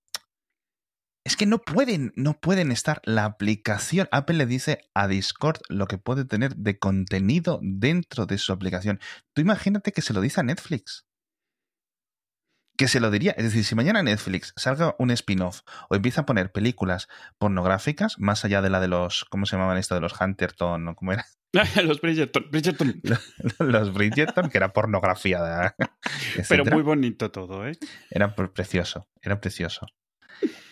es 1.25 1.35
que 1.35 1.45
no 1.45 1.59
pueden, 1.59 2.13
no 2.15 2.39
pueden 2.39 2.71
estar. 2.71 3.01
La 3.03 3.25
aplicación, 3.25 4.07
Apple 4.11 4.37
le 4.37 4.45
dice 4.45 4.81
a 4.93 5.07
Discord 5.07 5.59
lo 5.69 5.87
que 5.87 5.97
puede 5.97 6.25
tener 6.25 6.55
de 6.55 6.79
contenido 6.79 7.59
dentro 7.61 8.25
de 8.25 8.37
su 8.37 8.53
aplicación. 8.53 8.99
Tú 9.33 9.41
imagínate 9.41 9.91
que 9.91 10.01
se 10.01 10.13
lo 10.13 10.21
dice 10.21 10.39
a 10.39 10.43
Netflix 10.43 11.08
que 12.79 12.87
se 12.87 13.01
lo 13.01 13.11
diría. 13.11 13.31
Es 13.31 13.43
decir, 13.43 13.65
si 13.65 13.75
mañana 13.75 14.01
Netflix 14.01 14.53
salga 14.55 14.95
un 14.99 15.11
spin-off 15.11 15.63
o 15.89 15.95
empieza 15.95 16.21
a 16.21 16.25
poner 16.25 16.53
películas 16.53 17.09
pornográficas, 17.37 18.17
más 18.19 18.45
allá 18.45 18.61
de 18.61 18.69
la 18.69 18.79
de 18.79 18.87
los, 18.87 19.25
¿cómo 19.25 19.45
se 19.45 19.57
llamaban 19.57 19.77
esto? 19.77 19.95
De 19.95 20.01
los 20.01 20.19
Hunterton, 20.19 20.87
¿o 20.87 20.95
cómo 20.95 21.11
era? 21.11 21.25
los 21.83 21.99
Bridgerton. 21.99 22.45
Bridgerton. 22.49 23.01
Los, 23.59 23.93
Bridgerton, 23.93 24.49
que 24.49 24.57
era 24.57 24.71
pornografía. 24.71 25.75
Pero 26.47 26.63
muy 26.63 26.81
bonito 26.81 27.31
todo, 27.31 27.67
¿eh? 27.67 27.73
Era 28.09 28.33
precioso, 28.33 29.09
era 29.21 29.41
precioso. 29.41 29.85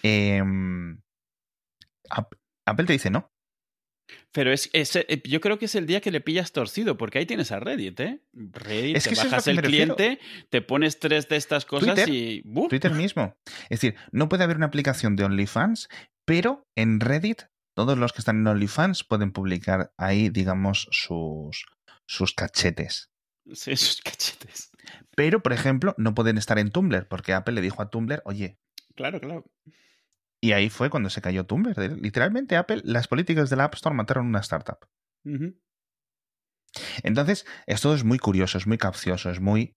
Em, 0.02 1.02
Apple 2.66 2.86
te 2.86 2.94
dice 2.94 3.10
no. 3.10 3.34
Pero 4.32 4.52
es, 4.54 4.70
eh, 4.74 5.22
yo 5.26 5.42
creo 5.42 5.60
que 5.60 5.66
es 5.66 5.76
el 5.76 5.86
día 5.86 6.02
que 6.02 6.12
le 6.12 6.22
pillas 6.22 6.52
torcido, 6.52 6.98
porque 6.98 7.20
ahí 7.20 7.26
tienes 7.26 7.52
a 7.52 7.60
Reddit, 7.60 8.00
¿eh? 8.00 8.22
Reddit, 8.34 9.04
te 9.04 9.16
bajas 9.16 9.48
el 9.48 9.62
cliente, 9.62 10.20
te 10.50 10.62
pones 10.62 11.00
tres 11.00 11.28
de 11.28 11.36
estas 11.36 11.66
cosas 11.66 12.08
y. 12.08 12.44
Twitter 12.70 12.94
mismo. 12.94 13.36
Es 13.70 13.82
decir, 13.82 13.96
no 14.12 14.30
puede 14.30 14.44
haber 14.44 14.58
una 14.58 14.68
aplicación 14.68 15.16
de 15.16 15.26
OnlyFans, 15.26 15.90
pero 16.26 16.68
en 16.76 17.00
Reddit, 17.00 17.44
todos 17.74 17.98
los 17.98 18.14
que 18.14 18.20
están 18.20 18.38
en 18.38 18.48
OnlyFans 18.48 19.04
pueden 19.04 19.32
publicar 19.32 19.94
ahí, 19.98 20.30
digamos, 20.30 20.88
sus, 20.92 21.66
sus 22.06 22.34
cachetes. 22.34 23.12
Sí, 23.54 23.76
sus 23.78 24.02
cachetes. 24.02 24.72
Pero, 25.16 25.42
por 25.42 25.54
ejemplo, 25.54 25.96
no 25.98 26.14
pueden 26.14 26.38
estar 26.38 26.60
en 26.60 26.72
Tumblr, 26.72 27.08
porque 27.08 27.34
Apple 27.34 27.56
le 27.56 27.62
dijo 27.62 27.82
a 27.82 27.90
Tumblr, 27.90 28.22
oye. 28.26 28.58
Claro, 28.96 29.20
claro. 29.20 29.46
Y 30.42 30.52
ahí 30.52 30.70
fue 30.70 30.90
cuando 30.90 31.10
se 31.10 31.22
cayó 31.22 31.46
Tumblr. 31.46 32.00
Literalmente 32.02 32.58
Apple, 32.58 32.82
las 32.84 33.08
políticas 33.08 33.50
de 33.50 33.56
la 33.56 33.66
App 33.66 33.76
Store 33.76 33.96
mataron 33.96 34.28
una 34.28 34.40
startup. 34.40 34.88
Entonces, 37.04 37.46
esto 37.66 37.94
es 37.94 38.04
muy 38.04 38.20
curioso, 38.20 38.58
es 38.58 38.68
muy 38.68 38.78
capcioso, 38.78 39.30
es 39.30 39.40
muy 39.40 39.77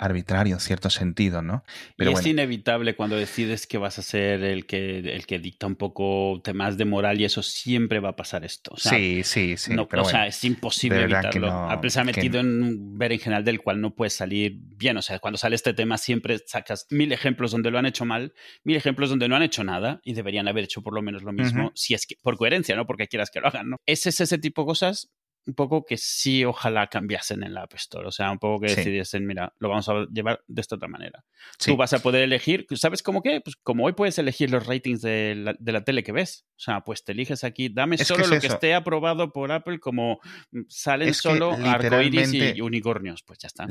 arbitrario 0.00 0.54
en 0.54 0.60
cierto 0.60 0.88
sentido, 0.88 1.42
¿no? 1.42 1.62
Pero 1.94 2.12
y 2.12 2.14
es 2.14 2.26
inevitable 2.26 2.96
cuando 2.96 3.16
decides 3.16 3.66
que 3.66 3.76
vas 3.76 3.98
a 3.98 4.02
ser 4.02 4.42
el 4.42 4.64
que, 4.64 4.98
el 4.98 5.26
que 5.26 5.38
dicta 5.38 5.66
un 5.66 5.76
poco 5.76 6.40
temas 6.42 6.78
de 6.78 6.86
moral 6.86 7.20
y 7.20 7.26
eso 7.26 7.42
siempre 7.42 8.00
va 8.00 8.10
a 8.10 8.16
pasar 8.16 8.42
esto. 8.46 8.72
sí, 8.76 9.22
sí, 9.24 9.58
sí. 9.58 9.74
o 9.76 10.04
sea, 10.04 10.26
es 10.26 10.42
imposible 10.44 11.02
evitarlo. 11.02 11.50
Apple 11.52 11.90
se 11.90 12.00
ha 12.00 12.04
metido 12.04 12.40
en 12.40 12.62
un 12.62 12.98
ver 12.98 13.12
en 13.12 13.18
general 13.18 13.44
del 13.44 13.60
cual 13.60 13.82
no 13.82 13.94
puedes 13.94 14.14
salir 14.14 14.56
bien. 14.58 14.96
O 14.96 15.02
sea, 15.02 15.18
cuando 15.18 15.36
sale 15.36 15.54
este 15.54 15.74
tema 15.74 15.98
siempre 15.98 16.38
sacas 16.46 16.86
mil 16.88 17.12
ejemplos 17.12 17.50
donde 17.50 17.70
lo 17.70 17.78
han 17.78 17.84
hecho 17.84 18.06
mal, 18.06 18.32
mil 18.64 18.76
ejemplos 18.76 19.10
donde 19.10 19.28
no 19.28 19.36
han 19.36 19.42
hecho 19.42 19.64
nada 19.64 20.00
y 20.02 20.14
deberían 20.14 20.48
haber 20.48 20.64
hecho 20.64 20.82
por 20.82 20.94
lo 20.94 21.02
menos 21.02 21.22
lo 21.22 21.32
mismo, 21.32 21.72
si 21.74 21.92
es 21.92 22.06
que, 22.06 22.16
por 22.22 22.38
coherencia, 22.38 22.74
¿no? 22.74 22.86
Porque 22.86 23.06
quieras 23.06 23.30
que 23.30 23.40
lo 23.40 23.48
hagan, 23.48 23.68
¿no? 23.68 23.76
Ese 23.84 24.08
es 24.08 24.20
ese 24.20 24.38
tipo 24.38 24.62
de 24.62 24.66
cosas 24.66 25.10
un 25.46 25.54
poco 25.54 25.84
que 25.84 25.96
sí 25.96 26.44
ojalá 26.44 26.86
cambiasen 26.88 27.42
en 27.42 27.54
la 27.54 27.62
App 27.62 27.74
Store. 27.74 28.06
O 28.06 28.12
sea, 28.12 28.30
un 28.30 28.38
poco 28.38 28.60
que 28.60 28.74
decidiesen, 28.74 29.26
mira, 29.26 29.54
lo 29.58 29.68
vamos 29.68 29.88
a 29.88 30.06
llevar 30.12 30.42
de 30.46 30.60
esta 30.60 30.76
otra 30.76 30.88
manera. 30.88 31.24
Tú 31.58 31.76
vas 31.76 31.92
a 31.92 32.00
poder 32.00 32.22
elegir, 32.22 32.66
¿sabes 32.74 33.02
cómo 33.02 33.22
qué? 33.22 33.40
Pues 33.40 33.56
como 33.56 33.84
hoy 33.84 33.92
puedes 33.92 34.18
elegir 34.18 34.50
los 34.50 34.66
ratings 34.66 35.02
de 35.02 35.56
la, 35.60 35.84
tele 35.84 36.02
que 36.02 36.12
ves. 36.12 36.46
O 36.56 36.62
sea, 36.62 36.82
pues 36.82 37.04
te 37.04 37.12
eliges 37.12 37.44
aquí, 37.44 37.68
dame 37.68 37.98
solo 37.98 38.26
lo 38.26 38.40
que 38.40 38.46
esté 38.46 38.74
aprobado 38.74 39.32
por 39.32 39.50
Apple, 39.52 39.80
como 39.80 40.20
salen 40.68 41.14
solo 41.14 41.52
arcoiris 41.52 42.34
y 42.34 42.60
unicornios. 42.60 43.22
Pues 43.22 43.38
ya 43.38 43.46
está. 43.48 43.66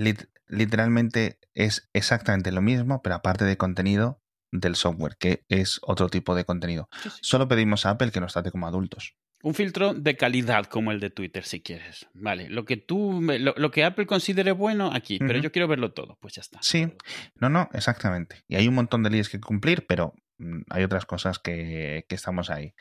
literalmente 0.47 1.39
es 1.53 1.89
exactamente 1.93 2.51
lo 2.51 2.62
mismo, 2.62 3.01
pero 3.01 3.15
aparte 3.15 3.45
de 3.45 3.58
contenido 3.58 4.21
del 4.51 4.75
software, 4.75 5.17
que 5.17 5.45
es 5.49 5.79
otro 5.84 6.10
tipo 6.10 6.36
de 6.36 6.45
contenido. 6.45 6.89
Solo 7.21 7.47
pedimos 7.47 7.86
a 7.86 7.91
Apple 7.91 8.12
que 8.12 8.19
nos 8.19 8.34
trate 8.34 8.51
como 8.51 8.67
adultos. 8.67 9.15
Un 9.41 9.54
filtro 9.54 9.93
de 9.93 10.17
calidad 10.17 10.65
como 10.65 10.91
el 10.91 10.99
de 10.99 11.10
Twitter, 11.10 11.45
si 11.45 11.62
quieres. 11.62 12.08
Vale, 12.13 12.49
lo 12.49 12.65
que 12.65 12.75
tú, 12.75 13.21
lo, 13.21 13.71
que 13.71 13.84
Apple 13.86 14.06
considere 14.06 14.52
bueno 14.52 14.91
aquí, 14.93 15.17
pero 15.19 15.39
yo 15.39 15.52
quiero 15.52 15.67
verlo 15.67 15.93
todo, 15.93 16.17
pues 16.19 16.34
ya 16.36 16.41
está. 16.41 16.60
Sí, 16.62 16.91
no, 17.36 17.49
no, 17.49 17.69
exactamente. 17.73 18.43
Y 18.47 18.56
hay 18.56 18.67
un 18.67 18.75
montón 18.75 19.02
de 19.04 19.10
leyes 19.10 19.30
que 19.30 19.39
cumplir, 19.39 19.86
pero 19.88 20.13
mm, 20.39 20.62
hay 20.69 20.84
otras 20.84 21.06
cosas 21.06 21.39
que, 21.39 22.06
que 22.10 22.15
estamos 22.15 22.49
ahí. 22.49 22.73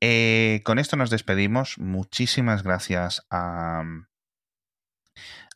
Eh, 0.00 0.60
con 0.64 0.78
esto 0.78 0.96
nos 0.96 1.10
despedimos. 1.10 1.78
Muchísimas 1.78 2.62
gracias 2.62 3.26
a, 3.30 3.82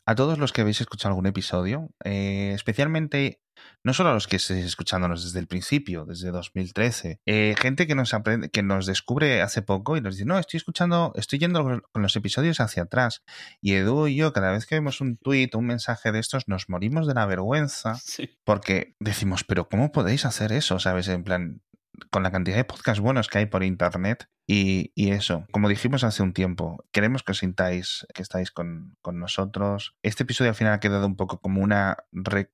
a 0.05 0.15
todos 0.15 0.37
los 0.37 0.51
que 0.51 0.61
habéis 0.61 0.81
escuchado 0.81 1.11
algún 1.11 1.27
episodio, 1.27 1.89
eh, 2.03 2.51
especialmente 2.53 3.41
no 3.83 3.93
solo 3.93 4.09
a 4.09 4.13
los 4.13 4.27
que 4.27 4.35
estéis 4.35 4.65
escuchándonos 4.65 5.23
desde 5.23 5.39
el 5.39 5.47
principio, 5.47 6.05
desde 6.05 6.31
2013, 6.31 7.19
eh, 7.25 7.55
gente 7.59 7.87
que 7.87 7.95
nos 7.95 8.13
aprende, 8.13 8.49
que 8.49 8.63
nos 8.63 8.85
descubre 8.85 9.41
hace 9.41 9.61
poco 9.61 9.97
y 9.97 10.01
nos 10.01 10.15
dice, 10.15 10.25
no, 10.25 10.37
estoy 10.37 10.57
escuchando, 10.57 11.13
estoy 11.15 11.39
yendo 11.39 11.81
con 11.91 12.01
los 12.01 12.15
episodios 12.15 12.59
hacia 12.59 12.83
atrás. 12.83 13.23
Y 13.61 13.73
Edu 13.73 14.07
y 14.07 14.15
yo, 14.15 14.33
cada 14.33 14.51
vez 14.51 14.65
que 14.65 14.75
vemos 14.75 15.01
un 15.01 15.17
tuit 15.17 15.53
o 15.55 15.59
un 15.59 15.65
mensaje 15.65 16.11
de 16.11 16.19
estos, 16.19 16.47
nos 16.47 16.69
morimos 16.69 17.07
de 17.07 17.13
la 17.13 17.25
vergüenza 17.25 17.99
porque 18.43 18.95
decimos, 18.99 19.43
pero 19.43 19.67
¿cómo 19.69 19.91
podéis 19.91 20.25
hacer 20.25 20.51
eso? 20.51 20.79
¿Sabes? 20.79 21.07
En 21.07 21.23
plan, 21.23 21.61
con 22.09 22.23
la 22.23 22.31
cantidad 22.31 22.57
de 22.57 22.63
podcasts 22.63 22.99
buenos 22.99 23.27
que 23.27 23.39
hay 23.39 23.45
por 23.45 23.63
internet 23.63 24.27
y, 24.53 24.91
eso, 25.11 25.45
como 25.51 25.69
dijimos 25.69 26.03
hace 26.03 26.23
un 26.23 26.33
tiempo, 26.33 26.83
queremos 26.91 27.23
que 27.23 27.31
os 27.31 27.37
sintáis 27.37 28.05
que 28.13 28.21
estáis 28.21 28.51
con, 28.51 28.97
nosotros. 29.13 29.95
Este 30.03 30.23
episodio 30.23 30.49
al 30.49 30.55
final 30.55 30.73
ha 30.73 30.79
quedado 30.81 31.05
un 31.05 31.15
poco 31.15 31.39
como 31.39 31.61
una 31.61 32.03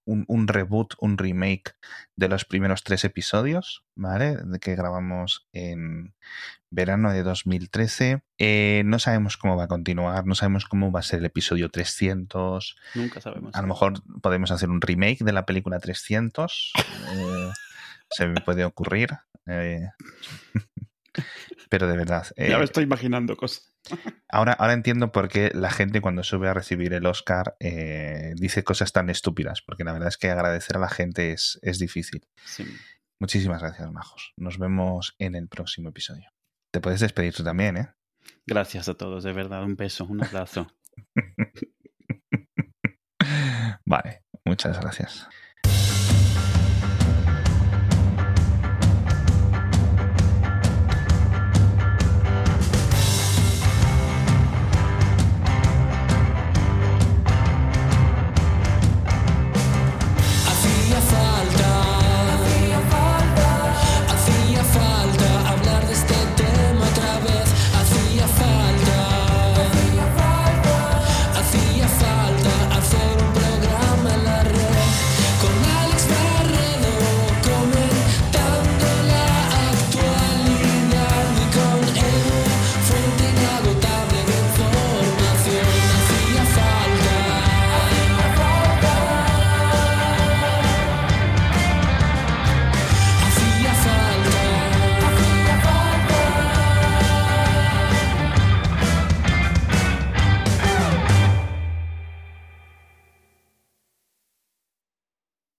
un, 0.06 0.48
reboot, 0.48 0.94
un 1.00 1.18
remake 1.18 1.74
de 2.16 2.28
los 2.28 2.46
primeros 2.46 2.84
tres 2.84 3.04
episodios, 3.04 3.84
¿vale? 3.96 4.38
De 4.38 4.60
que 4.60 4.76
grabamos 4.76 5.48
en 5.54 6.14
verano 6.70 7.12
de 7.12 7.24
2013. 7.24 8.22
Eh, 8.38 8.84
no 8.86 9.00
sabemos 9.00 9.38
cómo 9.38 9.58
va 9.58 9.64
a 9.64 9.68
continuar, 9.68 10.28
no 10.28 10.36
sabemos 10.36 10.66
cómo 10.66 10.92
va 10.92 11.00
a 11.00 11.04
ser 11.04 11.20
el 11.20 11.26
episodio 11.26 11.70
300. 11.70 12.76
Nunca 12.94 13.22
sabemos. 13.22 13.56
A 13.56 13.62
lo 13.62 13.68
mejor 13.70 14.04
podemos 14.22 14.52
hacer 14.52 14.70
un 14.70 14.82
remake 14.82 15.24
de 15.24 15.32
la 15.32 15.48
película 15.48 15.80
300. 15.80 16.74
Eh, 17.10 17.52
se 18.10 18.28
me 18.28 18.42
puede 18.42 18.66
ocurrir. 18.66 19.12
Eh, 19.48 19.90
pero 21.70 21.88
de 21.88 21.98
verdad. 21.98 22.28
ya 22.38 22.58
me 22.58 22.62
eh, 22.62 22.64
estoy 22.64 22.84
imaginando 22.84 23.38
cosas. 23.38 23.74
Ahora, 24.30 24.52
ahora 24.52 24.74
entiendo 24.74 25.14
por 25.14 25.30
qué 25.30 25.52
la 25.54 25.72
gente 25.72 26.02
cuando 26.02 26.22
sube 26.22 26.50
a 26.50 26.54
recibir 26.54 26.92
el 26.92 27.06
Oscar 27.06 27.56
eh, 27.62 28.34
dice 28.36 28.66
cosas 28.66 28.92
tan 28.92 29.10
estúpidas, 29.10 29.62
porque 29.62 29.86
la 29.86 29.94
verdad 29.94 30.10
es 30.10 30.18
que 30.18 30.30
agradecer 30.30 30.76
a 30.76 30.82
la 30.82 30.90
gente 30.90 31.32
es, 31.32 31.60
es 31.62 31.80
difícil. 31.80 32.28
Muchísimas 33.22 33.62
gracias, 33.62 33.90
Majos. 33.90 34.34
Nos 34.36 34.60
vemos 34.60 35.16
en 35.18 35.36
el 35.36 35.48
próximo 35.48 35.90
episodio. 35.90 36.30
Te 36.72 36.82
puedes 36.82 37.00
despedir 37.00 37.34
tú 37.34 37.46
también, 37.46 37.78
¿eh? 37.78 37.88
Gracias 38.46 38.90
a 38.90 38.96
todos, 38.96 39.24
de 39.24 39.32
verdad. 39.32 39.64
Un 39.64 39.78
beso, 39.78 40.04
un 40.04 40.22
abrazo. 40.22 40.68
vale, 43.86 44.26
muchas 44.44 44.82
gracias. 44.82 45.30